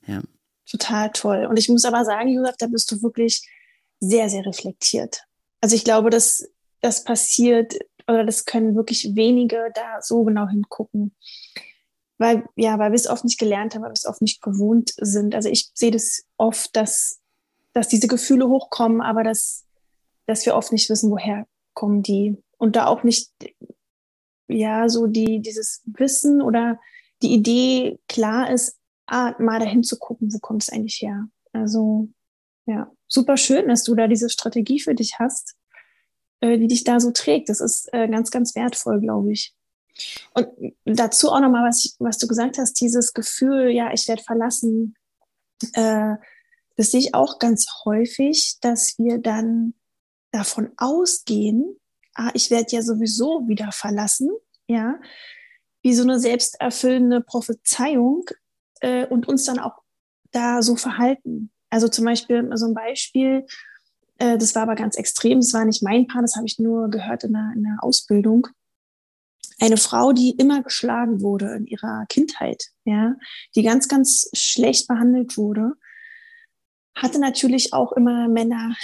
Ja. 0.07 0.21
Total 0.65 1.11
toll. 1.11 1.45
Und 1.45 1.59
ich 1.59 1.69
muss 1.69 1.85
aber 1.85 2.05
sagen, 2.05 2.29
Josef, 2.29 2.55
da 2.57 2.67
bist 2.67 2.91
du 2.91 3.01
wirklich 3.03 3.47
sehr, 3.99 4.29
sehr 4.29 4.45
reflektiert. 4.45 5.23
Also 5.61 5.75
ich 5.75 5.83
glaube, 5.83 6.09
dass 6.09 6.49
das 6.81 7.03
passiert 7.03 7.75
oder 8.07 8.25
das 8.25 8.45
können 8.45 8.75
wirklich 8.75 9.15
wenige 9.15 9.71
da 9.73 10.01
so 10.01 10.23
genau 10.23 10.47
hingucken. 10.47 11.15
Weil, 12.23 12.45
ja, 12.55 12.79
weil 12.79 12.91
wir 12.91 12.95
es 12.95 13.09
oft 13.09 13.25
nicht 13.25 13.37
gelernt 13.37 13.75
haben, 13.75 13.81
weil 13.81 13.89
wir 13.89 13.95
es 13.95 14.05
oft 14.05 14.21
nicht 14.21 14.41
gewohnt 14.41 14.93
sind. 14.95 15.35
Also 15.35 15.49
ich 15.49 15.71
sehe 15.73 15.91
das 15.91 16.23
oft, 16.37 16.73
dass, 16.73 17.19
dass 17.73 17.89
diese 17.89 18.07
Gefühle 18.07 18.47
hochkommen, 18.47 19.01
aber 19.01 19.25
dass, 19.25 19.65
dass 20.25 20.45
wir 20.45 20.55
oft 20.55 20.71
nicht 20.71 20.89
wissen, 20.89 21.11
woher 21.11 21.45
kommen 21.73 22.01
die. 22.01 22.37
Und 22.57 22.77
da 22.77 22.87
auch 22.87 23.03
nicht 23.03 23.29
ja, 24.47 24.87
so 24.87 25.05
die, 25.05 25.41
dieses 25.41 25.81
Wissen 25.83 26.41
oder 26.41 26.79
die 27.21 27.33
Idee 27.33 27.99
klar 28.07 28.49
ist, 28.49 28.77
ah, 29.05 29.35
mal 29.37 29.59
dahin 29.59 29.83
zu 29.83 29.99
gucken, 29.99 30.33
wo 30.33 30.39
kommt 30.39 30.63
es 30.63 30.69
eigentlich 30.69 31.01
her. 31.01 31.27
Also, 31.51 32.07
ja, 32.67 32.89
super 33.09 33.35
schön, 33.35 33.67
dass 33.67 33.83
du 33.83 33.95
da 33.95 34.07
diese 34.07 34.29
Strategie 34.29 34.79
für 34.79 34.95
dich 34.95 35.19
hast, 35.19 35.57
äh, 36.39 36.57
die 36.57 36.67
dich 36.67 36.85
da 36.85 37.01
so 37.01 37.11
trägt. 37.11 37.49
Das 37.49 37.59
ist 37.59 37.93
äh, 37.93 38.07
ganz, 38.07 38.31
ganz 38.31 38.55
wertvoll, 38.55 39.01
glaube 39.01 39.33
ich. 39.33 39.53
Und 40.33 40.47
dazu 40.85 41.29
auch 41.29 41.39
nochmal, 41.39 41.67
was, 41.67 41.95
was 41.99 42.17
du 42.17 42.27
gesagt 42.27 42.57
hast, 42.57 42.73
dieses 42.81 43.13
Gefühl, 43.13 43.69
ja, 43.69 43.91
ich 43.93 44.07
werde 44.07 44.23
verlassen, 44.23 44.95
äh, 45.73 46.15
das 46.75 46.91
sehe 46.91 46.99
ich 46.99 47.13
auch 47.13 47.39
ganz 47.39 47.67
häufig, 47.85 48.57
dass 48.61 48.97
wir 48.97 49.19
dann 49.19 49.75
davon 50.31 50.71
ausgehen, 50.77 51.79
ah, 52.15 52.31
ich 52.33 52.49
werde 52.49 52.75
ja 52.75 52.81
sowieso 52.81 53.47
wieder 53.47 53.71
verlassen, 53.71 54.29
ja, 54.67 54.99
wie 55.83 55.93
so 55.93 56.03
eine 56.03 56.19
selbsterfüllende 56.19 57.21
Prophezeiung 57.21 58.25
äh, 58.81 59.05
und 59.07 59.27
uns 59.27 59.45
dann 59.45 59.59
auch 59.59 59.83
da 60.31 60.61
so 60.61 60.75
verhalten. 60.75 61.51
Also 61.69 61.87
zum 61.87 62.05
Beispiel 62.05 62.49
so 62.55 62.67
ein 62.67 62.73
Beispiel, 62.73 63.45
äh, 64.17 64.37
das 64.37 64.55
war 64.55 64.63
aber 64.63 64.75
ganz 64.75 64.95
extrem, 64.95 65.39
das 65.39 65.53
war 65.53 65.65
nicht 65.65 65.83
mein 65.83 66.07
Paar, 66.07 66.21
das 66.21 66.35
habe 66.35 66.45
ich 66.45 66.57
nur 66.57 66.89
gehört 66.89 67.23
in 67.23 67.33
der, 67.33 67.51
in 67.55 67.63
der 67.63 67.77
Ausbildung. 67.81 68.47
Eine 69.63 69.77
Frau, 69.77 70.11
die 70.11 70.31
immer 70.31 70.61
geschlagen 70.61 71.21
wurde 71.21 71.55
in 71.55 71.65
ihrer 71.65 72.05
Kindheit, 72.09 72.65
ja, 72.83 73.15
die 73.55 73.63
ganz, 73.63 73.87
ganz 73.87 74.29
schlecht 74.33 74.89
behandelt 74.89 75.37
wurde, 75.37 75.73
hatte 76.95 77.17
natürlich 77.17 77.71
auch 77.71 77.93
immer 77.93 78.27
Männer 78.27 78.75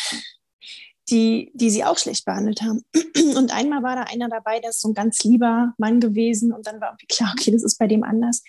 die, 1.10 1.52
die 1.54 1.70
sie 1.70 1.84
auch 1.84 1.98
schlecht 1.98 2.26
behandelt 2.26 2.62
haben. 2.62 2.84
Und 3.36 3.54
einmal 3.54 3.84
war 3.84 3.96
da 3.96 4.04
einer 4.04 4.30
dabei, 4.30 4.60
der 4.60 4.70
ist 4.70 4.82
so 4.82 4.90
ein 4.90 4.94
ganz 4.94 5.24
lieber 5.24 5.74
Mann 5.78 6.00
gewesen 6.00 6.54
und 6.54 6.68
dann 6.68 6.80
war 6.82 6.90
irgendwie 6.90 7.08
klar, 7.08 7.34
okay, 7.38 7.52
das 7.52 7.64
ist 7.64 7.78
bei 7.78 7.88
dem 7.88 8.04
anders. 8.04 8.44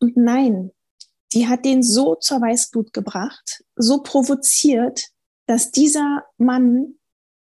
Und 0.00 0.16
nein, 0.16 0.70
die 1.32 1.48
hat 1.48 1.64
den 1.64 1.82
so 1.82 2.14
zur 2.16 2.40
Weißblut 2.40 2.92
gebracht, 2.92 3.64
so 3.76 4.02
provoziert, 4.02 5.08
dass 5.46 5.70
dieser 5.70 6.24
Mann 6.36 6.94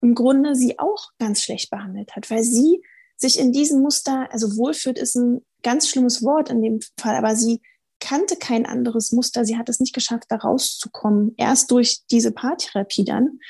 im 0.00 0.14
Grunde 0.14 0.55
sie 0.55 0.79
auch 0.79 1.11
ganz 1.18 1.42
schlecht 1.42 1.70
behandelt 1.70 2.14
hat, 2.14 2.31
weil 2.31 2.42
sie 2.42 2.83
sich 3.16 3.38
in 3.38 3.52
diesem 3.52 3.81
Muster, 3.83 4.29
also 4.31 4.57
wohlfühlt 4.57 4.98
ist 4.98 5.16
ein 5.16 5.44
ganz 5.62 5.88
schlimmes 5.88 6.22
Wort 6.22 6.50
in 6.50 6.62
dem 6.62 6.81
Fall, 6.98 7.16
aber 7.16 7.35
sie 7.35 7.61
kannte 8.00 8.37
kein 8.37 8.66
anderes 8.66 9.12
Muster. 9.12 9.44
Sie 9.44 9.57
hat 9.57 9.68
es 9.68 9.81
nicht 9.81 9.94
geschafft, 9.94 10.26
da 10.29 10.37
rauszukommen. 10.37 11.35
Erst 11.37 11.70
durch 11.70 12.02
diese 12.11 12.31
Paartherapie 12.31 13.05
dann. 13.05 13.40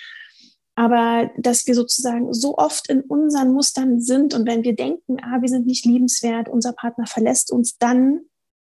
Aber 0.76 1.30
dass 1.38 1.66
wir 1.66 1.74
sozusagen 1.74 2.32
so 2.32 2.56
oft 2.58 2.88
in 2.88 3.00
unseren 3.00 3.52
Mustern 3.52 4.00
sind 4.00 4.34
und 4.34 4.46
wenn 4.46 4.62
wir 4.62 4.74
denken, 4.76 5.16
ah, 5.22 5.40
wir 5.40 5.48
sind 5.48 5.66
nicht 5.66 5.86
liebenswert, 5.86 6.48
unser 6.48 6.74
Partner 6.74 7.06
verlässt 7.06 7.50
uns, 7.50 7.78
dann 7.78 8.20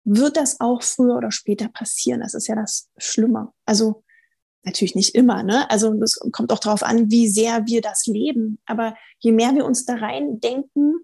wird 0.05 0.39
das 0.39 0.61
auch 0.61 0.83
früher 0.83 1.17
oder 1.17 1.31
später 1.31 1.69
passieren. 1.69 2.21
Das 2.21 2.35
ist 2.35 2.47
ja 2.47 2.55
das 2.55 2.89
Schlimme. 2.97 3.53
Also 3.67 4.03
natürlich 4.63 4.95
nicht 4.95 5.15
immer, 5.15 5.43
ne? 5.43 5.71
Also 5.71 5.93
es 6.03 6.19
kommt 6.33 6.53
auch 6.53 6.59
darauf 6.59 6.83
an, 6.83 7.11
wie 7.11 7.29
sehr 7.29 7.67
wir 7.67 7.81
das 7.81 8.07
leben. 8.07 8.59
Aber 8.67 8.95
je 9.19 9.33
mehr 9.33 9.55
wir 9.55 9.65
uns 9.65 9.85
da 9.85 9.95
rein 9.95 10.41
denken, 10.41 10.95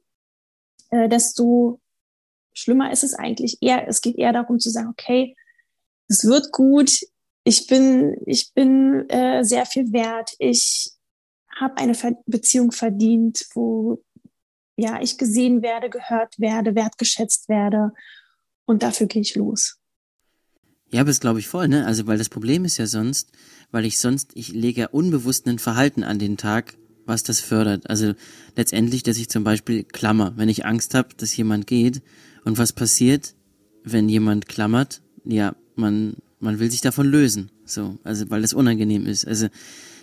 äh, 0.90 1.09
desto 1.09 1.81
schlimmer 2.53 2.92
ist 2.92 3.05
es 3.05 3.14
eigentlich 3.14 3.59
eher. 3.61 3.88
Es 3.88 4.01
geht 4.01 4.16
eher 4.16 4.33
darum 4.33 4.59
zu 4.59 4.71
sagen, 4.71 4.88
okay, 4.88 5.37
es 6.09 6.25
wird 6.25 6.53
gut, 6.53 6.90
ich 7.45 7.66
bin, 7.66 8.16
ich 8.27 8.53
bin 8.55 9.09
äh, 9.09 9.45
sehr 9.45 9.66
viel 9.66 9.92
wert. 9.92 10.33
Ich 10.38 10.92
habe 11.55 11.77
eine 11.79 11.95
Ver 11.95 12.16
Beziehung 12.27 12.73
verdient, 12.73 13.47
wo 13.55 14.03
ja 14.77 15.01
ich 15.01 15.16
gesehen 15.16 15.62
werde, 15.62 15.88
gehört 15.88 16.38
werde, 16.38 16.75
wertgeschätzt 16.75 17.49
werde. 17.49 17.92
Und 18.66 18.83
dafür 18.83 19.07
gehe 19.07 19.23
ich 19.23 19.37
los. 19.37 19.79
Ja, 20.92 21.01
aber 21.01 21.11
das 21.11 21.20
glaube 21.20 21.40
ich 21.40 21.49
voll, 21.49 21.68
ne? 21.68 21.87
Also, 21.87 22.07
weil 22.07 22.18
das 22.18 22.29
Problem 22.29 22.64
ist 22.64 22.77
ja 22.77 22.87
sonst, 22.87 23.31
weil 23.70 23.85
ich 23.85 23.99
sonst, 23.99 24.31
ich 24.35 24.53
lege 24.53 24.83
ja 24.83 24.87
unbewusst 24.88 25.46
ein 25.46 25.59
Verhalten 25.59 26.05
an 26.05 26.18
den 26.18 26.37
Tag, 26.37 26.75
was 27.07 27.22
das 27.22 27.40
fördert. 27.40 27.88
Also 27.88 28.14
letztendlich, 28.57 29.03
dass 29.03 29.16
ich 29.16 29.29
zum 29.29 29.44
Beispiel 29.44 29.85
klammer, 29.85 30.33
wenn 30.37 30.49
ich 30.49 30.66
Angst 30.66 30.94
habe, 30.94 31.09
dass 31.16 31.37
jemand 31.37 31.66
geht. 31.66 32.03
Und 32.44 32.59
was 32.59 32.72
passiert, 32.72 33.35
wenn 33.85 34.09
jemand 34.09 34.49
klammert? 34.49 35.03
Ja, 35.25 35.55
man 35.77 36.16
man 36.40 36.59
will 36.59 36.70
sich 36.70 36.81
davon 36.81 37.07
lösen. 37.07 37.51
So, 37.64 37.99
also 38.05 38.31
weil 38.31 38.42
das 38.42 38.55
unangenehm 38.55 39.07
ist. 39.07 39.27
Also 39.27 39.49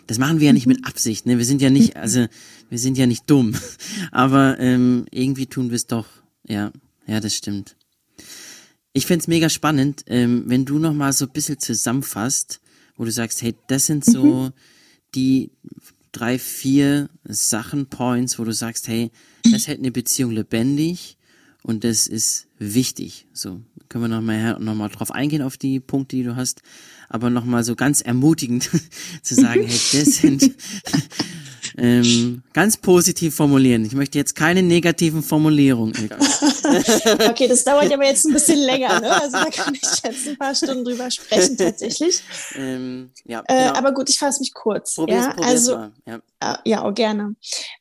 das 0.07 0.17
machen 0.17 0.39
wir 0.39 0.47
ja 0.47 0.53
nicht 0.53 0.67
mit 0.67 0.81
mhm. 0.81 0.85
Absicht, 0.85 1.25
ne? 1.25 1.37
Wir 1.37 1.45
sind 1.45 1.61
ja 1.61 1.69
nicht, 1.69 1.95
also 1.97 2.25
wir 2.69 2.79
sind 2.79 2.97
ja 2.97 3.05
nicht 3.05 3.29
dumm. 3.29 3.55
Aber 4.11 4.59
ähm, 4.59 5.05
irgendwie 5.11 5.47
tun 5.47 5.69
wir 5.69 5.75
es 5.75 5.87
doch. 5.87 6.07
Ja, 6.47 6.71
ja, 7.07 7.19
das 7.19 7.35
stimmt. 7.35 7.75
Ich 8.93 9.07
find's 9.07 9.27
mega 9.27 9.49
spannend, 9.49 10.05
ähm, 10.07 10.43
wenn 10.45 10.65
du 10.65 10.77
noch 10.77 10.93
mal 10.93 11.13
so 11.13 11.25
ein 11.25 11.31
bisschen 11.31 11.59
zusammenfasst, 11.59 12.61
wo 12.95 13.05
du 13.05 13.11
sagst, 13.11 13.41
hey, 13.41 13.55
das 13.67 13.87
sind 13.87 14.05
so 14.05 14.23
mhm. 14.23 14.53
die 15.15 15.51
drei, 16.11 16.37
vier 16.37 17.09
Sachen, 17.23 17.87
Points, 17.87 18.37
wo 18.37 18.43
du 18.43 18.53
sagst, 18.53 18.87
hey, 18.87 19.09
das 19.51 19.67
hält 19.67 19.79
eine 19.79 19.91
Beziehung 19.91 20.31
lebendig 20.31 21.17
und 21.63 21.83
das 21.83 22.05
ist 22.05 22.45
wichtig. 22.59 23.25
So 23.33 23.61
können 23.89 24.03
wir 24.03 24.09
nochmal 24.09 24.59
noch 24.59 24.75
mal 24.75 24.89
drauf 24.89 25.11
eingehen 25.11 25.41
auf 25.41 25.57
die 25.57 25.79
Punkte, 25.79 26.15
die 26.15 26.23
du 26.23 26.35
hast, 26.35 26.61
aber 27.09 27.29
nochmal 27.29 27.63
so 27.63 27.75
ganz 27.75 28.01
ermutigend 28.01 28.69
zu 29.23 29.33
sagen, 29.35 29.63
hey, 29.65 29.79
das 29.91 30.17
sind 30.17 30.51
ähm, 31.77 32.43
ganz 32.53 32.77
positiv 32.77 33.35
formulieren. 33.35 33.85
Ich 33.85 33.93
möchte 33.93 34.17
jetzt 34.17 34.35
keine 34.35 34.61
negativen 34.61 35.23
Formulierungen. 35.23 35.93
okay, 37.29 37.47
das 37.47 37.63
dauert 37.63 37.91
aber 37.91 38.05
jetzt 38.05 38.25
ein 38.25 38.33
bisschen 38.33 38.59
länger, 38.59 38.99
ne? 38.99 39.11
Also 39.21 39.37
da 39.37 39.45
kann 39.45 39.73
ich 39.73 39.81
jetzt 40.03 40.27
ein 40.27 40.37
paar 40.37 40.53
Stunden 40.53 40.85
drüber 40.85 41.09
sprechen 41.09 41.57
tatsächlich. 41.57 42.21
Ähm, 42.55 43.11
ja, 43.25 43.39
äh, 43.41 43.43
genau. 43.47 43.73
äh, 43.73 43.77
aber 43.77 43.93
gut, 43.93 44.09
ich 44.09 44.19
fasse 44.19 44.39
mich 44.39 44.53
kurz. 44.53 44.95
Probier's, 44.95 45.25
ja, 45.25 45.33
probier's 45.33 45.49
also 45.49 45.75
mal. 45.75 45.91
Ja. 46.05 46.21
Äh, 46.39 46.69
ja, 46.69 46.83
auch 46.83 46.93
gerne. 46.93 47.35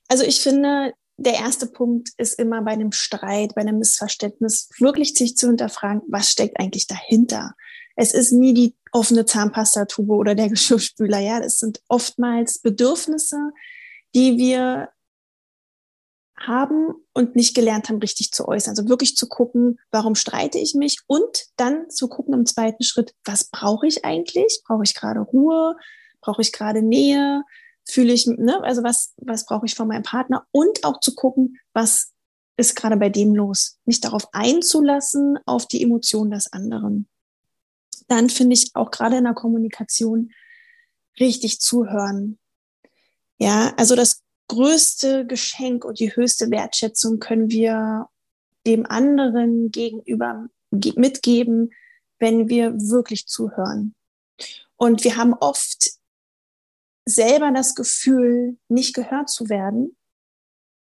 Also 0.09 0.25
ich 0.25 0.41
finde, 0.41 0.93
der 1.17 1.35
erste 1.35 1.67
Punkt 1.67 2.11
ist 2.17 2.39
immer 2.39 2.63
bei 2.63 2.73
einem 2.73 2.93
Streit, 2.93 3.55
bei 3.55 3.61
einem 3.61 3.79
Missverständnis, 3.79 4.71
wirklich 4.79 5.15
sich 5.15 5.37
zu 5.37 5.49
hinterfragen, 5.49 6.03
was 6.09 6.31
steckt 6.31 6.59
eigentlich 6.59 6.87
dahinter? 6.87 7.55
Es 7.95 8.15
ist 8.15 8.33
nie 8.33 8.55
die 8.55 8.75
offene 8.91 9.27
Zahnpastatube 9.27 10.15
oder 10.15 10.35
der 10.35 10.49
Geschirrspüler, 10.49 11.19
ja. 11.19 11.41
Es 11.41 11.59
sind 11.59 11.81
oftmals 11.89 12.59
Bedürfnisse, 12.59 13.37
die 14.15 14.39
wir 14.39 14.91
haben 16.39 16.95
und 17.13 17.37
nicht 17.37 17.55
gelernt 17.55 17.89
haben, 17.89 17.99
richtig 17.99 18.33
zu 18.33 18.49
äußern. 18.49 18.73
Also 18.73 18.89
wirklich 18.89 19.17
zu 19.17 19.29
gucken, 19.29 19.79
warum 19.91 20.15
streite 20.15 20.59
ich 20.59 20.75
mich 20.75 20.99
und 21.07 21.47
dann 21.57 21.89
zu 21.89 22.09
gucken 22.09 22.35
im 22.35 22.47
zweiten 22.47 22.83
Schritt, 22.83 23.15
was 23.25 23.45
brauche 23.45 23.87
ich 23.87 24.05
eigentlich? 24.05 24.63
Brauche 24.67 24.83
ich 24.83 24.95
gerade 24.95 25.21
Ruhe? 25.21 25.77
Brauche 26.21 26.43
ich 26.43 26.53
gerade 26.53 26.83
Nähe? 26.83 27.45
fühle 27.89 28.13
ich, 28.13 28.27
ne, 28.27 28.63
also 28.63 28.83
was, 28.83 29.13
was 29.17 29.47
brauche 29.47 29.67
ich 29.67 29.75
von 29.75 29.89
meinem 29.89 30.03
Partner 30.03 30.47
und 30.51 30.85
auch 30.85 31.01
zu 31.01 31.15
gucken, 31.15 31.59
was 31.73 32.13
ist 32.57 32.77
gerade 32.77 32.97
bei 32.97 33.09
dem 33.09 33.35
los, 33.35 33.79
mich 33.85 34.01
darauf 34.01 34.29
einzulassen, 34.33 35.39
auf 35.47 35.67
die 35.67 35.83
Emotionen 35.83 36.31
des 36.31 36.53
anderen. 36.53 37.09
Dann 38.09 38.29
finde 38.29 38.55
ich 38.55 38.71
auch 38.75 38.91
gerade 38.91 39.17
in 39.17 39.25
der 39.25 39.35
Kommunikation 39.35 40.33
richtig 41.19 41.61
zuhören. 41.61 42.39
Ja, 43.43 43.75
also 43.77 43.97
das 43.97 44.23
größte 44.47 45.27
Geschenk 45.27 45.85
und 45.85 45.99
die 45.99 46.15
höchste 46.15 46.49
Wertschätzung 46.53 47.19
können 47.19 47.51
wir 47.51 48.07
dem 48.69 48.87
anderen 48.87 49.73
gegenüber 49.73 50.47
mitgeben, 50.71 51.73
wenn 52.21 52.49
wir 52.49 52.73
wirklich 52.75 53.27
zuhören. 53.27 53.97
Und 54.77 55.03
wir 55.03 55.17
haben 55.17 55.35
oft 55.35 55.91
selber 57.05 57.51
das 57.51 57.75
Gefühl, 57.75 58.59
nicht 58.69 58.95
gehört 58.95 59.29
zu 59.29 59.49
werden 59.49 59.97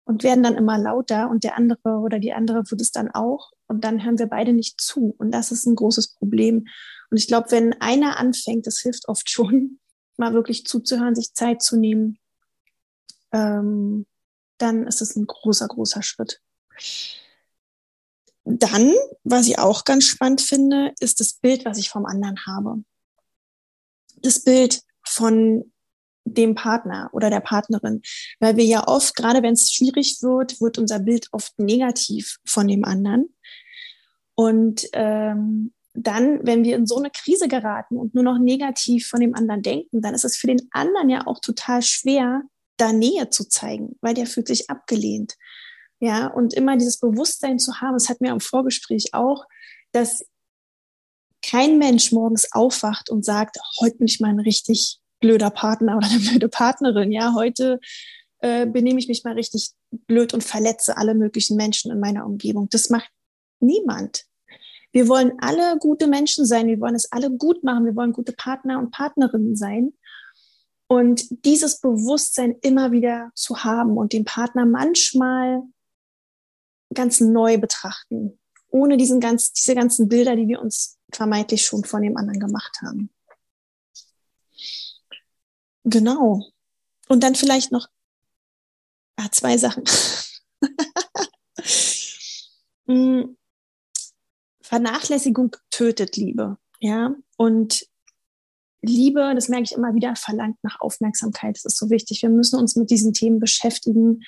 und 0.05 0.23
werden 0.23 0.45
dann 0.45 0.55
immer 0.55 0.79
lauter 0.79 1.29
und 1.31 1.43
der 1.43 1.57
andere 1.57 1.99
oder 1.99 2.21
die 2.21 2.33
andere 2.33 2.63
wird 2.71 2.81
es 2.81 2.93
dann 2.93 3.11
auch 3.11 3.51
und 3.67 3.83
dann 3.83 4.05
hören 4.05 4.21
wir 4.21 4.27
beide 4.27 4.53
nicht 4.53 4.81
zu 4.81 5.17
und 5.19 5.33
das 5.33 5.51
ist 5.51 5.67
ein 5.67 5.75
großes 5.75 6.15
Problem. 6.15 6.69
Und 7.11 7.17
ich 7.17 7.27
glaube, 7.27 7.51
wenn 7.51 7.73
einer 7.81 8.19
anfängt, 8.19 8.69
das 8.69 8.79
hilft 8.79 9.09
oft 9.09 9.29
schon, 9.29 9.81
mal 10.17 10.33
wirklich 10.33 10.65
zuzuhören, 10.65 11.17
sich 11.17 11.35
Zeit 11.35 11.61
zu 11.61 11.77
nehmen, 11.77 12.21
ähm, 13.33 14.07
dann 14.59 14.87
ist 14.87 15.03
es 15.03 15.17
ein 15.17 15.27
großer, 15.27 15.69
großer 15.69 16.03
Schritt. 16.03 16.41
Dann, 18.45 18.95
was 19.25 19.49
ich 19.49 19.59
auch 19.59 19.85
ganz 19.85 20.05
spannend 20.05 20.41
finde, 20.41 20.93
ist 21.01 21.21
das 21.21 21.35
Bild, 21.35 21.65
was 21.65 21.79
ich 21.79 21.91
vom 21.91 22.07
anderen 22.07 22.47
habe. 22.47 22.85
Das 24.23 24.43
Bild 24.45 24.83
von 25.05 25.73
dem 26.25 26.55
Partner 26.55 27.09
oder 27.13 27.31
der 27.31 27.41
Partnerin, 27.41 28.03
weil 28.41 28.57
wir 28.57 28.65
ja 28.65 28.87
oft, 28.89 29.15
gerade 29.15 29.43
wenn 29.43 29.55
es 29.55 29.73
schwierig 29.73 30.23
wird, 30.23 30.61
wird 30.61 30.79
unser 30.79 30.99
Bild 30.99 31.29
oft 31.33 31.59
negativ 31.59 32.39
von 32.45 32.67
dem 32.67 32.85
anderen. 32.85 33.35
Und 34.35 34.89
ähm, 34.93 35.73
dann, 35.95 36.45
wenn 36.45 36.65
wir 36.65 36.77
in 36.77 36.87
so 36.87 36.99
eine 36.99 37.11
Krise 37.11 37.49
geraten 37.49 37.97
und 37.97 38.15
nur 38.15 38.25
noch 38.25 38.39
negativ 38.39 39.09
von 39.09 39.21
dem 39.21 39.35
anderen 39.35 39.63
denken, 39.63 40.03
dann 40.03 40.15
ist 40.15 40.25
es 40.25 40.37
für 40.37 40.49
den 40.49 40.69
anderen 40.73 41.09
ja 41.09 41.27
auch 41.27 41.41
total 41.41 41.81
schwer, 41.83 42.43
da 42.77 42.93
Nähe 42.93 43.31
zu 43.31 43.49
zeigen, 43.49 43.97
weil 44.01 44.15
der 44.15 44.27
fühlt 44.27 44.49
sich 44.49 44.71
abgelehnt. 44.71 45.35
Ja, 45.99 46.27
und 46.27 46.53
immer 46.53 46.77
dieses 46.77 46.99
Bewusstsein 46.99 47.59
zu 47.59 47.81
haben, 47.81 47.95
das 47.95 48.09
hat 48.09 48.21
mir 48.21 48.33
am 48.33 48.41
Vorgespräch 48.41 49.15
auch, 49.15 49.47
dass 49.93 50.25
kein 51.43 51.79
Mensch 51.79 52.13
morgens 52.13 52.53
aufwacht 52.53 53.09
und 53.09 53.25
sagt, 53.25 53.59
heute 53.81 53.97
bin 53.97 54.07
ich 54.07 54.21
mal 54.21 54.29
ein 54.29 54.41
richtig 54.41 54.99
blöder 55.21 55.51
Partner 55.51 55.97
oder 55.97 56.07
eine 56.07 56.19
blöde 56.21 56.49
Partnerin. 56.49 57.13
Ja, 57.13 57.35
heute 57.35 57.81
äh, 58.41 58.67
benehme 58.67 58.99
ich 58.99 59.09
mich 59.09 59.25
mal 59.25 59.35
richtig 59.35 59.71
blöd 59.91 60.35
und 60.35 60.45
verletze 60.45 60.97
alle 60.97 61.15
möglichen 61.15 61.57
Menschen 61.57 61.91
in 61.91 62.01
meiner 62.01 62.27
Umgebung. 62.27 62.69
Das 62.71 62.91
macht 62.91 63.11
niemand. 63.61 64.25
Wir 64.93 65.09
wollen 65.09 65.33
alle 65.39 65.79
gute 65.79 66.07
Menschen 66.07 66.47
sein. 66.47 66.67
Wir 66.67 66.81
wollen 66.81 66.95
es 66.95 67.11
alle 67.13 67.31
gut 67.31 67.65
machen. 67.65 67.85
Wir 67.85 67.97
wollen 67.97 68.13
gute 68.13 68.33
Partner 68.33 68.79
und 68.79 68.91
Partnerinnen 68.91 69.57
sein. 69.57 69.93
Und 70.89 71.45
dieses 71.45 71.81
Bewusstsein 71.81 72.57
immer 72.63 72.93
wieder 72.93 73.31
zu 73.35 73.65
haben 73.65 73.97
und 73.97 74.13
den 74.13 74.25
Partner 74.25 74.67
manchmal 74.67 75.63
ganz 76.95 77.21
neu 77.21 77.59
betrachten, 77.59 78.39
ohne 78.69 78.97
diesen 78.97 79.21
ganz, 79.21 79.53
diese 79.53 79.75
ganzen 79.75 80.09
Bilder, 80.09 80.37
die 80.37 80.47
wir 80.47 80.61
uns 80.61 80.99
vermeintlich 81.13 81.65
schon 81.65 81.85
von 81.85 82.03
dem 82.03 82.17
anderen 82.17 82.41
gemacht 82.41 82.79
haben. 82.83 83.11
Genau. 85.85 86.45
Und 87.09 87.23
dann 87.23 87.35
vielleicht 87.35 87.73
noch 87.73 87.89
ah, 89.17 89.31
zwei 89.31 89.57
Sachen. 89.57 89.85
Hm. 92.87 93.37
Vernachlässigung 94.63 95.55
tötet 95.71 96.17
Liebe. 96.17 96.59
Ja, 96.81 97.15
und 97.37 97.87
Liebe, 98.83 99.33
das 99.35 99.49
merke 99.49 99.65
ich 99.65 99.73
immer 99.73 99.95
wieder, 99.95 100.15
verlangt 100.17 100.59
nach 100.63 100.81
Aufmerksamkeit. 100.81 101.57
Das 101.57 101.65
ist 101.65 101.79
so 101.79 101.91
wichtig. 101.91 102.23
Wir 102.23 102.31
müssen 102.31 102.59
uns 102.59 102.77
mit 102.77 102.91
diesen 102.91 103.13
Themen 103.13 103.41
beschäftigen. 103.41 104.23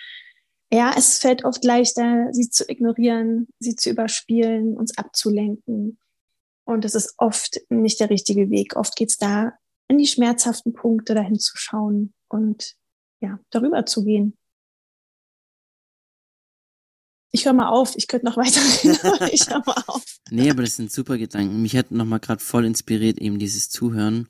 Ja, 0.73 0.93
es 0.97 1.19
fällt 1.19 1.45
oft 1.45 1.65
leichter, 1.65 2.29
sie 2.33 2.51
zu 2.51 2.69
ignorieren, 2.69 3.49
sie 3.59 3.77
zu 3.77 3.91
überspielen, 3.91 4.77
uns 4.77 4.97
abzulenken. 4.99 5.99
Und 6.65 6.85
das 6.85 6.95
ist 6.95 7.15
oft 7.19 7.61
nicht 7.71 8.01
der 8.01 8.11
richtige 8.11 8.51
Weg. 8.51 8.77
Oft 8.77 8.97
geht 8.97 9.11
es 9.11 9.17
da 9.17 9.53
in 9.89 9.99
die 9.99 10.07
schmerzhaften 10.07 10.75
Punkte 10.75 11.15
dahin 11.15 11.39
zu 11.39 11.57
schauen 11.57 12.13
und 12.29 12.75
ja, 13.21 13.41
darüber 13.51 13.87
zu 13.87 14.05
gehen. 14.05 14.38
Ich 17.31 17.45
höre 17.45 17.53
mal 17.53 17.69
auf, 17.69 17.95
ich 17.97 18.09
könnte 18.09 18.27
noch 18.27 18.37
weiter 18.37 18.61
reden, 18.61 19.29
ich 19.33 19.49
höre 19.49 19.63
mal 19.67 19.83
auf. 19.87 20.05
Nee, 20.31 20.51
aber 20.51 20.63
das 20.63 20.77
sind 20.77 20.93
super 20.93 21.19
Gedanken. 21.19 21.63
Mich 21.63 21.77
hat 21.77 21.91
nochmal 21.91 22.21
gerade 22.21 22.41
voll 22.41 22.65
inspiriert, 22.65 23.19
eben 23.19 23.39
dieses 23.39 23.69
Zuhören. 23.69 24.29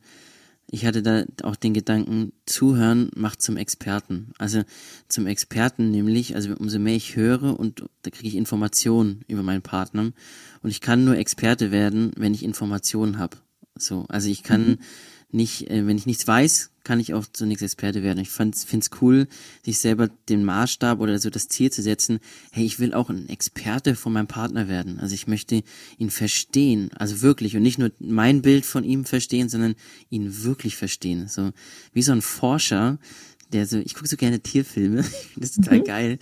Ich 0.70 0.84
hatte 0.84 1.02
da 1.02 1.24
auch 1.44 1.56
den 1.56 1.72
Gedanken, 1.72 2.32
Zuhören 2.44 3.10
macht 3.14 3.40
zum 3.40 3.56
Experten. 3.56 4.32
Also 4.36 4.64
zum 5.08 5.26
Experten 5.26 5.90
nämlich, 5.90 6.34
also 6.34 6.52
umso 6.56 6.78
mehr 6.78 6.94
ich 6.94 7.16
höre 7.16 7.58
und 7.58 7.84
da 8.02 8.10
kriege 8.10 8.28
ich 8.28 8.36
Informationen 8.36 9.24
über 9.28 9.42
meinen 9.42 9.62
Partner. 9.62 10.12
Und 10.62 10.70
ich 10.70 10.82
kann 10.82 11.04
nur 11.04 11.16
Experte 11.16 11.70
werden, 11.70 12.12
wenn 12.16 12.34
ich 12.34 12.42
Informationen 12.42 13.18
habe. 13.18 13.38
So, 13.76 14.04
also 14.08 14.28
ich 14.28 14.42
kann 14.42 14.66
mhm 14.66 14.78
nicht, 15.30 15.70
äh, 15.70 15.86
wenn 15.86 15.98
ich 15.98 16.06
nichts 16.06 16.26
weiß, 16.26 16.70
kann 16.88 17.00
ich 17.00 17.12
auch 17.12 17.26
zu 17.30 17.44
nichts 17.44 17.62
Experte 17.62 18.02
werden. 18.02 18.18
Ich 18.18 18.30
finde 18.30 18.56
es 18.56 18.90
cool, 19.02 19.28
sich 19.62 19.78
selber 19.78 20.08
den 20.30 20.42
Maßstab 20.42 21.00
oder 21.00 21.18
so 21.18 21.28
das 21.28 21.48
Ziel 21.48 21.70
zu 21.70 21.82
setzen, 21.82 22.18
hey, 22.50 22.64
ich 22.64 22.80
will 22.80 22.94
auch 22.94 23.10
ein 23.10 23.28
Experte 23.28 23.94
von 23.94 24.14
meinem 24.14 24.26
Partner 24.26 24.68
werden. 24.68 24.98
Also 24.98 25.14
ich 25.14 25.26
möchte 25.26 25.62
ihn 25.98 26.08
verstehen, 26.08 26.90
also 26.94 27.20
wirklich 27.20 27.54
und 27.56 27.62
nicht 27.62 27.78
nur 27.78 27.90
mein 27.98 28.40
Bild 28.40 28.64
von 28.64 28.84
ihm 28.84 29.04
verstehen, 29.04 29.50
sondern 29.50 29.74
ihn 30.08 30.44
wirklich 30.44 30.76
verstehen. 30.76 31.28
So 31.28 31.50
wie 31.92 32.00
so 32.00 32.12
ein 32.12 32.22
Forscher, 32.22 32.98
der 33.52 33.66
so, 33.66 33.78
ich 33.78 33.94
gucke 33.94 34.08
so 34.08 34.16
gerne 34.16 34.40
Tierfilme, 34.40 35.04
das 35.36 35.50
ist 35.50 35.56
total 35.56 35.78
mhm. 35.78 35.84
geil. 35.84 36.18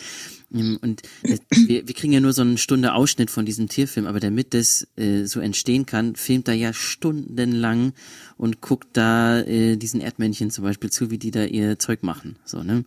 Ähm, 0.54 0.78
und 0.80 1.02
das, 1.22 1.40
wir, 1.50 1.86
wir 1.86 1.94
kriegen 1.94 2.12
ja 2.12 2.20
nur 2.20 2.32
so 2.32 2.42
eine 2.42 2.58
Stunde 2.58 2.94
Ausschnitt 2.94 3.30
von 3.30 3.46
diesem 3.46 3.68
Tierfilm, 3.68 4.06
aber 4.06 4.20
damit 4.20 4.54
das 4.54 4.86
äh, 4.96 5.24
so 5.24 5.40
entstehen 5.40 5.86
kann, 5.86 6.16
filmt 6.16 6.48
er 6.48 6.54
ja 6.54 6.72
stundenlang 6.72 7.92
und 8.36 8.60
guckt 8.60 8.88
da 8.92 9.40
äh, 9.40 9.76
diesen 9.76 10.00
Erdmännchen 10.00 10.50
zum 10.50 10.64
Beispiel 10.64 10.90
zu, 10.90 11.10
wie 11.10 11.18
die 11.18 11.30
da 11.30 11.44
ihr 11.44 11.78
Zeug 11.78 12.02
machen. 12.02 12.36
So, 12.44 12.62
ne? 12.62 12.84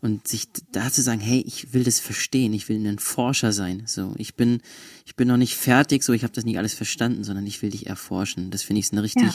Und 0.00 0.28
sich 0.28 0.48
da 0.72 0.92
zu 0.92 1.02
sagen, 1.02 1.20
hey, 1.20 1.42
ich 1.46 1.72
will 1.72 1.82
das 1.82 2.00
verstehen, 2.00 2.52
ich 2.52 2.68
will 2.68 2.86
ein 2.86 2.98
Forscher 2.98 3.52
sein. 3.52 3.82
So, 3.86 4.14
ich 4.18 4.36
bin, 4.36 4.60
ich 5.04 5.16
bin 5.16 5.26
noch 5.26 5.38
nicht 5.38 5.56
fertig, 5.56 6.02
so 6.02 6.12
ich 6.12 6.22
habe 6.22 6.32
das 6.32 6.44
nicht 6.44 6.58
alles 6.58 6.74
verstanden, 6.74 7.24
sondern 7.24 7.46
ich 7.46 7.62
will 7.62 7.70
dich 7.70 7.86
erforschen. 7.86 8.50
Das 8.50 8.62
finde 8.62 8.80
ich 8.80 8.92
eine 8.92 9.02
richtig 9.02 9.24
ja. 9.24 9.34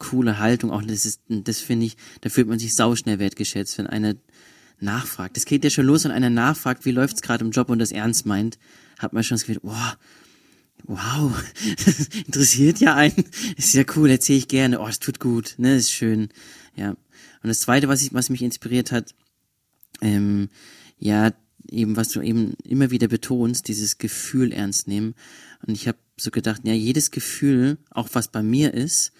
Coole 0.00 0.38
Haltung. 0.38 0.72
Auch 0.72 0.82
das 0.82 1.06
ist, 1.06 1.20
das 1.28 1.60
finde 1.60 1.86
ich, 1.86 1.96
da 2.22 2.28
fühlt 2.28 2.48
man 2.48 2.58
sich 2.58 2.74
sauschnell 2.74 3.20
wertgeschätzt, 3.20 3.78
wenn 3.78 3.86
einer 3.86 4.16
nachfragt. 4.80 5.36
Das 5.36 5.44
geht 5.44 5.62
ja 5.62 5.70
schon 5.70 5.86
los, 5.86 6.04
wenn 6.04 6.10
einer 6.10 6.30
nachfragt, 6.30 6.84
wie 6.84 6.90
läuft's 6.90 7.22
gerade 7.22 7.44
im 7.44 7.52
Job 7.52 7.70
und 7.70 7.78
das 7.78 7.92
ernst 7.92 8.26
meint, 8.26 8.58
hat 8.98 9.12
man 9.12 9.22
schon 9.22 9.36
das 9.36 9.46
Gefühl, 9.46 9.60
wow, 9.62 9.96
wow, 10.84 11.44
interessiert 12.26 12.80
ja 12.80 12.96
einen, 12.96 13.24
ist 13.56 13.74
ja 13.74 13.84
cool, 13.94 14.10
erzähle 14.10 14.38
ich 14.38 14.48
gerne, 14.48 14.80
oh, 14.80 14.86
das 14.86 14.98
tut 14.98 15.20
gut, 15.20 15.54
ne, 15.58 15.76
ist 15.76 15.92
schön, 15.92 16.30
ja. 16.74 16.90
Und 17.42 17.48
das 17.48 17.60
Zweite, 17.60 17.88
was, 17.88 18.02
ich, 18.02 18.12
was 18.12 18.30
mich 18.30 18.42
inspiriert 18.42 18.92
hat, 18.92 19.14
ähm, 20.00 20.48
ja, 20.98 21.32
eben, 21.70 21.96
was 21.96 22.08
du 22.08 22.20
eben 22.20 22.54
immer 22.64 22.90
wieder 22.90 23.08
betonst, 23.08 23.68
dieses 23.68 23.98
Gefühl 23.98 24.52
ernst 24.52 24.88
nehmen. 24.88 25.14
Und 25.66 25.74
ich 25.74 25.88
habe 25.88 25.98
so 26.18 26.30
gedacht, 26.30 26.62
ja, 26.64 26.74
jedes 26.74 27.10
Gefühl, 27.10 27.78
auch 27.90 28.10
was 28.12 28.28
bei 28.28 28.42
mir 28.42 28.74
ist, 28.74 29.12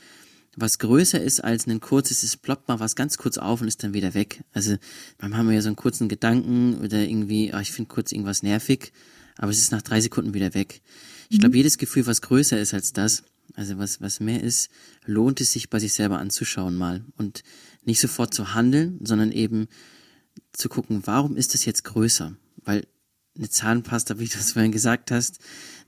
was 0.56 0.78
größer 0.78 1.20
ist 1.20 1.42
als 1.42 1.66
ein 1.66 1.80
kurzes, 1.80 2.22
es 2.22 2.36
ploppt 2.36 2.68
mal 2.68 2.80
was 2.80 2.96
ganz 2.96 3.18
kurz 3.18 3.38
auf 3.38 3.60
und 3.60 3.68
ist 3.68 3.84
dann 3.84 3.94
wieder 3.94 4.14
weg. 4.14 4.42
Also 4.52 4.76
manchmal 5.18 5.40
haben 5.40 5.48
wir 5.48 5.54
ja 5.54 5.62
so 5.62 5.68
einen 5.68 5.76
kurzen 5.76 6.08
Gedanken 6.08 6.78
oder 6.78 6.98
irgendwie, 6.98 7.52
oh, 7.54 7.58
ich 7.58 7.72
finde 7.72 7.88
kurz 7.88 8.12
irgendwas 8.12 8.42
nervig, 8.42 8.92
aber 9.36 9.50
es 9.50 9.58
ist 9.58 9.72
nach 9.72 9.82
drei 9.82 10.00
Sekunden 10.00 10.34
wieder 10.34 10.54
weg. 10.54 10.82
Ich 11.28 11.38
glaube, 11.38 11.52
mhm. 11.52 11.58
jedes 11.58 11.78
Gefühl, 11.78 12.06
was 12.06 12.22
größer 12.22 12.58
ist 12.58 12.74
als 12.74 12.92
das, 12.92 13.22
also 13.54 13.78
was, 13.78 14.00
was 14.00 14.20
mehr 14.20 14.42
ist, 14.42 14.70
lohnt 15.04 15.40
es 15.40 15.52
sich 15.52 15.70
bei 15.70 15.78
sich 15.78 15.92
selber 15.92 16.18
anzuschauen 16.18 16.74
mal 16.74 17.04
und 17.16 17.42
nicht 17.84 18.00
sofort 18.00 18.34
zu 18.34 18.54
handeln, 18.54 18.98
sondern 19.04 19.32
eben 19.32 19.68
zu 20.52 20.68
gucken, 20.68 21.02
warum 21.04 21.36
ist 21.36 21.54
das 21.54 21.64
jetzt 21.64 21.84
größer? 21.84 22.36
Weil 22.64 22.86
eine 23.36 23.48
Zahnpasta, 23.48 24.18
wie 24.18 24.26
du 24.26 24.38
es 24.38 24.52
vorhin 24.52 24.72
gesagt 24.72 25.10
hast, 25.10 25.38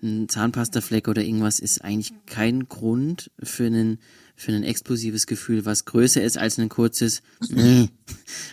ein 0.03 0.29
Zahnpastafleck 0.29 1.09
oder 1.09 1.23
irgendwas 1.23 1.59
ist 1.59 1.83
eigentlich 1.83 2.13
kein 2.27 2.69
Grund 2.69 3.31
für 3.43 3.67
einen 3.67 3.99
für 4.35 4.53
ein 4.53 4.65
explosives 4.65 5.27
Gefühl, 5.27 5.65
was 5.65 5.85
größer 5.85 6.23
ist 6.23 6.39
als 6.39 6.59
ein 6.59 6.69
kurzes 6.69 7.23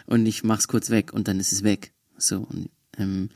und 0.06 0.26
ich 0.26 0.44
mach's 0.44 0.68
kurz 0.68 0.90
weg 0.90 1.14
und 1.14 1.28
dann 1.28 1.40
ist 1.40 1.52
es 1.52 1.64
weg. 1.64 1.94
So 2.18 2.48
und 2.50 2.70
ähm, 2.98 3.30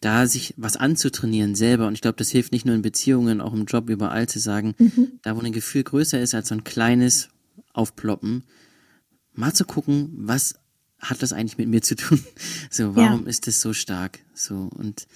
da 0.00 0.26
sich 0.26 0.54
was 0.56 0.76
anzutrainieren 0.76 1.54
selber 1.54 1.86
und 1.86 1.94
ich 1.94 2.00
glaube, 2.00 2.16
das 2.16 2.30
hilft 2.30 2.52
nicht 2.52 2.64
nur 2.64 2.74
in 2.74 2.82
Beziehungen, 2.82 3.40
auch 3.40 3.52
im 3.52 3.64
Job 3.64 3.90
überall 3.90 4.28
zu 4.28 4.38
sagen, 4.38 4.74
mhm. 4.78 5.18
da 5.22 5.36
wo 5.36 5.40
ein 5.40 5.52
Gefühl 5.52 5.82
größer 5.82 6.20
ist 6.20 6.34
als 6.34 6.48
so 6.48 6.54
ein 6.54 6.64
kleines 6.64 7.30
Aufploppen, 7.72 8.44
mal 9.32 9.52
zu 9.52 9.64
gucken, 9.64 10.10
was 10.16 10.54
hat 10.98 11.22
das 11.22 11.32
eigentlich 11.32 11.58
mit 11.58 11.68
mir 11.68 11.82
zu 11.82 11.96
tun? 11.96 12.24
So, 12.70 12.96
warum 12.96 13.22
ja. 13.22 13.28
ist 13.28 13.46
das 13.46 13.60
so 13.60 13.72
stark? 13.72 14.18
So 14.34 14.68
und 14.74 15.06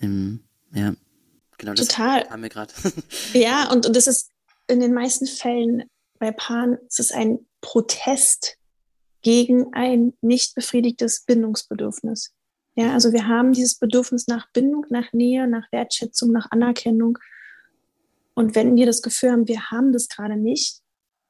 ähm, 0.00 0.40
ja, 0.72 0.94
genau 1.58 1.74
das 1.74 1.88
Total. 1.88 2.28
haben 2.28 2.42
wir 2.42 2.48
gerade. 2.48 2.72
ja, 3.32 3.70
und, 3.70 3.86
und 3.86 3.96
das 3.96 4.06
ist 4.06 4.30
in 4.68 4.80
den 4.80 4.94
meisten 4.94 5.26
Fällen 5.26 5.84
bei 6.24 6.32
Paaren 6.32 6.78
ist 6.88 7.00
es 7.00 7.12
ein 7.12 7.46
Protest 7.60 8.56
gegen 9.20 9.74
ein 9.74 10.14
nicht 10.22 10.54
befriedigtes 10.54 11.24
Bindungsbedürfnis. 11.26 12.32
Ja, 12.76 12.94
also 12.94 13.12
wir 13.12 13.28
haben 13.28 13.52
dieses 13.52 13.78
Bedürfnis 13.78 14.26
nach 14.26 14.50
Bindung, 14.52 14.86
nach 14.88 15.12
Nähe, 15.12 15.46
nach 15.46 15.70
Wertschätzung, 15.70 16.32
nach 16.32 16.50
Anerkennung. 16.50 17.18
Und 18.32 18.54
wenn 18.54 18.74
wir 18.74 18.86
das 18.86 19.02
Gefühl 19.02 19.32
haben, 19.32 19.48
wir 19.48 19.70
haben 19.70 19.92
das 19.92 20.08
gerade 20.08 20.38
nicht, 20.38 20.80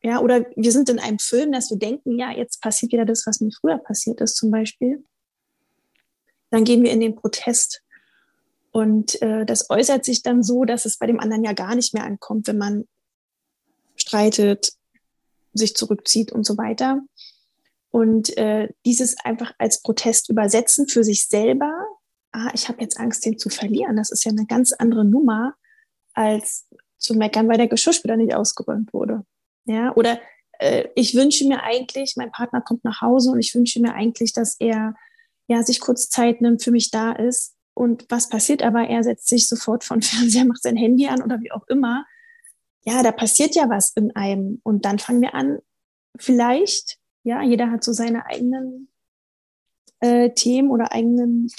ja, 0.00 0.20
oder 0.20 0.46
wir 0.54 0.70
sind 0.70 0.88
in 0.88 1.00
einem 1.00 1.18
Film, 1.18 1.50
dass 1.50 1.70
wir 1.70 1.78
denken, 1.78 2.16
ja, 2.16 2.30
jetzt 2.30 2.60
passiert 2.60 2.92
wieder 2.92 3.04
das, 3.04 3.26
was 3.26 3.40
mir 3.40 3.50
früher 3.50 3.78
passiert 3.78 4.20
ist, 4.20 4.36
zum 4.36 4.52
Beispiel, 4.52 5.04
dann 6.50 6.62
gehen 6.62 6.84
wir 6.84 6.92
in 6.92 7.00
den 7.00 7.16
Protest. 7.16 7.82
Und 8.70 9.20
äh, 9.22 9.44
das 9.44 9.70
äußert 9.70 10.04
sich 10.04 10.22
dann 10.22 10.44
so, 10.44 10.64
dass 10.64 10.84
es 10.84 10.98
bei 10.98 11.06
dem 11.08 11.18
anderen 11.18 11.42
ja 11.42 11.52
gar 11.52 11.74
nicht 11.74 11.94
mehr 11.94 12.04
ankommt, 12.04 12.46
wenn 12.46 12.58
man 12.58 12.84
streitet, 13.96 14.72
sich 15.54 15.74
zurückzieht 15.74 16.32
und 16.32 16.44
so 16.44 16.56
weiter. 16.58 17.00
Und 17.90 18.36
äh, 18.36 18.68
dieses 18.84 19.16
einfach 19.24 19.52
als 19.58 19.80
Protest 19.80 20.28
übersetzen 20.28 20.88
für 20.88 21.04
sich 21.04 21.28
selber, 21.28 21.72
ah, 22.32 22.50
ich 22.52 22.68
habe 22.68 22.80
jetzt 22.80 22.98
Angst, 22.98 23.24
den 23.24 23.38
zu 23.38 23.48
verlieren, 23.48 23.96
das 23.96 24.10
ist 24.10 24.24
ja 24.24 24.32
eine 24.32 24.46
ganz 24.46 24.72
andere 24.72 25.04
Nummer, 25.04 25.54
als 26.12 26.66
zu 26.98 27.14
meckern, 27.14 27.48
weil 27.48 27.58
der 27.58 27.68
Geschirrspüler 27.68 28.16
nicht 28.16 28.34
ausgeräumt 28.34 28.92
wurde. 28.92 29.24
Ja, 29.66 29.94
oder 29.94 30.18
äh, 30.58 30.88
ich 30.94 31.14
wünsche 31.14 31.46
mir 31.46 31.62
eigentlich, 31.62 32.14
mein 32.16 32.32
Partner 32.32 32.60
kommt 32.60 32.84
nach 32.84 33.00
Hause 33.00 33.30
und 33.30 33.38
ich 33.38 33.54
wünsche 33.54 33.80
mir 33.80 33.94
eigentlich, 33.94 34.32
dass 34.32 34.56
er 34.58 34.94
ja 35.46 35.62
sich 35.62 35.80
kurz 35.80 36.08
Zeit 36.08 36.40
nimmt, 36.40 36.62
für 36.62 36.70
mich 36.70 36.90
da 36.90 37.12
ist. 37.12 37.54
Und 37.74 38.06
was 38.08 38.28
passiert 38.28 38.62
aber? 38.62 38.88
Er 38.88 39.02
setzt 39.02 39.28
sich 39.28 39.48
sofort 39.48 39.84
von 39.84 40.02
Fernseher, 40.02 40.44
macht 40.44 40.62
sein 40.62 40.76
Handy 40.76 41.06
an 41.06 41.22
oder 41.22 41.40
wie 41.40 41.52
auch 41.52 41.66
immer. 41.68 42.06
Ja, 42.84 43.02
da 43.02 43.12
passiert 43.12 43.54
ja 43.54 43.68
was 43.68 43.92
in 43.92 44.14
einem. 44.14 44.60
Und 44.62 44.84
dann 44.84 44.98
fangen 44.98 45.22
wir 45.22 45.34
an, 45.34 45.58
vielleicht 46.18 46.98
ja, 47.24 47.42
jeder 47.42 47.70
hat 47.70 47.82
so 47.82 47.92
seine 47.92 48.26
eigenen 48.26 48.88
äh, 50.00 50.30
Themen 50.30 50.70
oder 50.70 50.92
eigenen 50.92 51.50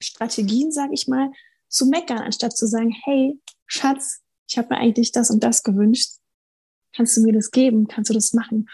Strategien, 0.00 0.70
sage 0.70 0.92
ich 0.92 1.08
mal, 1.08 1.32
zu 1.68 1.86
meckern, 1.86 2.18
anstatt 2.18 2.56
zu 2.56 2.66
sagen, 2.66 2.94
hey, 3.04 3.40
Schatz, 3.66 4.20
ich 4.48 4.58
habe 4.58 4.68
mir 4.70 4.80
eigentlich 4.80 5.10
das 5.12 5.30
und 5.30 5.42
das 5.42 5.62
gewünscht. 5.62 6.18
Kannst 6.94 7.16
du 7.16 7.22
mir 7.22 7.32
das 7.32 7.50
geben? 7.50 7.88
Kannst 7.88 8.10
du 8.10 8.14
das 8.14 8.34
machen? 8.34 8.68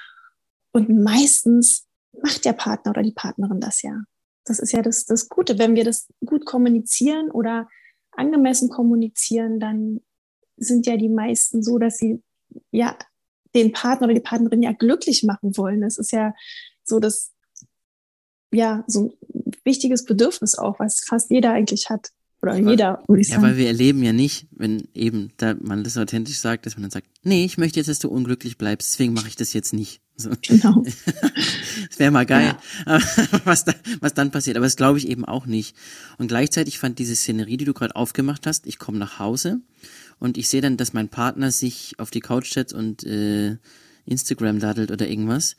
Und 0.73 0.91
meistens 0.91 1.87
macht 2.21 2.45
der 2.45 2.53
Partner 2.53 2.91
oder 2.91 3.03
die 3.03 3.13
Partnerin 3.13 3.61
das 3.61 3.83
ja. 3.83 4.03
Das 4.45 4.59
ist 4.59 4.73
ja 4.73 4.83
das, 4.83 5.07
das 5.07 5.29
Gute. 5.29 5.59
Wenn 5.59 5.77
wir 5.77 5.85
das 5.85 6.09
gut 6.27 6.45
kommunizieren 6.45 7.31
oder 7.31 7.69
angemessen 8.11 8.69
kommunizieren, 8.69 9.61
dann 9.61 10.01
sind 10.61 10.87
ja 10.87 10.97
die 10.97 11.09
meisten 11.09 11.63
so, 11.63 11.79
dass 11.79 11.99
sie 11.99 12.23
ja 12.71 12.97
den 13.55 13.73
Partner 13.73 14.07
oder 14.07 14.15
die 14.15 14.21
Partnerin 14.21 14.63
ja 14.63 14.73
glücklich 14.73 15.25
machen 15.25 15.57
wollen. 15.57 15.81
Das 15.81 15.99
ist 15.99 16.13
ja 16.13 16.35
so 16.85 17.01
das, 17.01 17.33
ja, 18.53 18.85
so 18.87 19.17
ein 19.33 19.53
wichtiges 19.65 20.05
Bedürfnis 20.05 20.57
auch, 20.57 20.79
was 20.79 21.01
fast 21.01 21.31
jeder 21.31 21.53
eigentlich 21.53 21.91
hat. 21.91 22.11
Oder 22.43 22.57
ja, 22.57 22.71
jeder, 22.71 23.05
würde 23.07 23.21
ich 23.21 23.29
sagen. 23.29 23.43
Ja, 23.43 23.49
weil 23.49 23.57
wir 23.59 23.67
erleben 23.67 24.03
ja 24.03 24.13
nicht, 24.13 24.47
wenn 24.53 24.89
eben 24.95 25.31
da 25.37 25.55
man 25.61 25.85
das 25.85 25.99
authentisch 25.99 26.39
sagt, 26.39 26.65
dass 26.65 26.75
man 26.75 26.83
dann 26.83 26.91
sagt, 26.91 27.07
nee, 27.23 27.45
ich 27.45 27.59
möchte 27.59 27.79
jetzt, 27.79 27.89
dass 27.89 27.99
du 27.99 28.09
unglücklich 28.09 28.57
bleibst, 28.57 28.93
deswegen 28.93 29.13
mache 29.13 29.29
ich 29.29 29.37
das 29.37 29.53
jetzt 29.53 29.75
nicht. 29.75 30.01
So. 30.17 30.31
Genau. 30.41 30.83
das 31.89 31.99
wäre 31.99 32.11
mal 32.11 32.25
geil, 32.25 32.55
ja. 32.87 33.01
was, 33.45 33.65
da, 33.65 33.75
was 34.01 34.15
dann 34.15 34.31
passiert. 34.31 34.57
Aber 34.57 34.65
das 34.67 34.77
glaube 34.77 34.99
ich 34.99 35.09
eben 35.09 35.27
auch 35.27 35.45
nicht. 35.45 35.77
Und 36.17 36.29
gleichzeitig 36.29 36.79
fand 36.79 36.99
diese 36.99 37.15
Szenerie, 37.15 37.59
die 37.59 37.67
du 37.67 37.75
gerade 37.75 37.97
aufgemacht 37.97 38.47
hast, 38.47 38.67
ich 38.67 38.79
komme 38.79 38.99
nach 38.99 39.19
Hause 39.19 39.61
und 40.21 40.39
ich 40.39 40.49
sehe 40.49 40.61
dann, 40.61 40.77
dass 40.77 40.93
mein 40.93 41.09
Partner 41.09 41.51
sich 41.51 41.95
auf 41.99 42.11
die 42.11 42.21
Couch 42.21 42.53
setzt 42.53 42.73
und 42.73 43.03
äh, 43.05 43.57
Instagram 44.07 44.61
daddelt 44.61 44.91
oder 44.93 45.09
irgendwas, 45.09 45.57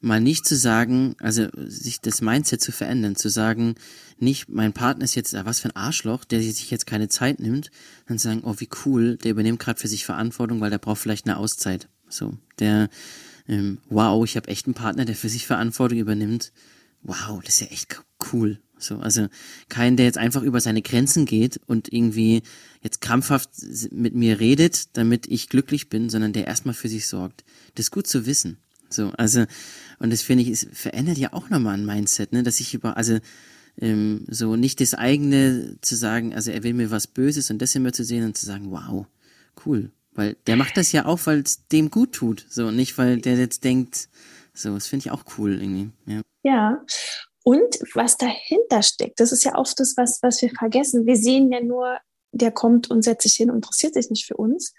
mal 0.00 0.20
nicht 0.20 0.46
zu 0.46 0.56
sagen, 0.56 1.16
also 1.18 1.48
sich 1.54 2.00
das 2.00 2.20
Mindset 2.20 2.60
zu 2.60 2.70
verändern, 2.70 3.16
zu 3.16 3.28
sagen, 3.28 3.74
nicht, 4.18 4.48
mein 4.48 4.72
Partner 4.72 5.04
ist 5.04 5.14
jetzt, 5.14 5.34
ah, 5.34 5.46
was 5.46 5.60
für 5.60 5.68
ein 5.68 5.76
Arschloch, 5.76 6.24
der 6.24 6.40
sich 6.40 6.70
jetzt 6.70 6.86
keine 6.86 7.08
Zeit 7.08 7.40
nimmt, 7.40 7.70
dann 8.06 8.18
zu 8.18 8.28
sagen, 8.28 8.42
oh, 8.44 8.54
wie 8.58 8.68
cool, 8.84 9.16
der 9.16 9.32
übernimmt 9.32 9.58
gerade 9.58 9.80
für 9.80 9.88
sich 9.88 10.04
Verantwortung, 10.04 10.60
weil 10.60 10.70
der 10.70 10.78
braucht 10.78 11.00
vielleicht 11.00 11.26
eine 11.26 11.38
Auszeit. 11.38 11.88
So, 12.08 12.36
der, 12.58 12.90
ähm, 13.48 13.78
wow, 13.88 14.24
ich 14.24 14.36
habe 14.36 14.48
echt 14.48 14.66
einen 14.66 14.74
Partner, 14.74 15.04
der 15.04 15.16
für 15.16 15.28
sich 15.28 15.46
Verantwortung 15.46 15.98
übernimmt. 15.98 16.52
Wow, 17.02 17.40
das 17.42 17.54
ist 17.54 17.60
ja 17.62 17.66
echt 17.68 18.02
cool. 18.32 18.60
So, 18.84 18.98
also 18.98 19.28
kein, 19.68 19.96
der 19.96 20.06
jetzt 20.06 20.18
einfach 20.18 20.42
über 20.42 20.60
seine 20.60 20.82
Grenzen 20.82 21.24
geht 21.24 21.60
und 21.66 21.92
irgendwie 21.92 22.42
jetzt 22.82 23.00
krampfhaft 23.00 23.50
mit 23.90 24.14
mir 24.14 24.40
redet, 24.40 24.96
damit 24.96 25.26
ich 25.26 25.48
glücklich 25.48 25.88
bin, 25.88 26.10
sondern 26.10 26.32
der 26.32 26.46
erstmal 26.46 26.74
für 26.74 26.88
sich 26.88 27.06
sorgt. 27.06 27.44
Das 27.74 27.86
ist 27.86 27.90
gut 27.90 28.06
zu 28.06 28.26
wissen. 28.26 28.58
So, 28.90 29.10
also, 29.16 29.44
und 29.98 30.12
das 30.12 30.22
finde 30.22 30.44
ich, 30.44 30.50
es 30.50 30.66
verändert 30.72 31.18
ja 31.18 31.32
auch 31.32 31.50
nochmal 31.50 31.74
ein 31.74 31.86
Mindset, 31.86 32.32
ne, 32.32 32.42
dass 32.42 32.60
ich 32.60 32.74
über, 32.74 32.96
also, 32.96 33.18
ähm, 33.80 34.24
so 34.28 34.56
nicht 34.56 34.80
das 34.80 34.94
eigene 34.94 35.76
zu 35.80 35.96
sagen, 35.96 36.34
also 36.34 36.50
er 36.50 36.62
will 36.62 36.74
mir 36.74 36.90
was 36.90 37.08
Böses 37.08 37.50
und 37.50 37.60
das 37.60 37.74
immer 37.74 37.92
zu 37.92 38.04
sehen 38.04 38.24
und 38.24 38.36
zu 38.36 38.46
sagen, 38.46 38.70
wow, 38.70 39.06
cool. 39.66 39.90
Weil 40.12 40.36
der 40.46 40.56
macht 40.56 40.76
das 40.76 40.92
ja 40.92 41.06
auch, 41.06 41.20
weil 41.24 41.40
es 41.40 41.66
dem 41.68 41.90
gut 41.90 42.12
tut. 42.12 42.46
So, 42.48 42.70
nicht 42.70 42.96
weil 42.98 43.20
der 43.20 43.36
jetzt 43.36 43.64
denkt, 43.64 44.08
so, 44.52 44.72
das 44.74 44.86
finde 44.86 45.06
ich 45.06 45.10
auch 45.10 45.24
cool 45.36 45.60
irgendwie. 45.60 45.90
Ja. 46.06 46.22
ja. 46.44 46.84
Und 47.44 47.78
was 47.94 48.16
dahinter 48.16 48.82
steckt, 48.82 49.20
das 49.20 49.30
ist 49.30 49.44
ja 49.44 49.56
oft 49.56 49.78
das, 49.78 49.96
was, 49.96 50.22
was 50.22 50.40
wir 50.40 50.50
vergessen. 50.50 51.06
Wir 51.06 51.16
sehen 51.16 51.52
ja 51.52 51.60
nur, 51.60 51.98
der 52.32 52.50
kommt 52.50 52.90
und 52.90 53.02
setzt 53.02 53.22
sich 53.22 53.34
hin 53.34 53.50
und 53.50 53.56
interessiert 53.56 53.94
sich 53.94 54.10
nicht 54.10 54.26
für 54.26 54.36
uns. 54.36 54.72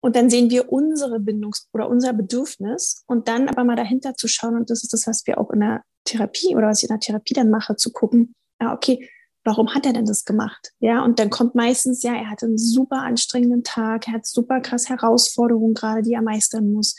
Und 0.00 0.16
dann 0.16 0.28
sehen 0.28 0.50
wir 0.50 0.72
unsere 0.72 1.20
Bindungs- 1.20 1.68
oder 1.72 1.88
unser 1.88 2.12
Bedürfnis 2.12 3.04
und 3.06 3.28
dann 3.28 3.48
aber 3.48 3.62
mal 3.62 3.76
dahinter 3.76 4.16
zu 4.16 4.26
schauen, 4.26 4.56
und 4.56 4.70
das 4.70 4.82
ist 4.82 4.92
das, 4.92 5.06
was 5.06 5.24
wir 5.28 5.38
auch 5.38 5.50
in 5.50 5.60
der 5.60 5.84
Therapie 6.04 6.56
oder 6.56 6.66
was 6.66 6.82
ich 6.82 6.90
in 6.90 6.94
der 6.94 7.00
Therapie 7.00 7.34
dann 7.34 7.50
mache, 7.50 7.76
zu 7.76 7.92
gucken, 7.92 8.34
ja, 8.60 8.74
okay, 8.74 9.08
warum 9.44 9.72
hat 9.72 9.86
er 9.86 9.92
denn 9.92 10.06
das 10.06 10.24
gemacht? 10.24 10.72
Ja, 10.80 11.04
und 11.04 11.20
dann 11.20 11.30
kommt 11.30 11.54
meistens, 11.54 12.02
ja, 12.02 12.14
er 12.14 12.28
hatte 12.28 12.46
einen 12.46 12.58
super 12.58 13.02
anstrengenden 13.02 13.62
Tag, 13.62 14.08
er 14.08 14.14
hat 14.14 14.26
super 14.26 14.60
krass 14.60 14.88
Herausforderungen 14.88 15.74
gerade, 15.74 16.02
die 16.02 16.14
er 16.14 16.22
meistern 16.22 16.72
muss. 16.72 16.96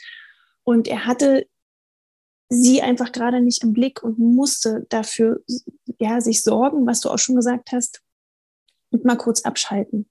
Und 0.64 0.88
er 0.88 1.06
hatte 1.06 1.46
sie 2.54 2.82
einfach 2.82 3.12
gerade 3.12 3.42
nicht 3.42 3.64
im 3.64 3.74
Blick 3.74 4.04
und 4.04 4.20
musste 4.20 4.86
dafür 4.90 5.42
ja 6.00 6.22
sich 6.22 6.44
sorgen, 6.44 6.86
was 6.86 7.02
du 7.02 7.10
auch 7.10 7.20
schon 7.20 7.36
gesagt 7.36 7.72
hast, 7.72 8.02
und 8.92 9.06
mal 9.06 9.18
kurz 9.18 9.42
abschalten. 9.42 10.10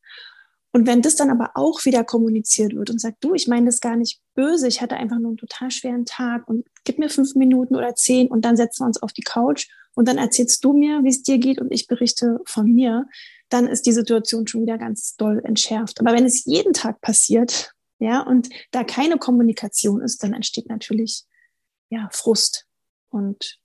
Und 0.73 0.87
wenn 0.87 1.03
das 1.03 1.17
dann 1.17 1.31
aber 1.31 1.53
auch 1.55 1.85
wieder 1.85 2.03
kommuniziert 2.03 2.75
wird 2.75 2.91
und 2.91 3.01
sagt, 3.01 3.23
du, 3.23 3.35
ich 3.35 3.47
meine 3.47 3.67
das 3.67 3.81
gar 3.81 3.95
nicht 3.95 4.21
böse, 4.35 4.67
ich 4.67 4.81
hatte 4.81 4.97
einfach 4.97 5.19
nur 5.19 5.29
einen 5.29 5.37
total 5.37 5.71
schweren 5.71 6.07
Tag 6.07 6.49
und 6.49 6.67
gib 6.85 6.99
mir 6.99 7.11
fünf 7.11 7.35
Minuten 7.35 7.77
oder 7.77 7.95
zehn 7.95 8.29
und 8.29 8.45
dann 8.45 8.57
setzen 8.57 8.83
wir 8.83 8.87
uns 8.87 9.03
auf 9.03 9.13
die 9.13 9.23
Couch 9.23 9.69
und 9.95 10.09
dann 10.09 10.17
erzählst 10.17 10.65
du 10.65 10.73
mir, 10.73 11.05
wie 11.05 11.11
es 11.11 11.23
dir 11.23 11.39
geht 11.39 11.61
und 11.61 11.71
ich 11.73 11.87
berichte 11.87 12.41
von 12.47 12.73
mir, 12.73 13.07
dann 13.51 13.67
ist 13.67 13.85
die 13.85 13.93
Situation 13.93 14.47
schon 14.47 14.63
wieder 14.63 14.79
ganz 14.79 15.15
doll 15.17 15.43
entschärft. 15.45 16.01
Aber 16.01 16.15
wenn 16.15 16.25
es 16.25 16.47
jeden 16.47 16.73
Tag 16.73 17.03
passiert, 17.03 17.75
ja, 17.99 18.23
und 18.23 18.49
da 18.71 18.83
keine 18.83 19.19
Kommunikation 19.19 20.01
ist, 20.01 20.23
dann 20.25 20.33
entsteht 20.33 20.69
natürlich 20.69 21.25
ja, 21.93 22.09
Frust 22.11 22.67
und 23.11 23.59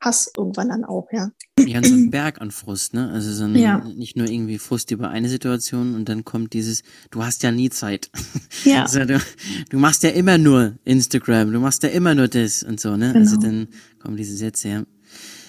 Hass 0.00 0.30
irgendwann 0.36 0.68
dann 0.68 0.84
auch, 0.84 1.08
ja. 1.10 1.32
Ja, 1.58 1.82
so 1.82 1.92
ein 1.92 2.10
Berg 2.10 2.40
an 2.40 2.52
Frust, 2.52 2.94
ne? 2.94 3.10
Also 3.10 3.32
so 3.32 3.44
ein, 3.44 3.56
ja. 3.56 3.78
nicht 3.80 4.16
nur 4.16 4.28
irgendwie 4.28 4.58
Frust 4.58 4.92
über 4.92 5.10
eine 5.10 5.28
Situation 5.28 5.96
und 5.96 6.08
dann 6.08 6.24
kommt 6.24 6.52
dieses, 6.52 6.84
du 7.10 7.24
hast 7.24 7.42
ja 7.42 7.50
nie 7.50 7.68
Zeit. 7.68 8.10
Ja. 8.64 8.82
Also 8.82 9.04
du, 9.04 9.20
du 9.70 9.78
machst 9.78 10.04
ja 10.04 10.10
immer 10.10 10.38
nur 10.38 10.78
Instagram, 10.84 11.50
du 11.50 11.58
machst 11.58 11.82
ja 11.82 11.88
immer 11.88 12.14
nur 12.14 12.28
das 12.28 12.62
und 12.62 12.78
so, 12.78 12.96
ne? 12.96 13.12
Also 13.12 13.12
genau. 13.12 13.20
Also 13.20 13.36
dann 13.40 13.68
kommen 13.98 14.16
diese 14.16 14.36
Sätze, 14.36 14.68
ja. 14.68 14.84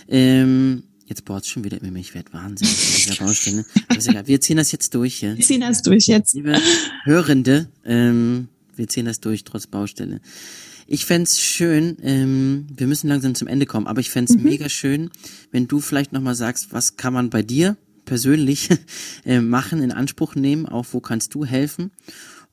Ähm, 0.08 0.84
jetzt 1.06 1.26
bohrt 1.26 1.46
schon 1.46 1.64
wieder 1.64 1.80
immer, 1.80 2.00
ich 2.00 2.16
werde 2.16 2.34
wahnsinnig 2.34 2.74
in 2.74 2.96
dieser 2.96 3.16
Baustelle. 3.24 3.66
Aber 3.88 4.00
ist 4.00 4.10
egal, 4.10 4.26
wir 4.26 4.42
ziehen 4.42 4.58
das 4.58 4.72
jetzt 4.72 4.96
durch, 4.96 5.22
ja. 5.22 5.38
Wir 5.38 5.46
ziehen 5.46 5.62
das 5.62 5.84
durch 5.84 6.08
jetzt. 6.08 6.34
Liebe 6.34 6.60
Hörende, 7.04 7.70
ähm, 7.86 8.48
wir 8.76 8.88
ziehen 8.88 9.06
das 9.06 9.20
durch, 9.20 9.44
trotz 9.44 9.68
Baustelle. 9.68 10.22
Ich 10.92 11.06
fände 11.06 11.30
schön, 11.30 11.98
ähm, 12.02 12.66
wir 12.76 12.88
müssen 12.88 13.10
langsam 13.10 13.36
zum 13.36 13.48
Ende 13.48 13.68
kommen, 13.68 13.86
aber 13.86 14.00
ich 14.00 14.10
fände 14.10 14.34
mhm. 14.34 14.42
mega 14.42 14.70
schön, 14.70 15.12
wenn 15.52 15.68
du 15.68 15.82
vielleicht 15.82 16.14
nochmal 16.14 16.34
sagst, 16.34 16.74
was 16.74 16.98
kann 16.98 17.14
man 17.14 17.30
bei 17.30 17.44
dir 17.44 17.78
persönlich 18.06 18.70
äh, 19.24 19.40
machen, 19.40 19.84
in 19.84 19.92
Anspruch 19.92 20.34
nehmen, 20.34 20.66
auch 20.66 20.88
wo 20.92 21.00
kannst 21.00 21.36
du 21.36 21.46
helfen 21.46 21.92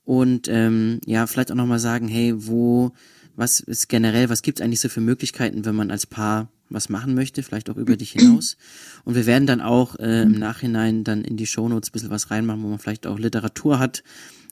und 0.04 0.48
ähm, 0.48 1.00
ja, 1.06 1.26
vielleicht 1.26 1.50
auch 1.50 1.56
nochmal 1.56 1.78
sagen, 1.78 2.08
hey, 2.08 2.34
wo, 2.36 2.92
was 3.36 3.60
ist 3.60 3.88
generell, 3.88 4.28
was 4.28 4.42
gibt 4.42 4.60
es 4.60 4.64
eigentlich 4.64 4.80
so 4.80 4.90
für 4.90 5.00
Möglichkeiten, 5.00 5.64
wenn 5.64 5.74
man 5.74 5.90
als 5.90 6.04
Paar 6.04 6.50
was 6.68 6.90
machen 6.90 7.14
möchte, 7.14 7.42
vielleicht 7.42 7.70
auch 7.70 7.76
über 7.76 7.96
dich 7.96 8.10
hinaus. 8.10 8.58
Und 9.04 9.14
wir 9.14 9.24
werden 9.24 9.46
dann 9.46 9.62
auch 9.62 9.98
äh, 9.98 10.22
im 10.22 10.32
Nachhinein 10.32 11.04
dann 11.04 11.22
in 11.22 11.38
die 11.38 11.46
Shownotes 11.46 11.88
ein 11.88 11.92
bisschen 11.92 12.10
was 12.10 12.30
reinmachen, 12.30 12.62
wo 12.62 12.68
man 12.68 12.80
vielleicht 12.80 13.06
auch 13.06 13.18
Literatur 13.18 13.78
hat, 13.78 14.02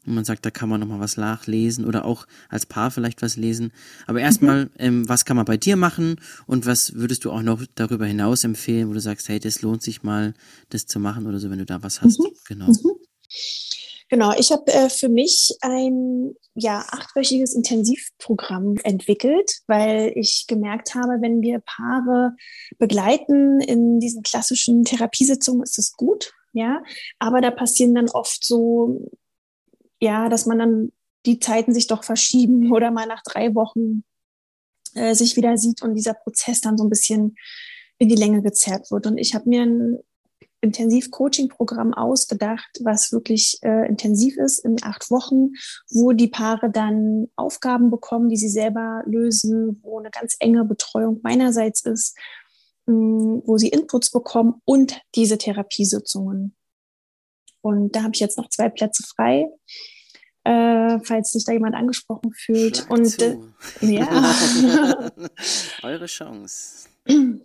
und 0.07 0.15
man 0.15 0.25
sagt, 0.25 0.45
da 0.45 0.51
kann 0.51 0.69
man 0.69 0.81
nochmal 0.81 1.01
was 1.01 1.17
nachlesen 1.17 1.85
oder 1.85 2.05
auch 2.05 2.27
als 2.49 2.67
Paar 2.67 2.91
vielleicht 2.91 3.23
was 3.23 3.37
lesen. 3.37 3.73
Aber 4.07 4.21
erstmal, 4.21 4.67
mhm. 4.67 4.71
ähm, 4.79 5.09
was 5.09 5.25
kann 5.25 5.37
man 5.37 5.47
bei 5.47 5.57
dir 5.57 5.77
machen 5.77 6.17
und 6.47 6.67
was 6.67 6.95
würdest 6.95 7.25
du 7.25 7.33
auch 7.33 7.43
noch 7.43 7.63
darüber 7.75 8.07
hinaus 8.07 8.45
empfehlen, 8.45 8.89
wo 8.89 8.93
du 8.93 9.01
sagst, 9.01 9.29
hey, 9.29 9.41
das 9.41 9.63
lohnt 9.63 9.83
sich 9.83 10.03
mal, 10.03 10.35
das 10.71 10.87
zu 10.87 11.01
machen 11.01 11.27
oder 11.27 11.39
so, 11.39 11.51
wenn 11.51 11.59
du 11.59 11.67
da 11.67 11.83
was 11.83 12.03
hast. 12.03 12.21
Mhm. 12.21 12.29
Genau. 12.49 12.67
Mhm. 12.67 12.93
Genau, 14.11 14.33
ich 14.39 14.53
habe 14.53 14.71
äh, 14.73 14.91
für 14.91 15.09
mich 15.09 15.57
ein 15.63 16.35
ja, 16.55 16.85
achtwöchiges 16.89 17.55
Intensivprogramm 17.55 18.77
entwickelt, 18.85 19.61
weil 19.67 20.13
ich 20.15 20.45
gemerkt 20.47 20.95
habe, 20.95 21.21
wenn 21.21 21.41
wir 21.41 21.61
Paare 21.61 22.37
begleiten 22.79 23.61
in 23.61 23.99
diesen 23.99 24.23
klassischen 24.23 24.85
Therapiesitzungen, 24.85 25.63
ist 25.63 25.79
es 25.79 25.95
gut, 25.95 26.33
ja, 26.53 26.83
aber 27.19 27.41
da 27.41 27.51
passieren 27.51 27.95
dann 27.95 28.09
oft 28.11 28.45
so, 28.45 29.11
ja, 30.05 30.29
dass 30.29 30.47
man 30.47 30.59
dann 30.59 30.93
die 31.27 31.41
Zeiten 31.41 31.75
sich 31.75 31.87
doch 31.87 32.05
verschieben 32.05 32.73
oder 32.73 32.91
mal 32.91 33.07
nach 33.07 33.23
drei 33.23 33.55
Wochen 33.55 34.05
äh, 34.95 35.15
sich 35.15 35.37
wieder 35.37 35.57
sieht 35.57 35.83
und 35.83 35.95
dieser 35.95 36.15
Prozess 36.15 36.61
dann 36.61 36.79
so 36.79 36.85
ein 36.85 36.91
bisschen 36.91 37.37
in 37.99 38.09
die 38.09 38.17
Länge 38.17 38.43
gezerrt 38.43 38.91
wird. 38.91 39.07
Und 39.07 39.19
ich 39.19 39.35
habe 39.35 39.49
mir 39.49 39.63
ein 39.63 39.99
Intensiv-Coaching-Programm 40.61 41.93
ausgedacht, 41.93 42.81
was 42.83 43.13
wirklich 43.13 43.59
äh, 43.63 43.87
intensiv 43.87 44.37
ist 44.39 44.61
in 44.61 44.77
acht 44.83 45.11
Wochen, 45.11 45.53
wo 45.91 46.13
die 46.13 46.29
Paare 46.29 46.71
dann 46.71 47.29
Aufgaben 47.37 47.91
bekommen, 47.91 48.29
die 48.31 48.37
sie 48.37 48.49
selber 48.49 49.03
lösen, 49.05 49.81
wo 49.83 49.99
eine 49.99 50.11
ganz 50.11 50.37
enge 50.39 50.65
Betreuung 50.65 51.21
meinerseits 51.23 51.85
ist, 51.85 52.17
mh, 52.87 52.95
mm, 52.95 53.43
wo 53.45 53.59
sie 53.59 53.69
Inputs 53.69 54.11
bekommen 54.11 54.63
und 54.65 55.01
diese 55.15 55.37
Therapiesitzungen. 55.37 56.57
Und 57.61 57.95
da 57.95 58.03
habe 58.03 58.15
ich 58.15 58.21
jetzt 58.21 58.39
noch 58.39 58.49
zwei 58.49 58.69
Plätze 58.69 59.03
frei 59.03 59.49
äh, 60.45 60.99
falls 61.03 61.33
sich 61.33 61.45
da 61.45 61.53
jemand 61.53 61.75
angesprochen 61.75 62.33
fühlt. 62.33 62.77
Schlag 62.77 62.91
und 62.91 63.23
äh, 63.23 63.37
ja. 63.81 64.35
Eure 65.83 66.07
Chance. 66.07 66.89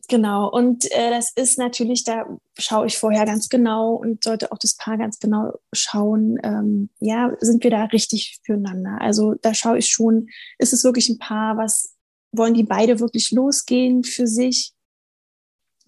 Genau, 0.08 0.50
und 0.50 0.90
äh, 0.92 1.10
das 1.10 1.34
ist 1.36 1.58
natürlich, 1.58 2.06
da 2.06 2.26
schaue 2.58 2.88
ich 2.88 2.98
vorher 2.98 3.26
ganz 3.26 3.50
genau 3.50 3.94
und 3.94 4.24
sollte 4.24 4.54
auch 4.54 4.58
das 4.58 4.78
Paar 4.78 4.98
ganz 4.98 5.20
genau 5.20 5.52
schauen, 5.74 6.38
ähm, 6.44 6.90
ja, 7.00 7.36
sind 7.42 7.64
wir 7.64 7.72
da 7.72 7.84
richtig 7.86 8.40
füreinander? 8.46 9.02
Also 9.02 9.36
da 9.42 9.54
schaue 9.54 9.80
ich 9.80 9.90
schon, 9.90 10.30
ist 10.60 10.72
es 10.72 10.86
wirklich 10.86 11.10
ein 11.10 11.20
Paar, 11.20 11.58
was 11.58 11.94
wollen 12.32 12.54
die 12.54 12.64
beide 12.64 13.02
wirklich 13.02 13.32
losgehen 13.32 14.06
für 14.06 14.28
sich 14.28 14.72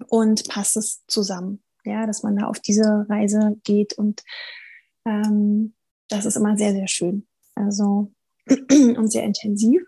und 0.07 0.49
passt 0.49 0.75
es 0.75 1.05
zusammen? 1.07 1.63
Ja, 1.85 2.05
dass 2.05 2.23
man 2.23 2.35
da 2.35 2.47
auf 2.47 2.59
diese 2.59 3.05
Reise 3.09 3.57
geht 3.63 3.93
und 3.93 4.21
ähm, 5.05 5.73
das 6.11 6.25
ist 6.25 6.35
immer 6.35 6.57
sehr, 6.57 6.73
sehr 6.73 6.87
schön. 6.87 7.27
Also 7.55 8.11
und 8.49 9.11
sehr 9.11 9.23
intensiv. 9.23 9.81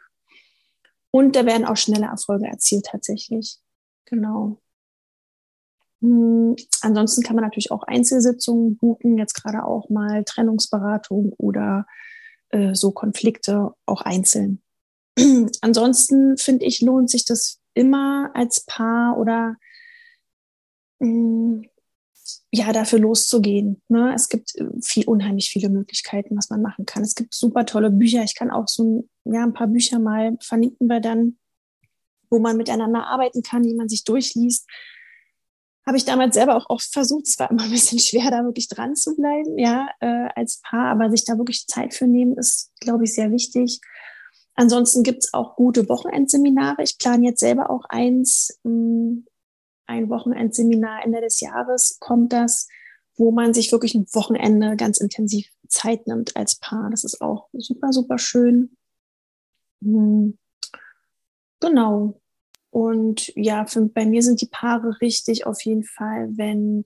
Und 1.11 1.35
da 1.35 1.45
werden 1.45 1.65
auch 1.65 1.77
schnelle 1.77 2.07
Erfolge 2.07 2.47
erzielt 2.47 2.85
tatsächlich. 2.85 3.57
Genau. 4.05 4.59
Hm, 6.01 6.55
ansonsten 6.81 7.23
kann 7.23 7.35
man 7.35 7.43
natürlich 7.43 7.71
auch 7.71 7.83
Einzelsitzungen 7.83 8.77
buchen, 8.77 9.17
jetzt 9.17 9.35
gerade 9.35 9.63
auch 9.63 9.89
mal 9.89 10.23
Trennungsberatung 10.23 11.33
oder 11.37 11.85
äh, 12.49 12.73
so 12.73 12.91
Konflikte 12.91 13.71
auch 13.85 14.01
einzeln. 14.01 14.61
ansonsten 15.61 16.37
finde 16.37 16.65
ich, 16.65 16.81
lohnt 16.81 17.09
sich 17.09 17.25
das 17.25 17.59
immer 17.73 18.31
als 18.33 18.65
Paar 18.65 19.17
oder 19.17 19.55
mh, 20.99 21.07
hm, 21.07 21.69
ja, 22.55 22.71
dafür 22.71 22.99
loszugehen. 22.99 23.81
Ne? 23.87 24.13
Es 24.13 24.29
gibt 24.29 24.55
äh, 24.55 24.65
viel, 24.83 25.05
unheimlich 25.05 25.49
viele 25.49 25.69
Möglichkeiten, 25.69 26.37
was 26.37 26.51
man 26.51 26.61
machen 26.61 26.85
kann. 26.85 27.01
Es 27.01 27.15
gibt 27.15 27.33
super 27.33 27.65
tolle 27.65 27.89
Bücher. 27.89 28.23
Ich 28.23 28.35
kann 28.35 28.51
auch 28.51 28.67
so 28.67 28.83
ein, 29.25 29.33
ja, 29.33 29.41
ein 29.43 29.53
paar 29.53 29.65
Bücher 29.65 29.97
mal 29.97 30.37
verlinken 30.39 30.87
wir 30.87 30.99
dann, 30.99 31.39
wo 32.29 32.37
man 32.37 32.55
miteinander 32.55 33.07
arbeiten 33.07 33.41
kann, 33.41 33.63
die 33.63 33.73
man 33.73 33.89
sich 33.89 34.03
durchliest. 34.03 34.69
Habe 35.87 35.97
ich 35.97 36.05
damals 36.05 36.35
selber 36.35 36.55
auch 36.55 36.69
oft 36.69 36.93
versucht. 36.93 37.27
Es 37.27 37.39
war 37.39 37.49
immer 37.49 37.63
ein 37.63 37.71
bisschen 37.71 37.97
schwer, 37.97 38.29
da 38.29 38.43
wirklich 38.43 38.67
dran 38.67 38.95
zu 38.95 39.15
bleiben, 39.15 39.57
ja, 39.57 39.89
äh, 39.99 40.29
als 40.35 40.61
Paar. 40.61 40.91
Aber 40.91 41.09
sich 41.09 41.25
da 41.25 41.39
wirklich 41.39 41.65
Zeit 41.65 41.95
für 41.95 42.05
nehmen, 42.05 42.37
ist, 42.37 42.71
glaube 42.79 43.05
ich, 43.05 43.15
sehr 43.15 43.31
wichtig. 43.31 43.81
Ansonsten 44.53 45.01
gibt 45.01 45.23
es 45.23 45.33
auch 45.33 45.55
gute 45.55 45.89
Wochenendseminare. 45.89 46.83
Ich 46.83 46.99
plane 46.99 47.25
jetzt 47.25 47.39
selber 47.39 47.71
auch 47.71 47.85
eins. 47.89 48.59
Mh, 48.61 48.71
hm, 48.71 49.25
ein 49.93 50.09
Wochenendseminar 50.09 51.03
Ende 51.03 51.21
des 51.21 51.39
Jahres 51.39 51.97
kommt 51.99 52.33
das, 52.33 52.67
wo 53.15 53.31
man 53.31 53.53
sich 53.53 53.71
wirklich 53.71 53.93
ein 53.95 54.07
Wochenende 54.13 54.75
ganz 54.75 54.99
intensiv 54.99 55.47
Zeit 55.67 56.07
nimmt 56.07 56.35
als 56.35 56.55
Paar. 56.55 56.89
Das 56.89 57.03
ist 57.03 57.21
auch 57.21 57.49
super, 57.53 57.93
super 57.93 58.17
schön. 58.17 58.75
Hm. 59.83 60.37
Genau. 61.59 62.19
Und 62.71 63.31
ja, 63.35 63.65
für, 63.65 63.85
bei 63.87 64.05
mir 64.05 64.23
sind 64.23 64.41
die 64.41 64.47
Paare 64.47 64.99
richtig 64.99 65.45
auf 65.45 65.63
jeden 65.63 65.83
Fall, 65.83 66.29
wenn 66.35 66.85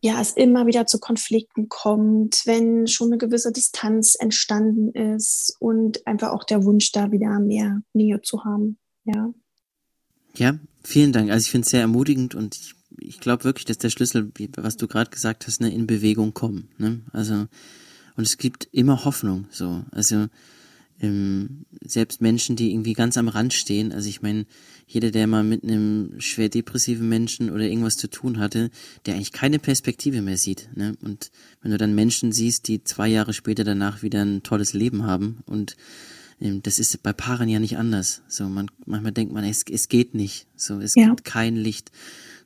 ja, 0.00 0.20
es 0.20 0.32
immer 0.32 0.66
wieder 0.66 0.86
zu 0.86 0.98
Konflikten 1.00 1.68
kommt, 1.68 2.42
wenn 2.46 2.86
schon 2.86 3.08
eine 3.08 3.18
gewisse 3.18 3.52
Distanz 3.52 4.16
entstanden 4.18 4.92
ist 4.92 5.56
und 5.58 6.06
einfach 6.06 6.30
auch 6.30 6.44
der 6.44 6.64
Wunsch, 6.64 6.92
da 6.92 7.10
wieder 7.10 7.40
mehr 7.40 7.82
Nähe 7.92 8.22
zu 8.22 8.44
haben. 8.44 8.78
Ja. 9.04 9.32
Ja, 10.34 10.58
vielen 10.88 11.12
Dank. 11.12 11.30
Also 11.30 11.44
ich 11.44 11.50
finde 11.50 11.66
es 11.66 11.70
sehr 11.70 11.80
ermutigend 11.80 12.34
und 12.34 12.56
ich, 12.56 12.74
ich 12.98 13.20
glaube 13.20 13.44
wirklich, 13.44 13.66
dass 13.66 13.78
der 13.78 13.90
Schlüssel, 13.90 14.32
was 14.56 14.76
du 14.76 14.88
gerade 14.88 15.10
gesagt 15.10 15.46
hast, 15.46 15.60
ne, 15.60 15.72
in 15.72 15.86
Bewegung 15.86 16.34
kommen. 16.34 16.68
Ne? 16.78 17.00
Also 17.12 17.46
und 18.16 18.24
es 18.24 18.36
gibt 18.36 18.68
immer 18.72 19.04
Hoffnung. 19.04 19.46
So, 19.50 19.84
also 19.92 20.26
ähm, 21.00 21.66
selbst 21.84 22.20
Menschen, 22.20 22.56
die 22.56 22.72
irgendwie 22.72 22.94
ganz 22.94 23.16
am 23.16 23.28
Rand 23.28 23.54
stehen. 23.54 23.92
Also 23.92 24.08
ich 24.08 24.22
meine, 24.22 24.44
jeder, 24.88 25.12
der 25.12 25.28
mal 25.28 25.44
mit 25.44 25.62
einem 25.62 26.14
schwer 26.18 26.48
depressiven 26.48 27.08
Menschen 27.08 27.50
oder 27.50 27.64
irgendwas 27.64 27.96
zu 27.96 28.08
tun 28.08 28.40
hatte, 28.40 28.70
der 29.06 29.14
eigentlich 29.14 29.30
keine 29.30 29.60
Perspektive 29.60 30.20
mehr 30.20 30.36
sieht. 30.36 30.68
Ne? 30.74 30.96
Und 31.00 31.30
wenn 31.62 31.70
du 31.70 31.78
dann 31.78 31.94
Menschen 31.94 32.32
siehst, 32.32 32.66
die 32.66 32.82
zwei 32.82 33.06
Jahre 33.06 33.34
später 33.34 33.62
danach 33.62 34.02
wieder 34.02 34.22
ein 34.22 34.42
tolles 34.42 34.72
Leben 34.72 35.04
haben 35.04 35.38
und 35.46 35.76
das 36.40 36.78
ist 36.78 37.02
bei 37.02 37.12
Paaren 37.12 37.48
ja 37.48 37.58
nicht 37.58 37.78
anders. 37.78 38.22
So, 38.28 38.48
man, 38.48 38.70
manchmal 38.86 39.12
denkt 39.12 39.32
man, 39.32 39.44
es, 39.44 39.64
es 39.70 39.88
geht 39.88 40.14
nicht. 40.14 40.46
So, 40.56 40.80
es 40.80 40.94
ja. 40.94 41.08
gibt 41.08 41.24
kein 41.24 41.56
Licht. 41.56 41.90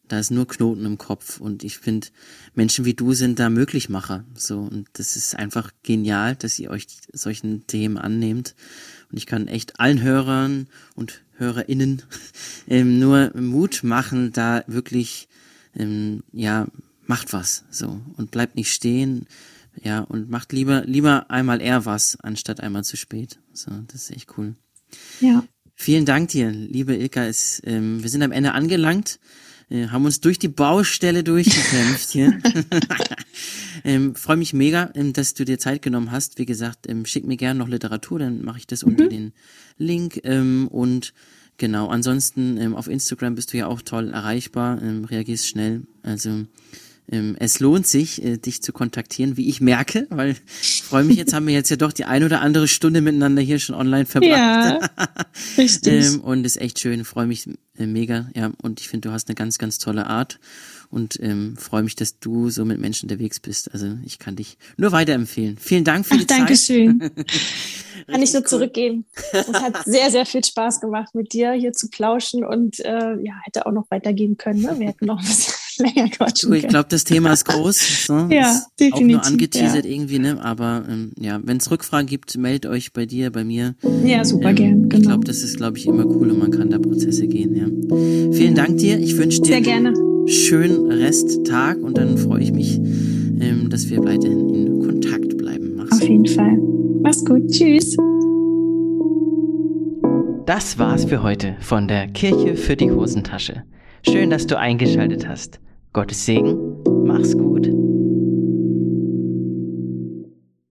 Da 0.08 0.18
ist 0.18 0.30
nur 0.30 0.48
Knoten 0.48 0.84
im 0.86 0.98
Kopf. 0.98 1.40
Und 1.40 1.62
ich 1.62 1.78
finde, 1.78 2.08
Menschen 2.54 2.84
wie 2.84 2.94
du 2.94 3.12
sind 3.12 3.38
da 3.38 3.50
Möglichmacher. 3.50 4.24
So, 4.34 4.60
und 4.60 4.88
das 4.94 5.16
ist 5.16 5.36
einfach 5.36 5.72
genial, 5.82 6.36
dass 6.36 6.58
ihr 6.58 6.70
euch 6.70 6.86
solchen 7.12 7.66
Themen 7.66 7.98
annehmt. 7.98 8.54
Und 9.10 9.18
ich 9.18 9.26
kann 9.26 9.46
echt 9.46 9.78
allen 9.78 10.02
Hörern 10.02 10.68
und 10.94 11.22
HörerInnen 11.36 12.02
ähm, 12.68 12.98
nur 12.98 13.32
Mut 13.36 13.84
machen, 13.84 14.32
da 14.32 14.64
wirklich, 14.66 15.28
ähm, 15.76 16.22
ja, 16.32 16.66
macht 17.06 17.32
was. 17.32 17.64
So, 17.70 18.00
und 18.16 18.30
bleibt 18.30 18.56
nicht 18.56 18.72
stehen 18.72 19.26
ja, 19.80 20.00
und 20.00 20.28
macht 20.28 20.52
lieber, 20.52 20.84
lieber 20.84 21.30
einmal 21.30 21.60
eher 21.60 21.86
was, 21.86 22.18
anstatt 22.20 22.60
einmal 22.60 22.84
zu 22.84 22.96
spät. 22.96 23.38
So, 23.52 23.70
das 23.88 24.02
ist 24.02 24.10
echt 24.10 24.36
cool. 24.36 24.54
Ja. 25.20 25.44
Vielen 25.74 26.04
Dank 26.04 26.28
dir, 26.28 26.50
liebe 26.50 26.94
Ilka. 26.94 27.24
Es, 27.24 27.60
ähm, 27.64 28.02
wir 28.02 28.10
sind 28.10 28.22
am 28.22 28.32
Ende 28.32 28.52
angelangt, 28.52 29.18
äh, 29.70 29.88
haben 29.88 30.04
uns 30.04 30.20
durch 30.20 30.38
die 30.38 30.48
Baustelle 30.48 31.24
durchgekämpft 31.24 32.10
hier. 32.10 32.38
ähm, 33.84 34.14
Freue 34.14 34.36
mich 34.36 34.52
mega, 34.52 34.90
ähm, 34.94 35.12
dass 35.12 35.34
du 35.34 35.44
dir 35.44 35.58
Zeit 35.58 35.82
genommen 35.82 36.12
hast. 36.12 36.38
Wie 36.38 36.46
gesagt, 36.46 36.88
ähm, 36.88 37.06
schick 37.06 37.24
mir 37.24 37.36
gerne 37.36 37.58
noch 37.58 37.68
Literatur, 37.68 38.18
dann 38.18 38.44
mache 38.44 38.58
ich 38.58 38.66
das 38.66 38.84
mhm. 38.84 38.92
unter 38.92 39.08
den 39.08 39.32
Link. 39.78 40.20
Ähm, 40.24 40.68
und 40.68 41.14
genau, 41.56 41.88
ansonsten 41.88 42.58
ähm, 42.58 42.76
auf 42.76 42.86
Instagram 42.88 43.34
bist 43.34 43.52
du 43.52 43.56
ja 43.56 43.66
auch 43.66 43.82
toll 43.82 44.10
erreichbar, 44.10 44.80
ähm, 44.82 45.04
reagierst 45.04 45.48
schnell. 45.48 45.82
Also 46.02 46.46
es 47.08 47.60
lohnt 47.60 47.86
sich, 47.86 48.24
äh, 48.24 48.38
dich 48.38 48.62
zu 48.62 48.72
kontaktieren, 48.72 49.36
wie 49.36 49.48
ich 49.48 49.60
merke, 49.60 50.06
weil 50.08 50.36
ich 50.62 50.82
freue 50.82 51.04
mich, 51.04 51.18
jetzt 51.18 51.34
haben 51.34 51.46
wir 51.46 51.52
jetzt 51.52 51.68
ja 51.68 51.76
doch 51.76 51.92
die 51.92 52.04
ein 52.04 52.24
oder 52.24 52.40
andere 52.40 52.68
Stunde 52.68 53.02
miteinander 53.02 53.42
hier 53.42 53.58
schon 53.58 53.74
online 53.74 54.06
verbracht. 54.06 54.30
Ja, 54.32 54.80
richtig. 55.58 56.06
ähm, 56.06 56.20
und 56.20 56.44
ist 56.44 56.60
echt 56.60 56.78
schön, 56.78 57.04
freue 57.04 57.26
mich 57.26 57.48
äh, 57.76 57.86
mega, 57.86 58.30
ja, 58.34 58.52
und 58.62 58.80
ich 58.80 58.88
finde, 58.88 59.08
du 59.08 59.12
hast 59.12 59.28
eine 59.28 59.34
ganz, 59.34 59.58
ganz 59.58 59.78
tolle 59.78 60.06
Art 60.06 60.38
und 60.90 61.18
ähm, 61.20 61.56
freue 61.56 61.82
mich, 61.82 61.96
dass 61.96 62.18
du 62.18 62.50
so 62.50 62.64
mit 62.64 62.78
Menschen 62.78 63.10
unterwegs 63.10 63.40
bist. 63.40 63.72
Also 63.72 63.96
ich 64.04 64.18
kann 64.18 64.36
dich 64.36 64.58
nur 64.76 64.92
weiterempfehlen. 64.92 65.56
Vielen 65.58 65.84
Dank 65.84 66.06
für 66.06 66.14
Ach, 66.14 66.18
die 66.18 66.26
Dankeschön. 66.26 67.00
Zeit. 67.00 67.12
Dankeschön. 67.16 68.06
kann 68.06 68.22
ich 68.22 68.32
nur 68.32 68.44
zurückgeben. 68.44 69.06
Es 69.32 69.52
hat 69.52 69.84
sehr, 69.84 70.10
sehr 70.10 70.26
viel 70.26 70.44
Spaß 70.44 70.80
gemacht, 70.80 71.14
mit 71.14 71.32
dir 71.32 71.52
hier 71.52 71.72
zu 71.72 71.88
plauschen 71.88 72.44
und 72.44 72.80
äh, 72.80 73.16
ja, 73.22 73.34
hätte 73.44 73.66
auch 73.66 73.72
noch 73.72 73.90
weitergehen 73.90 74.36
können. 74.36 74.62
Ne? 74.62 74.78
Wir 74.78 74.88
hätten 74.88 75.06
noch 75.06 75.18
ein 75.18 75.26
bisschen 75.26 75.54
länger 75.78 76.08
quatschen 76.08 76.50
du, 76.50 76.56
Ich 76.56 76.68
glaube, 76.68 76.88
das 76.88 77.04
Thema 77.04 77.32
ist 77.32 77.44
groß. 77.46 77.80
So. 78.02 78.14
ja, 78.30 78.50
ist 78.50 78.68
definitiv. 78.80 78.94
Auch 78.94 79.00
nur 79.00 79.26
angeteasert 79.26 79.84
ja. 79.84 79.90
irgendwie, 79.90 80.18
ne? 80.18 80.42
Aber 80.42 80.84
ähm, 80.88 81.12
ja, 81.18 81.40
wenn 81.44 81.58
es 81.58 81.70
Rückfragen 81.70 82.08
gibt, 82.08 82.36
meldet 82.36 82.70
euch 82.70 82.92
bei 82.92 83.06
dir, 83.06 83.30
bei 83.30 83.44
mir. 83.44 83.76
Ja, 84.04 84.24
super 84.24 84.50
ähm, 84.50 84.56
gern. 84.56 84.88
Genau. 84.88 84.96
Ich 84.96 85.06
glaube, 85.06 85.24
das 85.24 85.42
ist, 85.42 85.56
glaube 85.56 85.78
ich, 85.78 85.86
immer 85.86 86.04
cool 86.06 86.30
und 86.30 86.38
man 86.38 86.50
kann 86.50 86.70
da 86.70 86.78
Prozesse 86.78 87.28
gehen. 87.28 87.54
Ja. 87.54 87.66
Vielen 88.32 88.54
Dank 88.54 88.78
dir. 88.78 88.98
Ich 88.98 89.16
wünsche 89.16 89.40
dir 89.40 89.52
sehr 89.52 89.60
gerne 89.60 89.94
schönen 90.26 90.90
Resttag 90.90 91.78
und 91.78 91.98
dann 91.98 92.16
freue 92.16 92.42
ich 92.42 92.52
mich, 92.52 92.78
ähm, 92.78 93.68
dass 93.70 93.88
wir 93.88 94.04
weiterhin 94.04 94.54
in 94.54 94.80
Kontakt 94.80 95.36
bleiben. 95.36 95.74
Mach's 95.76 95.92
Auf 95.92 96.08
jeden 96.08 96.26
Fall. 96.26 96.58
Mach's 97.02 97.24
gut. 97.24 97.50
Tschüss. 97.50 97.96
Das 100.46 100.78
war's 100.78 101.04
für 101.04 101.22
heute 101.22 101.56
von 101.60 101.88
der 101.88 102.08
Kirche 102.08 102.56
für 102.56 102.76
die 102.76 102.90
Hosentasche. 102.90 103.64
Schön, 104.04 104.30
dass 104.30 104.46
du 104.46 104.58
eingeschaltet 104.58 105.28
hast. 105.28 105.60
Gottes 105.92 106.24
Segen. 106.24 106.82
Mach's 107.04 107.36
gut. 107.36 107.81